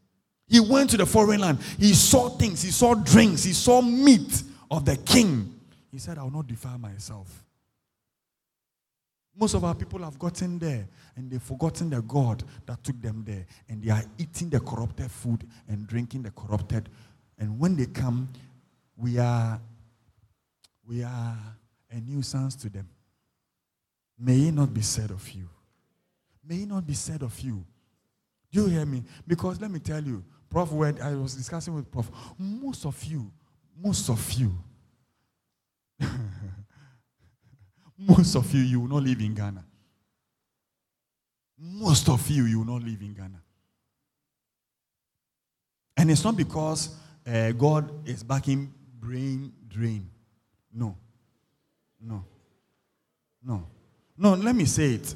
He 0.48 0.60
went 0.60 0.90
to 0.92 0.98
the 0.98 1.06
foreign 1.06 1.42
land. 1.42 1.60
He 1.80 1.94
saw 1.94 2.30
things. 2.30 2.62
He 2.62 2.72
saw 2.72 2.94
drinks. 2.94 3.44
He 3.44 3.54
saw 3.54 3.82
meat 3.82 4.44
of 4.70 4.86
the 4.86 4.98
king. 4.98 5.60
He 5.92 5.98
said, 5.98 6.18
I 6.18 6.24
will 6.24 6.32
not 6.32 6.48
defile 6.48 6.78
myself. 6.78 7.44
Most 9.36 9.56
of 9.56 9.64
our 9.64 9.74
people 9.74 10.00
have 10.00 10.20
gotten 10.20 10.60
there 10.60 10.88
and 11.16 11.30
they've 11.30 11.42
forgotten 11.42 11.90
the 11.90 12.02
God 12.02 12.44
that 12.66 12.84
took 12.84 13.02
them 13.02 13.24
there. 13.26 13.46
And 13.70 13.82
they 13.82 13.90
are 13.90 14.04
eating 14.18 14.50
the 14.50 14.60
corrupted 14.60 15.10
food 15.10 15.48
and 15.68 15.88
drinking 15.88 16.24
the 16.24 16.32
corrupted. 16.32 16.90
And 17.40 17.60
when 17.60 17.76
they 17.76 17.88
come, 17.88 18.30
we 18.96 19.18
are, 19.18 19.60
we 20.88 21.04
are 21.04 21.38
a 21.92 22.00
nuisance 22.00 22.56
to 22.58 22.70
them. 22.70 22.88
May 24.20 24.48
it 24.48 24.54
not 24.54 24.74
be 24.74 24.82
said 24.82 25.12
of 25.12 25.28
you. 25.32 25.50
May 26.48 26.64
it 26.64 26.68
not 26.68 26.86
be 26.86 26.94
said 26.94 27.22
of 27.24 27.40
you. 27.40 27.66
Do 28.52 28.62
you 28.62 28.68
hear 28.68 28.86
me? 28.86 29.04
Because 29.28 29.60
let 29.60 29.72
me 29.72 29.80
tell 29.80 30.04
you, 30.04 30.24
Prof, 30.54 30.72
when 30.72 31.02
I 31.02 31.16
was 31.16 31.34
discussing 31.34 31.74
with 31.74 31.92
Prof, 31.92 32.12
most 32.38 32.86
of 32.86 33.04
you, 33.06 33.32
most 33.76 34.08
of 34.08 34.32
you, 34.34 34.54
most 37.98 38.36
of 38.36 38.54
you, 38.54 38.62
you 38.62 38.80
will 38.80 38.88
not 38.88 39.02
live 39.02 39.20
in 39.20 39.34
Ghana. 39.34 39.66
Most 41.58 42.08
of 42.08 42.30
you, 42.30 42.44
you 42.44 42.60
will 42.60 42.68
not 42.72 42.84
live 42.84 43.02
in 43.02 43.16
Ghana. 43.16 43.42
And 45.98 46.12
it's 46.12 46.24
not 46.24 46.38
because 46.38 46.98
uh, 47.26 47.52
God 47.54 48.08
is 48.08 48.24
backing 48.24 48.72
brain 49.00 49.52
drain. 49.68 50.08
No. 50.72 50.96
No. 52.00 52.24
No. 53.44 53.66
No, 54.16 54.34
let 54.36 54.56
me 54.56 54.66
say 54.66 54.94
it. 54.94 55.16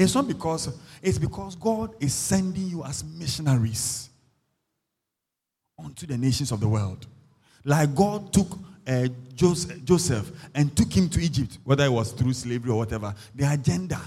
It's 0.00 0.14
not 0.14 0.26
because, 0.26 0.76
it's 1.02 1.18
because 1.18 1.54
God 1.56 1.94
is 2.00 2.14
sending 2.14 2.68
you 2.68 2.84
as 2.84 3.04
missionaries. 3.04 4.08
onto 5.84 6.06
the 6.06 6.16
nations 6.16 6.52
of 6.52 6.60
the 6.60 6.68
world. 6.68 7.06
Like 7.64 7.94
God 7.94 8.32
took 8.32 8.58
uh, 8.86 9.08
Joseph 9.34 10.30
and 10.54 10.74
took 10.76 10.92
him 10.92 11.08
to 11.10 11.20
Egypt, 11.20 11.58
whether 11.64 11.84
it 11.84 11.92
was 11.92 12.12
through 12.12 12.32
slavery 12.32 12.70
or 12.70 12.78
whatever. 12.78 13.14
The 13.34 13.52
agenda. 13.52 14.00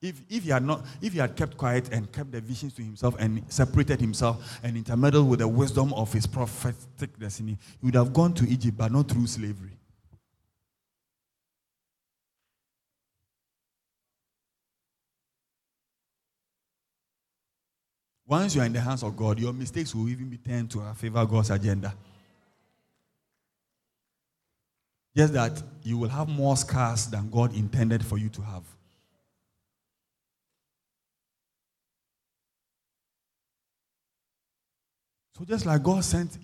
If, 0.00 0.20
if 0.28 0.44
he 0.44 0.50
had 0.50 0.64
not, 0.64 0.84
if 1.00 1.12
he 1.12 1.18
had 1.20 1.36
kept 1.36 1.56
quiet 1.56 1.90
and 1.92 2.10
kept 2.10 2.32
the 2.32 2.40
visions 2.40 2.74
to 2.74 2.82
himself 2.82 3.14
and 3.18 3.42
separated 3.48 4.00
himself 4.00 4.58
and 4.62 4.76
intermeddled 4.76 5.28
with 5.28 5.38
the 5.38 5.48
wisdom 5.48 5.92
of 5.94 6.12
his 6.12 6.26
prophetic 6.26 7.16
destiny, 7.18 7.56
he 7.80 7.86
would 7.86 7.94
have 7.94 8.12
gone 8.12 8.34
to 8.34 8.48
Egypt, 8.48 8.76
but 8.76 8.90
not 8.90 9.08
through 9.08 9.26
slavery. 9.26 9.78
Once 18.32 18.54
you 18.54 18.62
are 18.62 18.64
in 18.64 18.72
the 18.72 18.80
hands 18.80 19.02
of 19.02 19.14
God, 19.14 19.38
your 19.38 19.52
mistakes 19.52 19.94
will 19.94 20.08
even 20.08 20.30
be 20.30 20.38
turned 20.38 20.70
to 20.70 20.80
favor 20.94 21.26
God's 21.26 21.50
agenda. 21.50 21.94
Just 25.14 25.34
that 25.34 25.62
you 25.82 25.98
will 25.98 26.08
have 26.08 26.30
more 26.30 26.56
scars 26.56 27.08
than 27.08 27.28
God 27.28 27.54
intended 27.54 28.02
for 28.02 28.16
you 28.16 28.30
to 28.30 28.40
have. 28.40 28.62
So, 35.36 35.44
just 35.44 35.66
like 35.66 35.82
God 35.82 36.02
sent 36.02 36.38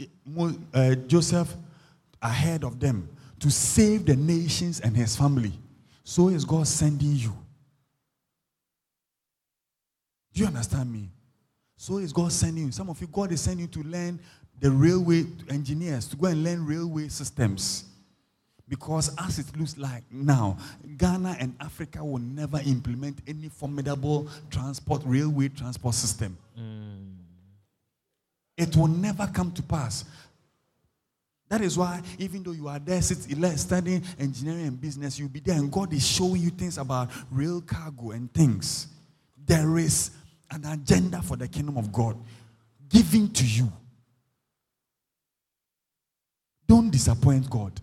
uh, 0.74 0.94
Joseph 1.06 1.56
ahead 2.20 2.64
of 2.64 2.78
them 2.78 3.08
to 3.40 3.50
save 3.50 4.04
the 4.04 4.14
nations 4.14 4.80
and 4.80 4.94
his 4.94 5.16
family, 5.16 5.54
so 6.04 6.28
is 6.28 6.44
God 6.44 6.66
sending 6.66 7.12
you. 7.12 7.34
Do 10.34 10.42
you 10.42 10.48
understand 10.48 10.92
me? 10.92 11.08
So 11.80 11.98
is 11.98 12.12
God 12.12 12.32
sending 12.32 12.66
you. 12.66 12.72
Some 12.72 12.90
of 12.90 13.00
you, 13.00 13.06
God 13.06 13.30
is 13.30 13.40
sending 13.40 13.60
you 13.60 13.82
to 13.82 13.88
learn 13.88 14.18
the 14.60 14.68
railway 14.68 15.24
engineers, 15.48 16.08
to 16.08 16.16
go 16.16 16.26
and 16.26 16.42
learn 16.42 16.66
railway 16.66 17.06
systems. 17.06 17.84
Because 18.68 19.14
as 19.16 19.38
it 19.38 19.56
looks 19.56 19.78
like 19.78 20.02
now, 20.10 20.58
Ghana 20.98 21.36
and 21.38 21.54
Africa 21.60 22.04
will 22.04 22.18
never 22.18 22.60
implement 22.66 23.20
any 23.28 23.48
formidable 23.48 24.28
transport, 24.50 25.02
railway 25.06 25.48
transport 25.48 25.94
system. 25.94 26.36
Mm. 26.58 27.14
It 28.56 28.76
will 28.76 28.88
never 28.88 29.28
come 29.28 29.52
to 29.52 29.62
pass. 29.62 30.04
That 31.48 31.60
is 31.60 31.78
why, 31.78 32.02
even 32.18 32.42
though 32.42 32.50
you 32.50 32.66
are 32.66 32.80
there 32.80 33.00
studying 33.00 34.02
engineering 34.18 34.66
and 34.66 34.80
business, 34.80 35.16
you'll 35.16 35.28
be 35.28 35.40
there 35.40 35.56
and 35.56 35.70
God 35.70 35.92
is 35.92 36.06
showing 36.06 36.42
you 36.42 36.50
things 36.50 36.76
about 36.76 37.08
rail 37.30 37.60
cargo 37.60 38.10
and 38.10 38.30
things. 38.34 38.88
There 39.46 39.78
is 39.78 40.10
an 40.50 40.64
agenda 40.64 41.22
for 41.22 41.36
the 41.36 41.48
kingdom 41.48 41.76
of 41.76 41.92
God 41.92 42.16
given 42.88 43.30
to 43.32 43.44
you. 43.44 43.72
Don't 46.66 46.90
disappoint 46.90 47.48
God. 47.48 47.80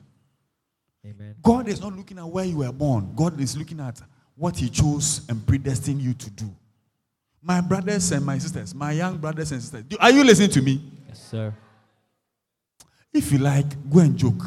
Amen. 1.05 1.35
God 1.41 1.67
is 1.67 1.81
not 1.81 1.95
looking 1.95 2.17
at 2.17 2.27
where 2.27 2.45
you 2.45 2.57
were 2.57 2.71
born, 2.71 3.13
God 3.15 3.39
is 3.39 3.55
looking 3.57 3.79
at 3.79 4.01
what 4.35 4.57
He 4.57 4.69
chose 4.69 5.21
and 5.29 5.45
predestined 5.45 6.01
you 6.01 6.13
to 6.13 6.29
do. 6.29 6.53
My 7.41 7.61
brothers 7.61 8.11
and 8.11 8.25
my 8.25 8.37
sisters, 8.39 8.73
my 8.73 8.91
young 8.91 9.17
brothers 9.17 9.51
and 9.51 9.61
sisters, 9.61 9.83
are 9.99 10.11
you 10.11 10.23
listening 10.23 10.49
to 10.49 10.61
me? 10.61 10.81
Yes, 11.07 11.27
sir. 11.29 11.53
If 13.13 13.31
you 13.31 13.37
like, 13.37 13.89
go 13.89 13.99
and 13.99 14.17
joke. 14.17 14.43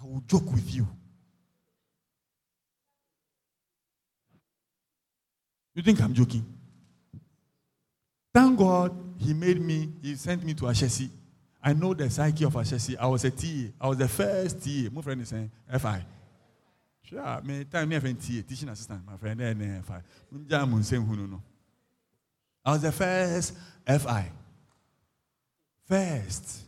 I 0.00 0.04
will 0.04 0.22
joke 0.26 0.50
with 0.52 0.74
you. 0.74 0.88
You 5.74 5.82
think 5.82 6.00
I'm 6.02 6.12
joking? 6.12 6.44
Thank 8.32 8.58
God 8.58 8.96
he 9.18 9.34
made 9.34 9.60
me, 9.60 9.92
he 10.02 10.14
sent 10.14 10.44
me 10.44 10.54
to 10.54 10.64
Ashesi. 10.64 11.10
I 11.62 11.72
know 11.72 11.92
the 11.94 12.08
psyche 12.08 12.44
of 12.44 12.54
Ashesi. 12.54 12.96
I 12.98 13.06
was 13.06 13.24
a 13.24 13.30
TA. 13.30 13.72
I 13.80 13.88
was 13.88 13.98
the 13.98 14.08
first 14.08 14.62
TA. 14.62 14.88
My 14.92 15.02
friend 15.02 15.20
is 15.20 15.28
saying 15.28 15.50
FI. 15.78 16.04
Sure, 17.02 17.40
me 17.42 17.64
time 17.64 17.88
never 17.88 18.12
TA, 18.12 18.42
teaching 18.48 18.68
assistant, 18.68 19.04
my 19.04 19.16
friend, 19.16 19.40
and 19.40 19.84
FI. 19.84 20.00
I 22.64 22.72
was 22.72 22.82
the 22.82 22.92
first 22.92 23.54
FI. 23.86 24.30
First 25.88 26.60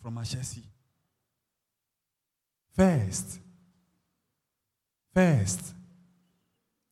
from 0.00 0.14
Ashesi. 0.16 0.62
First. 2.76 3.40
First. 5.12 5.74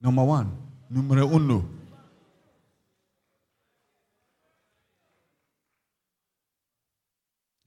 Number 0.01 0.25
one. 0.25 0.57
Numero 0.91 1.29
uno. 1.29 1.74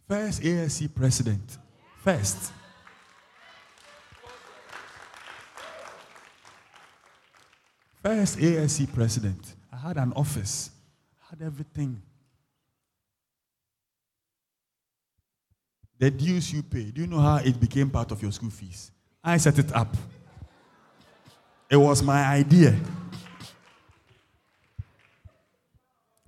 First 0.07 0.41
ASC 0.41 0.95
president. 0.95 1.57
First. 2.01 2.53
First 8.01 8.37
ASC 8.39 8.93
president. 8.93 9.55
I 9.71 9.75
had 9.75 9.97
an 9.97 10.13
office, 10.13 10.71
I 11.21 11.29
had 11.31 11.45
everything. 11.45 12.01
The 15.99 16.11
dues 16.11 16.53
you 16.53 16.63
pay, 16.63 16.91
do 16.91 17.01
you 17.01 17.07
know 17.07 17.19
how 17.19 17.37
it 17.37 17.59
became 17.59 17.89
part 17.89 18.11
of 18.11 18.21
your 18.21 18.31
school 18.31 18.51
fees? 18.51 18.91
I 19.23 19.35
set 19.37 19.59
it 19.59 19.75
up. 19.75 19.97
It 21.69 21.75
was 21.75 22.01
my 22.01 22.23
idea. 22.23 22.75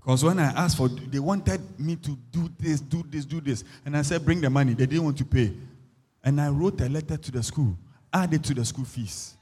Because 0.10 0.24
when 0.24 0.40
I 0.40 0.46
asked 0.46 0.78
for, 0.78 0.90
they 0.90 1.20
wanted 1.20 1.62
me 1.80 1.96
to 1.98 2.18
do 2.32 2.50
this, 2.58 2.82
do 2.82 3.06
this, 3.08 3.26
do 3.26 3.40
this. 3.40 3.64
And 3.86 3.96
I 3.96 4.02
said, 4.02 4.26
bring 4.26 4.42
the 4.42 4.50
money. 4.50 4.74
They 4.74 4.88
didn't 4.88 5.04
want 5.04 5.20
to 5.20 5.24
pay. 5.24 5.54
And 6.24 6.42
I 6.42 6.50
wrote 6.50 6.82
a 6.82 6.90
letter 6.90 7.16
to 7.16 7.32
the 7.32 7.44
school, 7.44 7.78
added 8.12 8.44
to 8.46 8.56
the 8.56 8.66
school 8.66 8.86
fees. 8.86 9.36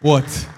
What? 0.00 0.48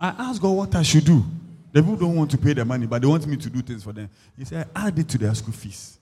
I 0.00 0.08
asked 0.18 0.42
God 0.42 0.50
what 0.50 0.74
I 0.74 0.82
should 0.82 1.04
do. 1.04 1.24
The 1.72 1.80
people 1.80 1.94
don't 1.94 2.16
want 2.16 2.32
to 2.32 2.38
pay 2.38 2.54
the 2.54 2.64
money, 2.64 2.86
but 2.86 3.00
they 3.00 3.06
want 3.06 3.24
me 3.28 3.36
to 3.36 3.48
do 3.48 3.62
things 3.62 3.84
for 3.84 3.92
them. 3.92 4.10
He 4.36 4.44
said, 4.46 4.68
add 4.74 4.98
it 4.98 5.08
to 5.10 5.18
their 5.18 5.34
school 5.36 5.54
fees. 5.54 6.00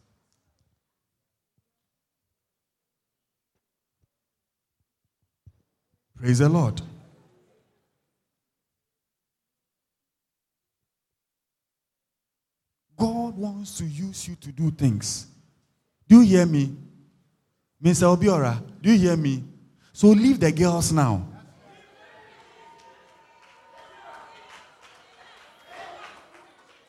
Praise 6.21 6.41
the 6.41 6.49
Lord. 6.51 6.83
God 12.99 13.39
wants 13.39 13.79
to 13.79 13.85
use 13.87 14.29
you 14.29 14.37
to 14.37 14.53
do 14.53 14.71
things. 14.71 15.27
Do 16.07 16.21
you 16.21 16.37
hear 16.37 16.47
me? 16.47 16.77
Mr. 17.83 18.15
Obiora, 18.15 18.63
do 18.83 18.93
you 18.93 18.99
hear 18.99 19.17
me? 19.17 19.43
So 19.95 20.09
leave 20.09 20.39
the 20.39 20.53
girls 20.53 20.93
now. 20.93 21.27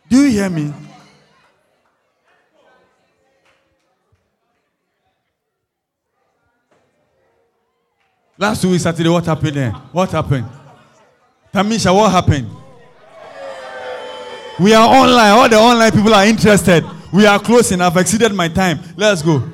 Do 0.09 0.25
you 0.25 0.31
hear 0.31 0.49
me? 0.49 0.73
Last 8.41 8.65
week, 8.65 8.81
Saturday, 8.81 9.07
what 9.07 9.23
happened 9.23 9.55
there? 9.55 9.71
What 9.91 10.09
happened? 10.09 10.47
Tamisha, 11.53 11.93
what 11.95 12.11
happened? 12.11 12.49
We 14.59 14.73
are 14.73 14.87
online. 14.87 15.31
All 15.31 15.47
the 15.47 15.57
online 15.57 15.91
people 15.91 16.11
are 16.11 16.25
interested. 16.25 16.83
We 17.13 17.27
are 17.27 17.37
closing. 17.37 17.79
I've 17.81 17.95
exceeded 17.97 18.33
my 18.33 18.47
time. 18.47 18.79
Let's 18.97 19.21
go. 19.21 19.47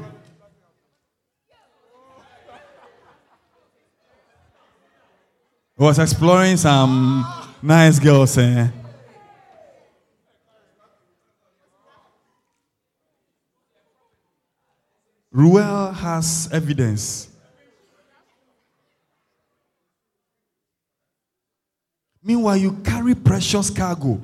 I 5.77 5.83
was 5.83 5.99
exploring 5.99 6.55
some 6.55 7.25
nice 7.61 7.99
girls. 7.99 8.37
Eh? 8.37 8.69
Ruel 15.33 15.91
has 15.91 16.47
evidence 16.53 17.26
Meanwhile, 22.27 22.57
you 22.57 22.73
carry 22.83 23.15
precious 23.15 23.69
cargo 23.69 24.21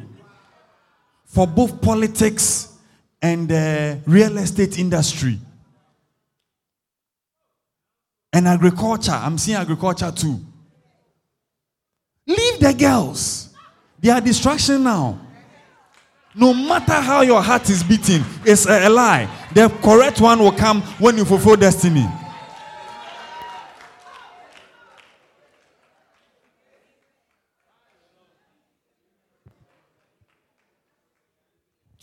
for 1.26 1.48
both 1.48 1.82
politics 1.82 2.78
and 3.22 3.48
the 3.48 3.98
real 4.06 4.38
estate 4.40 4.78
industry 4.78 5.40
and 8.34 8.46
agriculture. 8.46 9.14
I'm 9.14 9.38
seeing 9.38 9.58
agriculture 9.58 10.12
too. 10.12 10.38
Leave 12.28 12.60
the 12.60 12.74
girls. 12.74 13.56
They 14.02 14.10
are 14.10 14.20
distraction 14.20 14.84
now. 14.84 15.18
No 16.36 16.54
matter 16.54 16.96
how 16.96 17.22
your 17.22 17.42
heart 17.42 17.70
is 17.70 17.84
beating, 17.84 18.22
it's 18.44 18.66
a, 18.66 18.88
a 18.88 18.90
lie. 18.90 19.30
The 19.54 19.70
correct 19.82 20.20
one 20.20 20.40
will 20.40 20.52
come 20.52 20.82
when 21.00 21.16
you 21.16 21.24
fulfill 21.24 21.56
destiny. 21.56 22.06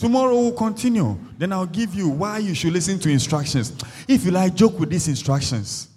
Tomorrow 0.00 0.34
we'll 0.34 0.52
continue. 0.52 1.14
Then 1.36 1.52
I'll 1.52 1.66
give 1.66 1.94
you 1.94 2.08
why 2.08 2.38
you 2.38 2.54
should 2.54 2.72
listen 2.72 2.98
to 3.00 3.10
instructions. 3.10 3.74
If 4.08 4.24
you 4.24 4.30
like, 4.30 4.54
joke 4.54 4.80
with 4.80 4.88
these 4.88 5.06
instructions. 5.06 5.88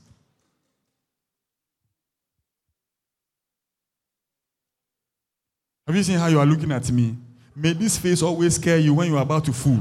Have 5.88 5.96
you 5.96 6.04
seen 6.04 6.20
how 6.20 6.28
you 6.28 6.38
are 6.38 6.46
looking 6.46 6.70
at 6.74 6.92
me? 6.92 7.16
May 7.56 7.72
this 7.72 7.98
face 7.98 8.22
always 8.22 8.56
scare 8.56 8.78
you 8.78 8.94
when 8.94 9.08
you 9.08 9.16
are 9.16 9.24
about 9.24 9.46
to 9.46 9.54
fool. 9.54 9.80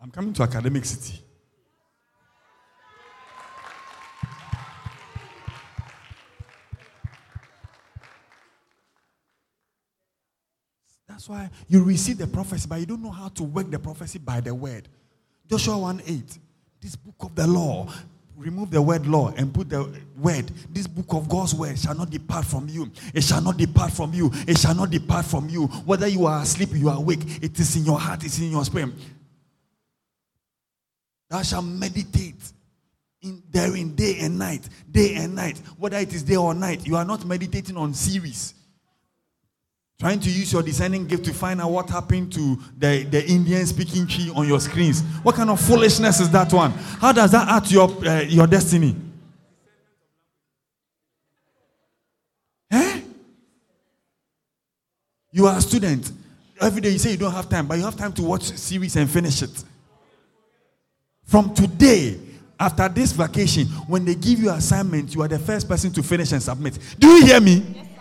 I'm 0.00 0.12
coming 0.12 0.32
to 0.34 0.44
Academic 0.44 0.84
City. 0.84 1.20
That's 11.22 11.28
why 11.28 11.50
you 11.68 11.84
receive 11.84 12.18
the 12.18 12.26
prophecy, 12.26 12.66
but 12.68 12.80
you 12.80 12.86
don't 12.86 13.00
know 13.00 13.12
how 13.12 13.28
to 13.28 13.44
work 13.44 13.70
the 13.70 13.78
prophecy 13.78 14.18
by 14.18 14.40
the 14.40 14.52
word. 14.52 14.88
Joshua 15.48 15.78
1 15.78 16.02
8. 16.04 16.38
This 16.80 16.96
book 16.96 17.14
of 17.20 17.36
the 17.36 17.46
law, 17.46 17.88
remove 18.36 18.72
the 18.72 18.82
word 18.82 19.06
law 19.06 19.32
and 19.36 19.54
put 19.54 19.68
the 19.68 19.88
word. 20.18 20.50
This 20.70 20.88
book 20.88 21.06
of 21.10 21.28
God's 21.28 21.54
word 21.54 21.78
shall 21.78 21.94
not 21.94 22.10
depart 22.10 22.44
from 22.44 22.68
you. 22.68 22.90
It 23.14 23.22
shall 23.22 23.40
not 23.40 23.56
depart 23.56 23.92
from 23.92 24.12
you. 24.12 24.32
It 24.48 24.58
shall 24.58 24.74
not 24.74 24.90
depart 24.90 25.24
from 25.24 25.48
you. 25.48 25.68
Whether 25.86 26.08
you 26.08 26.26
are 26.26 26.42
asleep, 26.42 26.70
you 26.72 26.88
are 26.88 26.96
awake, 26.96 27.20
it 27.40 27.56
is 27.56 27.76
in 27.76 27.84
your 27.84 28.00
heart, 28.00 28.24
it's 28.24 28.40
in 28.40 28.50
your 28.50 28.64
spirit. 28.64 28.90
Thou 31.30 31.42
shalt 31.42 31.66
meditate 31.66 32.52
in 33.20 33.44
therein 33.48 33.94
day 33.94 34.16
and 34.22 34.40
night, 34.40 34.68
day 34.90 35.14
and 35.14 35.36
night. 35.36 35.58
Whether 35.78 35.98
it 35.98 36.12
is 36.12 36.24
day 36.24 36.34
or 36.34 36.52
night, 36.52 36.84
you 36.84 36.96
are 36.96 37.04
not 37.04 37.24
meditating 37.24 37.76
on 37.76 37.94
series. 37.94 38.54
Trying 40.02 40.18
to 40.18 40.30
use 40.30 40.52
your 40.52 40.64
designing 40.64 41.06
gift 41.06 41.24
to 41.26 41.32
find 41.32 41.60
out 41.60 41.70
what 41.70 41.88
happened 41.88 42.32
to 42.32 42.58
the, 42.76 43.04
the 43.04 43.24
Indian 43.24 43.64
speaking 43.64 44.04
tree 44.04 44.32
on 44.34 44.48
your 44.48 44.58
screens. 44.58 45.00
What 45.22 45.36
kind 45.36 45.48
of 45.48 45.60
foolishness 45.60 46.18
is 46.18 46.28
that 46.30 46.52
one? 46.52 46.72
How 46.72 47.12
does 47.12 47.30
that 47.30 47.46
add 47.48 47.66
to 47.66 47.72
your, 47.72 47.88
uh, 48.04 48.22
your 48.22 48.48
destiny? 48.48 48.96
Eh? 52.72 53.00
You 55.30 55.46
are 55.46 55.56
a 55.56 55.60
student. 55.60 56.10
Every 56.60 56.80
day 56.80 56.88
you 56.90 56.98
say 56.98 57.12
you 57.12 57.16
don't 57.16 57.30
have 57.30 57.48
time, 57.48 57.68
but 57.68 57.78
you 57.78 57.84
have 57.84 57.94
time 57.94 58.12
to 58.14 58.24
watch 58.24 58.42
series 58.42 58.96
and 58.96 59.08
finish 59.08 59.40
it. 59.40 59.64
From 61.26 61.54
today, 61.54 62.18
after 62.58 62.88
this 62.88 63.12
vacation, 63.12 63.66
when 63.86 64.04
they 64.04 64.16
give 64.16 64.40
you 64.40 64.50
assignment, 64.50 65.14
you 65.14 65.22
are 65.22 65.28
the 65.28 65.38
first 65.38 65.68
person 65.68 65.92
to 65.92 66.02
finish 66.02 66.32
and 66.32 66.42
submit. 66.42 66.76
Do 66.98 67.06
you 67.06 67.26
hear 67.26 67.40
me? 67.40 67.62
Yes, 67.76 67.91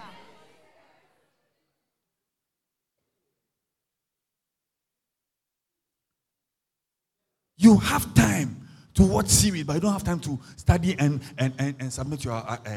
You 7.72 7.78
have 7.78 8.14
time 8.14 8.68
to 8.96 9.04
watch 9.04 9.28
series, 9.28 9.64
but 9.64 9.76
you 9.76 9.80
don't 9.80 9.94
have 9.94 10.04
time 10.04 10.20
to 10.20 10.38
study 10.58 10.94
and, 11.00 11.22
and, 11.38 11.54
and, 11.58 11.76
and 11.80 11.94
submit 11.94 12.26
your 12.26 12.34
uh, 12.34 12.58
uh, 12.66 12.72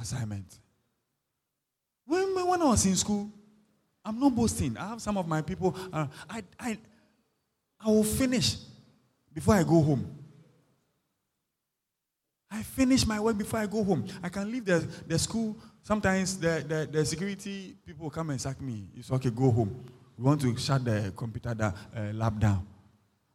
assignment. 0.00 0.58
When, 2.06 2.34
when 2.48 2.62
I 2.62 2.64
was 2.64 2.86
in 2.86 2.96
school, 2.96 3.30
I'm 4.02 4.18
not 4.18 4.34
boasting. 4.34 4.78
I 4.78 4.88
have 4.88 5.02
some 5.02 5.18
of 5.18 5.28
my 5.28 5.42
people, 5.42 5.76
uh, 5.92 6.06
I, 6.30 6.42
I, 6.58 6.78
I 7.84 7.88
will 7.88 8.02
finish 8.02 8.56
before 9.34 9.56
I 9.56 9.62
go 9.62 9.82
home. 9.82 10.16
I 12.50 12.62
finish 12.62 13.06
my 13.06 13.20
work 13.20 13.36
before 13.36 13.60
I 13.60 13.66
go 13.66 13.84
home. 13.84 14.06
I 14.22 14.30
can 14.30 14.50
leave 14.50 14.64
the, 14.64 14.88
the 15.06 15.18
school. 15.18 15.54
Sometimes 15.82 16.38
the, 16.38 16.64
the, 16.66 16.88
the 16.90 17.04
security 17.04 17.76
people 17.84 18.08
come 18.08 18.30
and 18.30 18.40
sack 18.40 18.58
me. 18.62 18.88
It's 18.96 19.12
okay, 19.12 19.28
go 19.28 19.50
home. 19.50 19.84
We 20.18 20.24
want 20.24 20.40
to 20.40 20.56
shut 20.56 20.84
the 20.84 21.12
computer 21.16 21.54
down, 21.54 21.74
uh, 21.96 22.10
lab 22.12 22.40
down. 22.40 22.66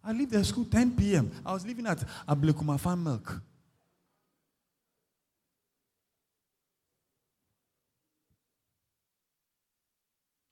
I 0.03 0.11
leave 0.11 0.29
the 0.29 0.43
school 0.43 0.65
10 0.65 0.97
p.m. 0.97 1.31
I 1.45 1.53
was 1.53 1.65
living 1.65 1.87
at 1.87 2.03
Ablekuma 2.27 2.77
Fan 2.77 3.01
Milk. 3.01 3.41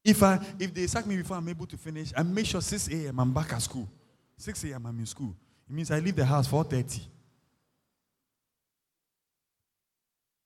If 0.04 0.24
I 0.24 0.40
if 0.58 0.74
they 0.74 0.88
sack 0.88 1.06
me 1.06 1.18
before 1.18 1.36
I'm 1.36 1.50
able 1.50 1.66
to 1.68 1.78
finish, 1.78 2.14
I 2.16 2.24
make 2.24 2.46
sure 2.46 2.62
6 2.62 2.88
a.m. 2.88 3.20
I'm 3.20 3.34
back 3.34 3.52
at 3.52 3.62
school. 3.62 3.88
6 4.38 4.64
a.m. 4.64 4.86
I'm 4.86 4.98
in 5.00 5.06
school. 5.06 5.36
It 5.70 5.74
means 5.74 5.92
I 5.92 6.00
leave 6.00 6.16
the 6.16 6.26
house 6.26 6.48
4:30. 6.48 7.02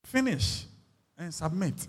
Finish 0.04 0.66
and 1.18 1.34
submit. 1.34 1.88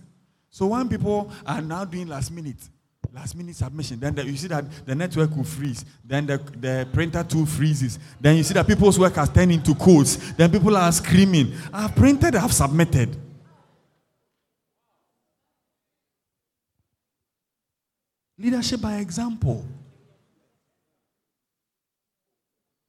So 0.51 0.67
when 0.67 0.89
people 0.89 1.33
are 1.45 1.61
now 1.63 1.85
doing 1.85 2.07
last 2.07 2.31
minute, 2.31 2.69
last 3.13 3.35
minute 3.35 3.57
submission. 3.57 3.99
Then 4.01 4.15
the, 4.15 4.25
you 4.25 4.37
see 4.37 4.49
that 4.49 4.65
the 4.87 4.95
network 4.95 5.35
will 5.37 5.45
freeze. 5.45 5.85
Then 6.05 6.27
the, 6.27 6.39
the 6.39 6.89
printer 6.93 7.25
too 7.25 7.47
freezes. 7.47 7.99
Then 8.21 8.37
you 8.37 8.43
see 8.43 8.55
that 8.55 8.67
people's 8.67 8.99
work 8.99 9.15
has 9.15 9.29
turned 9.29 9.53
into 9.53 9.75
codes. 9.75 10.33
Then 10.35 10.51
people 10.51 10.77
are 10.77 10.93
screaming. 10.93 11.53
I've 11.73 11.95
printed, 11.95 12.37
I've 12.37 12.53
submitted. 12.53 13.17
Leadership 18.39 18.81
by 18.81 18.97
example. 18.97 19.65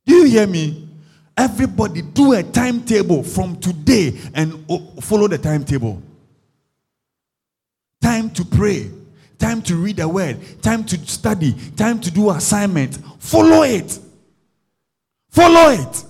Do 0.05 0.15
you 0.15 0.25
hear 0.25 0.47
me? 0.47 0.89
Everybody 1.37 2.01
do 2.01 2.33
a 2.33 2.43
timetable 2.43 3.23
from 3.23 3.57
today 3.57 4.17
and 4.33 4.65
follow 5.01 5.27
the 5.27 5.37
timetable. 5.37 6.01
Time 8.01 8.29
to 8.31 8.43
pray 8.43 8.91
time 9.37 9.61
to 9.63 9.75
read 9.75 9.97
the 9.97 10.07
word, 10.07 10.37
time 10.61 10.83
to 10.85 10.97
study, 11.07 11.55
time 11.75 11.99
to 12.01 12.11
do 12.11 12.29
assignment. 12.29 12.97
Follow 13.19 13.63
it. 13.63 13.99
Follow 15.29 15.69
it. 15.71 16.05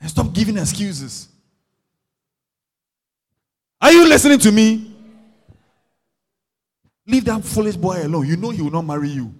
And 0.00 0.10
stop 0.10 0.32
giving 0.32 0.58
excuses. 0.58 1.28
Are 3.80 3.92
you 3.92 4.08
listening 4.08 4.38
to 4.40 4.52
me? 4.52 4.90
Leave 7.06 7.24
that 7.26 7.44
foolish 7.44 7.76
boy 7.76 8.02
alone. 8.02 8.26
You 8.26 8.36
know 8.36 8.50
he 8.50 8.62
will 8.62 8.70
not 8.70 8.82
marry 8.82 9.10
you. 9.10 9.34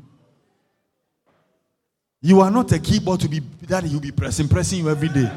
You 2.20 2.40
are 2.40 2.50
not 2.50 2.72
a 2.72 2.78
keyboard 2.78 3.20
to 3.20 3.28
be 3.28 3.40
that 3.62 3.84
he'll 3.84 4.00
be 4.00 4.10
pressing, 4.10 4.48
pressing 4.48 4.78
you 4.80 4.90
every 4.90 5.08
day. 5.08 5.30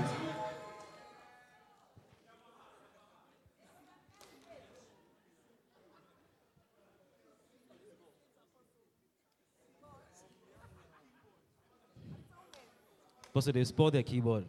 Because 13.37 13.53
they 13.53 13.63
spoil 13.65 13.91
their 13.91 14.01
keyboard. 14.01 14.45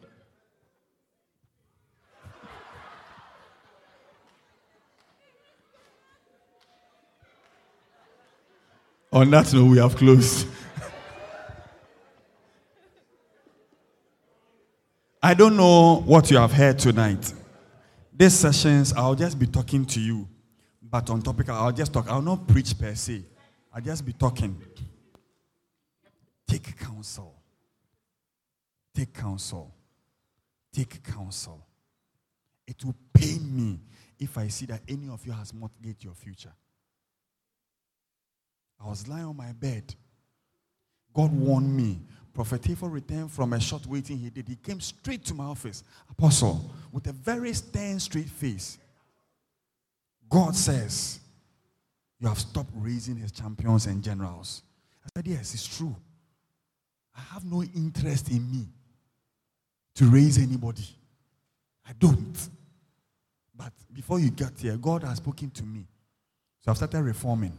On 9.12 9.30
that 9.30 9.52
note, 9.52 9.64
we 9.66 9.76
have 9.76 9.94
closed. 9.94 10.46
I 15.22 15.34
don't 15.34 15.54
know 15.54 16.00
what 16.06 16.30
you 16.30 16.38
have 16.38 16.52
heard 16.52 16.78
tonight. 16.78 17.34
These 18.16 18.32
sessions, 18.32 18.94
I'll 18.94 19.14
just 19.14 19.38
be 19.38 19.46
talking 19.46 19.84
to 19.84 20.00
you. 20.00 20.26
But 20.80 21.10
on 21.10 21.20
topic, 21.20 21.50
I'll 21.50 21.72
just 21.72 21.92
talk. 21.92 22.08
I'll 22.08 22.22
not 22.22 22.48
preach 22.48 22.78
per 22.78 22.94
se. 22.94 23.22
I'll 23.70 23.82
just 23.82 24.06
be 24.06 24.14
talking. 24.14 24.58
Take 26.46 26.74
counsel. 26.78 27.37
Take 28.98 29.14
counsel. 29.14 29.72
Take 30.72 31.04
counsel. 31.04 31.64
It 32.66 32.84
will 32.84 32.96
pain 33.14 33.48
me 33.56 33.78
if 34.18 34.36
I 34.36 34.48
see 34.48 34.66
that 34.66 34.80
any 34.88 35.08
of 35.08 35.24
you 35.24 35.30
has 35.30 35.54
mortgaged 35.54 36.02
your 36.02 36.14
future. 36.14 36.52
I 38.84 38.88
was 38.88 39.06
lying 39.06 39.26
on 39.26 39.36
my 39.36 39.52
bed. 39.52 39.94
God 41.14 41.32
warned 41.32 41.76
me. 41.76 42.00
Prophet 42.34 42.60
Tafel 42.60 42.90
returned 42.90 43.30
from 43.30 43.52
a 43.52 43.60
short 43.60 43.86
waiting 43.86 44.18
he 44.18 44.30
did. 44.30 44.48
He 44.48 44.56
came 44.56 44.80
straight 44.80 45.24
to 45.26 45.34
my 45.34 45.44
office, 45.44 45.84
Apostle, 46.10 46.68
with 46.90 47.06
a 47.06 47.12
very 47.12 47.52
stern, 47.52 48.00
straight 48.00 48.28
face. 48.28 48.78
God 50.28 50.56
says, 50.56 51.20
You 52.18 52.26
have 52.26 52.40
stopped 52.40 52.72
raising 52.74 53.14
his 53.14 53.30
champions 53.30 53.86
and 53.86 54.02
generals. 54.02 54.64
I 55.04 55.08
said, 55.14 55.28
Yes, 55.28 55.54
it's 55.54 55.76
true. 55.78 55.94
I 57.16 57.20
have 57.32 57.44
no 57.44 57.62
interest 57.62 58.30
in 58.30 58.50
me 58.50 58.66
to 59.98 60.04
raise 60.04 60.38
anybody. 60.38 60.86
I 61.84 61.90
don't. 61.98 62.48
But 63.52 63.72
before 63.92 64.20
you 64.20 64.30
get 64.30 64.52
here, 64.56 64.76
God 64.76 65.02
has 65.02 65.16
spoken 65.16 65.50
to 65.50 65.64
me. 65.64 65.84
So 66.60 66.70
I've 66.70 66.76
started 66.76 67.02
reforming. 67.02 67.52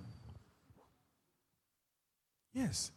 Yes. 2.53 2.91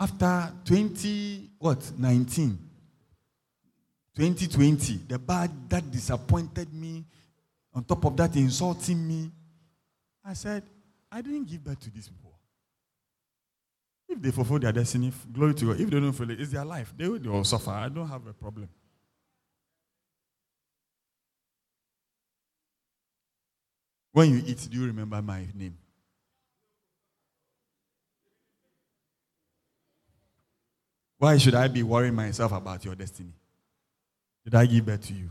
After 0.00 0.52
20, 0.64 1.50
what, 1.58 1.92
19, 1.96 2.58
2020, 4.16 5.00
the 5.06 5.20
bad 5.20 5.50
that 5.70 5.88
disappointed 5.88 6.74
me, 6.74 7.04
on 7.72 7.84
top 7.84 8.04
of 8.06 8.16
that, 8.16 8.34
insulting 8.34 9.06
me, 9.06 9.30
I 10.24 10.32
said, 10.32 10.64
I 11.12 11.20
didn't 11.20 11.44
give 11.44 11.62
birth 11.62 11.78
to 11.80 11.90
these 11.90 12.08
people. 12.08 12.27
If 14.08 14.22
they 14.22 14.30
fulfill 14.30 14.58
their 14.58 14.72
destiny, 14.72 15.12
glory 15.32 15.54
to 15.54 15.66
God. 15.66 15.80
If 15.80 15.90
they 15.90 16.00
don't 16.00 16.12
fulfill 16.12 16.30
it, 16.30 16.40
it's 16.40 16.52
their 16.52 16.64
life. 16.64 16.94
They 16.96 17.06
will, 17.08 17.18
they 17.18 17.28
will 17.28 17.44
suffer. 17.44 17.70
I 17.70 17.88
don't 17.88 18.08
have 18.08 18.26
a 18.26 18.32
problem. 18.32 18.68
When 24.12 24.30
you 24.30 24.42
eat, 24.46 24.66
do 24.70 24.80
you 24.80 24.86
remember 24.86 25.20
my 25.20 25.46
name? 25.54 25.76
Why 31.18 31.36
should 31.36 31.54
I 31.54 31.68
be 31.68 31.82
worrying 31.82 32.14
myself 32.14 32.52
about 32.52 32.84
your 32.84 32.94
destiny? 32.94 33.32
Did 34.44 34.54
I 34.54 34.66
give 34.66 34.86
birth 34.86 35.06
to 35.08 35.12
you? 35.12 35.30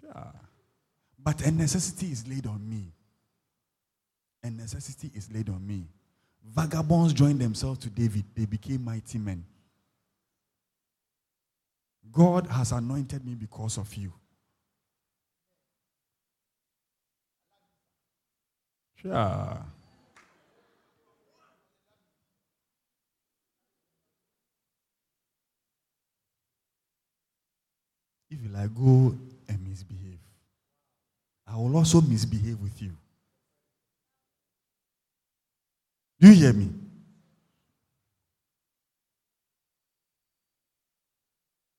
Sure. 0.00 0.32
But 1.18 1.44
a 1.44 1.50
necessity 1.50 2.12
is 2.12 2.26
laid 2.26 2.46
on 2.46 2.68
me. 2.68 2.92
A 4.46 4.50
necessity 4.50 5.10
is 5.12 5.28
laid 5.32 5.48
on 5.48 5.66
me. 5.66 5.88
Vagabonds 6.54 7.12
joined 7.12 7.40
themselves 7.40 7.80
to 7.80 7.90
David, 7.90 8.24
they 8.36 8.46
became 8.46 8.84
mighty 8.84 9.18
men. 9.18 9.44
God 12.12 12.46
has 12.46 12.70
anointed 12.70 13.26
me 13.26 13.34
because 13.34 13.76
of 13.76 13.92
you. 13.96 14.12
Sure. 19.02 19.58
If 28.30 28.42
you 28.44 28.48
like 28.50 28.72
go 28.76 29.12
and 29.48 29.68
misbehave, 29.68 30.20
I 31.48 31.56
will 31.56 31.76
also 31.76 32.00
misbehave 32.00 32.60
with 32.60 32.80
you. 32.80 32.92
Do 36.26 36.32
you 36.32 36.38
hear 36.38 36.52
me? 36.52 36.68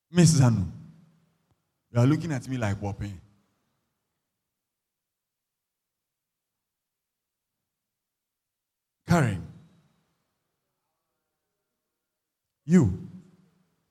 Miss 0.09 0.39
Zanu, 0.39 0.65
you 1.91 1.99
are 1.99 2.07
looking 2.07 2.31
at 2.31 2.47
me 2.47 2.55
like 2.55 2.81
whopping. 2.81 3.19
Karen, 9.05 9.45
you, 12.65 13.05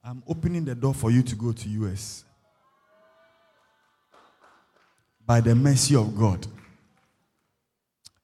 I'm 0.02 0.22
opening 0.26 0.64
the 0.64 0.74
door 0.74 0.94
for 0.94 1.10
you 1.10 1.22
to 1.22 1.36
go 1.36 1.52
to 1.52 1.68
US. 1.68 2.24
By 5.26 5.42
the 5.42 5.54
mercy 5.54 5.96
of 5.96 6.18
God. 6.18 6.46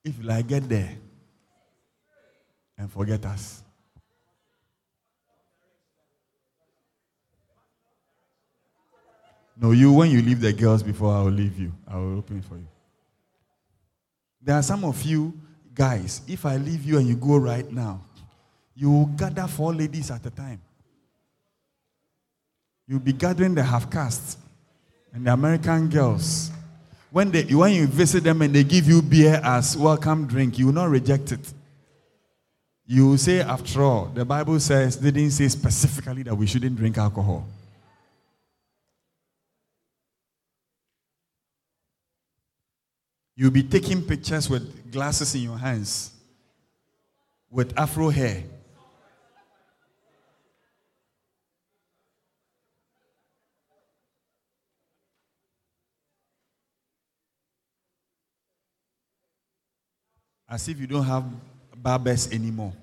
If 0.02 0.14
like, 0.24 0.46
get 0.46 0.66
there 0.66 0.96
and 2.78 2.90
forget 2.90 3.24
us. 3.24 3.62
No, 9.56 9.70
you, 9.70 9.92
when 9.92 10.10
you 10.10 10.22
leave 10.22 10.40
the 10.40 10.52
girls 10.52 10.82
before 10.82 11.14
I 11.14 11.22
will 11.22 11.30
leave 11.30 11.58
you, 11.58 11.72
I 11.86 11.96
will 11.96 12.18
open 12.18 12.38
it 12.38 12.44
for 12.44 12.56
you. 12.56 12.66
There 14.42 14.56
are 14.56 14.62
some 14.62 14.84
of 14.84 15.00
you 15.02 15.32
guys, 15.72 16.22
if 16.26 16.44
I 16.44 16.56
leave 16.56 16.84
you 16.84 16.98
and 16.98 17.06
you 17.06 17.16
go 17.16 17.36
right 17.36 17.70
now, 17.70 18.00
you 18.74 18.90
will 18.90 19.06
gather 19.06 19.46
four 19.46 19.72
ladies 19.72 20.10
at 20.10 20.26
a 20.26 20.30
time. 20.30 20.60
You'll 22.88 22.98
be 22.98 23.12
gathering 23.12 23.54
the 23.54 23.62
half 23.62 23.90
castes 23.90 24.36
and 25.12 25.26
the 25.26 25.32
American 25.32 25.88
girls. 25.88 26.50
When, 27.10 27.30
they, 27.30 27.42
when 27.44 27.72
you 27.72 27.86
visit 27.86 28.24
them 28.24 28.42
and 28.42 28.54
they 28.54 28.64
give 28.64 28.88
you 28.88 29.00
beer 29.02 29.40
as 29.44 29.76
welcome 29.76 30.26
drink, 30.26 30.58
you 30.58 30.66
will 30.66 30.72
not 30.72 30.88
reject 30.88 31.30
it. 31.32 31.52
You 32.92 33.06
will 33.06 33.16
say, 33.16 33.40
after 33.40 33.82
all, 33.82 34.04
the 34.12 34.22
Bible 34.22 34.60
says, 34.60 34.96
didn't 34.96 35.30
say 35.30 35.48
specifically 35.48 36.24
that 36.24 36.34
we 36.34 36.46
shouldn't 36.46 36.76
drink 36.76 36.98
alcohol. 36.98 37.46
You'll 43.34 43.50
be 43.50 43.62
taking 43.62 44.02
pictures 44.02 44.50
with 44.50 44.92
glasses 44.92 45.34
in 45.34 45.40
your 45.40 45.56
hands, 45.56 46.10
with 47.50 47.72
afro 47.78 48.10
hair. 48.10 48.44
As 60.46 60.68
if 60.68 60.78
you 60.78 60.86
don't 60.86 61.04
have 61.04 61.24
barbers 61.74 62.30
anymore. 62.30 62.74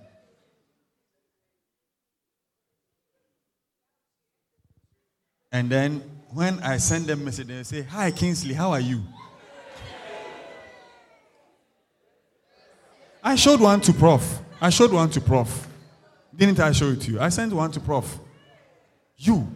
And 5.52 5.70
then 5.70 6.04
when 6.32 6.60
I 6.60 6.78
send 6.78 7.06
them 7.06 7.26
message, 7.26 7.48
they 7.48 7.64
say, 7.64 7.82
Hi 7.84 8.12
Kingsley, 8.12 8.54
how 8.54 8.72
are 8.72 8.80
you? 8.80 9.02
I 13.24 13.36
showed 13.36 13.60
one 13.60 13.82
to 13.82 13.94
Prof. 13.94 14.40
I 14.62 14.70
showed 14.70 14.92
one 14.92 15.10
to 15.10 15.22
Prof. 15.22 15.68
Didn't 16.36 16.60
I 16.60 16.72
show 16.72 16.90
it 16.90 17.02
to 17.02 17.12
you? 17.12 17.20
I 17.20 17.30
sent 17.30 17.52
one 17.52 17.72
to 17.72 17.80
Prof. 17.80 18.20
You. 19.18 19.48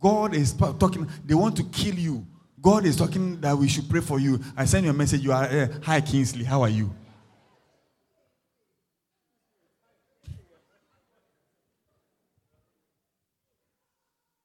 God 0.00 0.34
is 0.34 0.52
talking, 0.52 1.08
they 1.24 1.34
want 1.34 1.56
to 1.56 1.64
kill 1.64 1.94
you. 1.94 2.26
God 2.60 2.86
is 2.86 2.96
talking 2.96 3.40
that 3.40 3.56
we 3.56 3.68
should 3.68 3.88
pray 3.90 4.00
for 4.00 4.18
you. 4.18 4.40
I 4.56 4.64
send 4.64 4.84
you 4.84 4.90
a 4.90 4.94
message. 4.94 5.20
You 5.20 5.32
are, 5.32 5.44
uh, 5.44 5.68
hi 5.82 6.00
Kingsley, 6.00 6.44
how 6.44 6.62
are 6.62 6.68
you? 6.68 6.90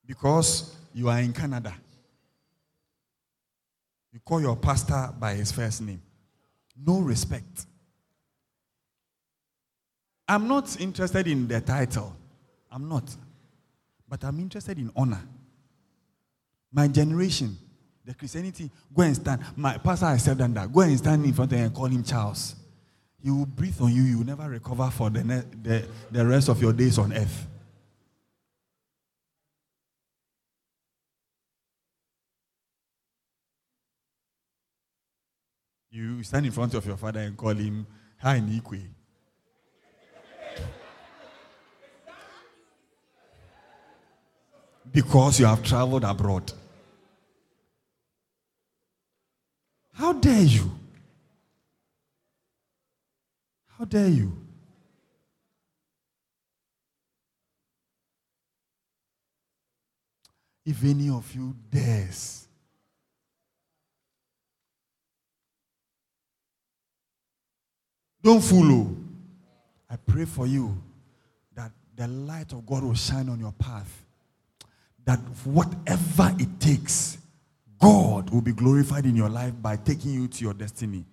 Because 0.09 0.75
you 0.91 1.07
are 1.07 1.19
in 1.19 1.31
Canada. 1.31 1.71
You 4.11 4.19
call 4.21 4.41
your 4.41 4.55
pastor 4.55 5.13
by 5.19 5.35
his 5.35 5.51
first 5.51 5.83
name. 5.83 6.01
No 6.83 6.97
respect. 6.97 7.67
I'm 10.27 10.47
not 10.47 10.81
interested 10.81 11.27
in 11.27 11.47
the 11.47 11.61
title. 11.61 12.15
I'm 12.71 12.89
not. 12.89 13.03
But 14.07 14.23
I'm 14.23 14.39
interested 14.39 14.79
in 14.79 14.91
honor. 14.95 15.21
My 16.73 16.87
generation, 16.87 17.55
the 18.03 18.15
Christianity, 18.15 18.71
go 18.91 19.03
and 19.03 19.15
stand. 19.15 19.43
My 19.55 19.77
pastor 19.77 20.07
has 20.07 20.23
said 20.23 20.39
that. 20.39 20.73
Go 20.73 20.79
and 20.81 20.97
stand 20.97 21.23
in 21.23 21.33
front 21.33 21.51
of 21.51 21.57
him 21.59 21.65
and 21.65 21.75
call 21.75 21.85
him 21.85 22.03
Charles. 22.03 22.55
He 23.21 23.29
will 23.29 23.45
breathe 23.45 23.79
on 23.79 23.93
you. 23.93 24.01
You 24.01 24.17
will 24.17 24.25
never 24.25 24.49
recover 24.49 24.89
for 24.89 25.11
the, 25.11 25.45
the, 25.61 25.87
the 26.09 26.25
rest 26.25 26.49
of 26.49 26.59
your 26.59 26.73
days 26.73 26.97
on 26.97 27.13
earth. 27.13 27.45
You 35.91 36.23
stand 36.23 36.45
in 36.45 36.51
front 36.51 36.73
of 36.75 36.85
your 36.85 36.97
father 36.97 37.19
and 37.21 37.35
call 37.35 37.55
him 37.55 37.85
Hi 38.19 38.39
Nikwe. 38.39 38.87
because 44.91 45.39
you 45.39 45.45
have 45.45 45.63
traveled 45.63 46.03
abroad. 46.03 46.51
How 49.93 50.13
dare 50.13 50.43
you? 50.43 50.71
How 53.77 53.85
dare 53.85 54.07
you? 54.09 54.35
If 60.65 60.83
any 60.83 61.09
of 61.09 61.33
you 61.33 61.55
dares, 61.71 62.47
don't 68.23 68.41
follow. 68.41 68.95
I 69.89 69.95
pray 69.95 70.25
for 70.25 70.45
you 70.45 70.77
that 71.55 71.71
the 71.95 72.07
light 72.07 72.51
of 72.51 72.65
God 72.65 72.83
will 72.83 72.93
shine 72.93 73.29
on 73.29 73.39
your 73.39 73.53
path 73.53 74.05
that 75.09 75.19
whatever 75.43 76.35
it 76.37 76.59
takes, 76.59 77.17
God 77.79 78.29
will 78.29 78.41
be 78.41 78.51
glorified 78.51 79.05
in 79.05 79.15
your 79.15 79.27
life 79.27 79.53
by 79.59 79.75
taking 79.75 80.11
you 80.11 80.27
to 80.27 80.43
your 80.43 80.53
destiny. 80.53 81.03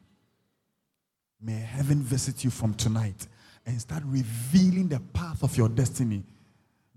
May 1.41 1.55
heaven 1.55 2.03
visit 2.03 2.45
you 2.45 2.51
from 2.51 2.75
tonight 2.75 3.27
and 3.65 3.81
start 3.81 4.03
revealing 4.05 4.89
the 4.89 5.01
path 5.15 5.43
of 5.43 5.57
your 5.57 5.71
destiny. 5.71 6.25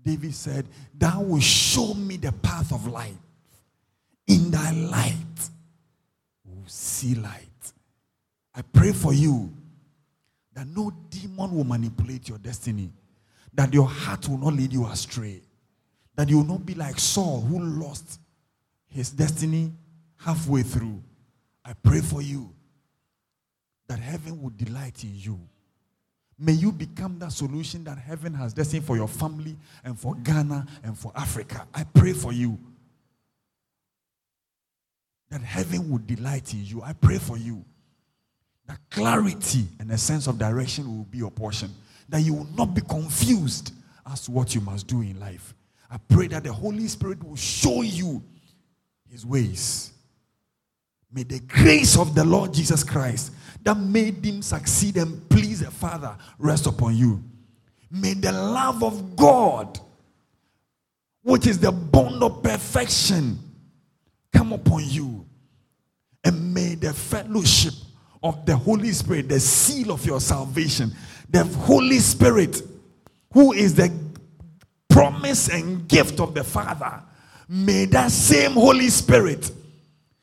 David 0.04 0.34
said, 0.34 0.66
Thou 0.94 1.22
will 1.22 1.40
show 1.40 1.94
me 1.94 2.18
the 2.18 2.32
path 2.32 2.70
of 2.70 2.86
life. 2.86 3.16
In 4.26 4.50
thy 4.50 4.72
light, 4.72 5.50
will 6.44 6.66
see 6.66 7.14
light. 7.14 7.48
I 8.54 8.60
pray 8.60 8.92
for 8.92 9.14
you 9.14 9.50
that 10.54 10.66
no 10.66 10.90
demon 11.08 11.54
will 11.54 11.64
manipulate 11.64 12.28
your 12.28 12.38
destiny, 12.38 12.90
that 13.54 13.72
your 13.72 13.86
heart 13.86 14.28
will 14.28 14.38
not 14.38 14.54
lead 14.54 14.72
you 14.72 14.86
astray, 14.86 15.40
that 16.16 16.28
you 16.28 16.38
will 16.38 16.46
not 16.46 16.66
be 16.66 16.74
like 16.74 16.98
Saul 16.98 17.40
who 17.40 17.60
lost 17.60 18.20
his 18.88 19.10
destiny 19.10 19.72
halfway 20.16 20.62
through. 20.62 21.02
I 21.64 21.72
pray 21.74 22.00
for 22.00 22.20
you 22.20 22.52
that 23.86 23.98
heaven 23.98 24.40
will 24.42 24.50
delight 24.50 25.02
in 25.04 25.12
you. 25.14 25.40
May 26.38 26.52
you 26.52 26.72
become 26.72 27.18
that 27.18 27.32
solution 27.32 27.84
that 27.84 27.98
heaven 27.98 28.32
has 28.34 28.54
destined 28.54 28.84
for 28.84 28.96
your 28.96 29.08
family 29.08 29.56
and 29.84 29.98
for 29.98 30.14
Ghana 30.14 30.66
and 30.82 30.98
for 30.98 31.12
Africa. 31.14 31.66
I 31.74 31.84
pray 31.84 32.12
for 32.12 32.32
you 32.32 32.58
that 35.28 35.42
heaven 35.42 35.90
will 35.90 35.98
delight 35.98 36.54
in 36.54 36.64
you. 36.64 36.82
I 36.82 36.92
pray 36.92 37.18
for 37.18 37.36
you 37.36 37.64
that 38.70 38.78
clarity 38.88 39.66
and 39.80 39.90
a 39.90 39.98
sense 39.98 40.28
of 40.28 40.38
direction 40.38 40.86
will 40.86 41.04
be 41.04 41.18
your 41.18 41.30
portion, 41.32 41.68
that 42.08 42.20
you 42.20 42.34
will 42.34 42.48
not 42.56 42.72
be 42.72 42.80
confused 42.82 43.72
as 44.08 44.20
to 44.20 44.30
what 44.30 44.54
you 44.54 44.60
must 44.60 44.86
do 44.86 45.00
in 45.00 45.18
life. 45.18 45.54
I 45.90 45.96
pray 46.08 46.28
that 46.28 46.44
the 46.44 46.52
Holy 46.52 46.86
Spirit 46.86 47.20
will 47.24 47.34
show 47.34 47.82
you 47.82 48.22
his 49.10 49.26
ways. 49.26 49.92
May 51.12 51.24
the 51.24 51.40
grace 51.40 51.98
of 51.98 52.14
the 52.14 52.22
Lord 52.22 52.54
Jesus 52.54 52.84
Christ 52.84 53.32
that 53.64 53.76
made 53.76 54.24
him 54.24 54.40
succeed 54.40 54.96
and 54.98 55.28
please 55.28 55.58
the 55.58 55.70
Father 55.72 56.16
rest 56.38 56.68
upon 56.68 56.96
you. 56.96 57.20
May 57.90 58.14
the 58.14 58.30
love 58.30 58.84
of 58.84 59.16
God, 59.16 59.80
which 61.24 61.48
is 61.48 61.58
the 61.58 61.72
bond 61.72 62.22
of 62.22 62.40
perfection, 62.40 63.36
come 64.32 64.52
upon 64.52 64.84
you. 64.86 65.26
And 66.22 66.54
may 66.54 66.76
the 66.76 66.92
fellowship 66.92 67.74
of 68.22 68.44
the 68.44 68.56
Holy 68.56 68.92
Spirit, 68.92 69.28
the 69.28 69.40
seal 69.40 69.92
of 69.92 70.04
your 70.04 70.20
salvation, 70.20 70.92
the 71.28 71.44
Holy 71.44 71.98
Spirit, 71.98 72.62
who 73.32 73.52
is 73.52 73.74
the 73.74 73.92
promise 74.88 75.48
and 75.48 75.88
gift 75.88 76.20
of 76.20 76.34
the 76.34 76.44
Father, 76.44 77.02
may 77.48 77.84
that 77.86 78.10
same 78.10 78.52
Holy 78.52 78.88
Spirit 78.88 79.50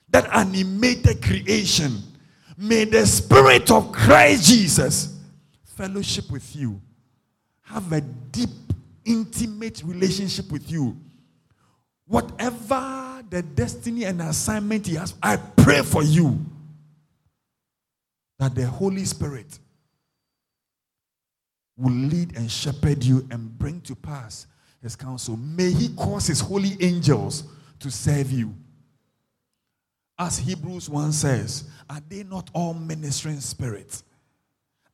that 0.09 0.29
animated 0.33 1.21
creation, 1.21 2.01
may 2.57 2.85
the 2.85 3.05
Spirit 3.05 3.71
of 3.71 3.91
Christ 3.91 4.47
Jesus 4.47 5.17
fellowship 5.77 6.29
with 6.31 6.55
you, 6.55 6.81
have 7.61 7.91
a 7.93 8.01
deep, 8.01 8.49
intimate 9.05 9.83
relationship 9.85 10.51
with 10.51 10.69
you. 10.71 10.97
Whatever 12.07 13.23
the 13.29 13.43
destiny 13.43 14.05
and 14.05 14.21
assignment 14.21 14.87
He 14.87 14.95
has, 14.95 15.13
I 15.21 15.37
pray 15.37 15.81
for 15.83 16.03
you 16.03 16.43
that 18.39 18.55
the 18.55 18.65
Holy 18.65 19.05
Spirit 19.05 19.59
will 21.77 21.93
lead 21.93 22.35
and 22.35 22.51
shepherd 22.51 23.03
you 23.03 23.27
and 23.31 23.57
bring 23.57 23.81
to 23.81 23.95
pass 23.95 24.47
his 24.81 24.95
counsel. 24.95 25.37
May 25.37 25.71
he 25.71 25.89
cause 25.89 26.27
his 26.27 26.39
holy 26.39 26.77
angels 26.79 27.43
to 27.79 27.91
serve 27.91 28.31
you. 28.31 28.55
As 30.19 30.39
Hebrews 30.39 30.89
1 30.89 31.11
says, 31.11 31.69
are 31.89 32.01
they 32.09 32.23
not 32.23 32.49
all 32.53 32.73
ministering 32.73 33.39
spirits? 33.39 34.03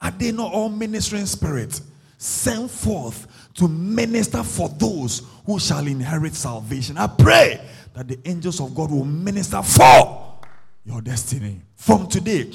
Are 0.02 0.12
they 0.12 0.34
not 0.34 0.52
all 0.52 0.68
ministering 0.68 1.26
spirits 1.26 1.82
sent 2.18 2.70
forth 2.70 3.28
to 3.54 3.68
minister 3.70 4.44
for 4.44 4.68
those 4.70 5.22
who 5.46 5.60
shall 5.60 5.88
inherit 5.88 6.36
salvation? 6.36 6.98
I 6.98 7.08
pray 7.08 7.66
that 7.94 8.10
the 8.10 8.20
angels 8.26 8.60
of 8.60 8.76
God 8.76 8.92
will 8.92 9.06
minister 9.06 9.62
for 9.62 10.40
your 10.84 11.00
destiny. 11.02 11.62
From 11.76 12.08
today, 12.08 12.52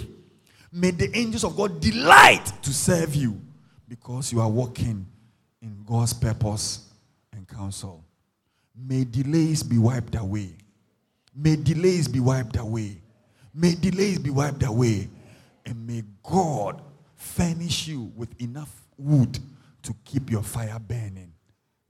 may 0.72 0.90
the 0.90 1.16
angels 1.16 1.44
of 1.44 1.56
God 1.56 1.80
delight 1.80 2.52
to 2.62 2.72
serve 2.72 3.14
you 3.14 3.40
because 3.88 4.32
you 4.32 4.40
are 4.40 4.48
walking 4.48 5.06
in 5.62 5.82
God's 5.86 6.12
purpose 6.12 6.90
and 7.32 7.46
counsel. 7.48 8.04
May 8.76 9.04
delays 9.04 9.62
be 9.62 9.78
wiped 9.78 10.14
away. 10.14 10.50
May 11.34 11.56
delays 11.56 12.06
be 12.08 12.20
wiped 12.20 12.56
away. 12.56 13.00
May 13.54 13.74
delays 13.74 14.18
be 14.18 14.30
wiped 14.30 14.62
away. 14.62 15.08
And 15.66 15.86
may 15.86 16.02
God 16.22 16.82
furnish 17.16 17.88
you 17.88 18.12
with 18.16 18.40
enough 18.40 18.70
wood 18.96 19.38
to 19.82 19.94
keep 20.04 20.30
your 20.30 20.42
fire 20.42 20.78
burning. 20.78 21.32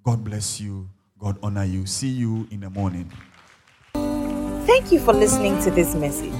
God 0.02 0.24
bless 0.24 0.60
you. 0.60 0.88
God 1.18 1.36
honor 1.42 1.64
you. 1.64 1.84
See 1.84 2.08
you 2.08 2.46
in 2.50 2.60
the 2.60 2.70
morning. 2.70 3.10
Thank 4.66 4.92
you 4.92 5.00
for 5.00 5.12
listening 5.12 5.60
to 5.62 5.70
this 5.70 5.94
message. 5.94 6.32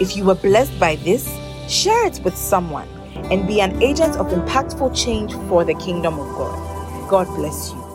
If 0.00 0.16
you 0.16 0.24
were 0.24 0.34
blessed 0.34 0.78
by 0.80 0.96
this, 0.96 1.26
share 1.68 2.06
it 2.06 2.20
with 2.24 2.36
someone 2.36 2.88
and 3.30 3.46
be 3.46 3.60
an 3.60 3.82
agent 3.82 4.16
of 4.16 4.28
impactful 4.28 4.96
change 4.96 5.34
for 5.48 5.64
the 5.64 5.74
kingdom 5.74 6.18
of 6.18 6.28
God. 6.36 7.10
God 7.10 7.26
bless 7.36 7.72
you. 7.72 7.85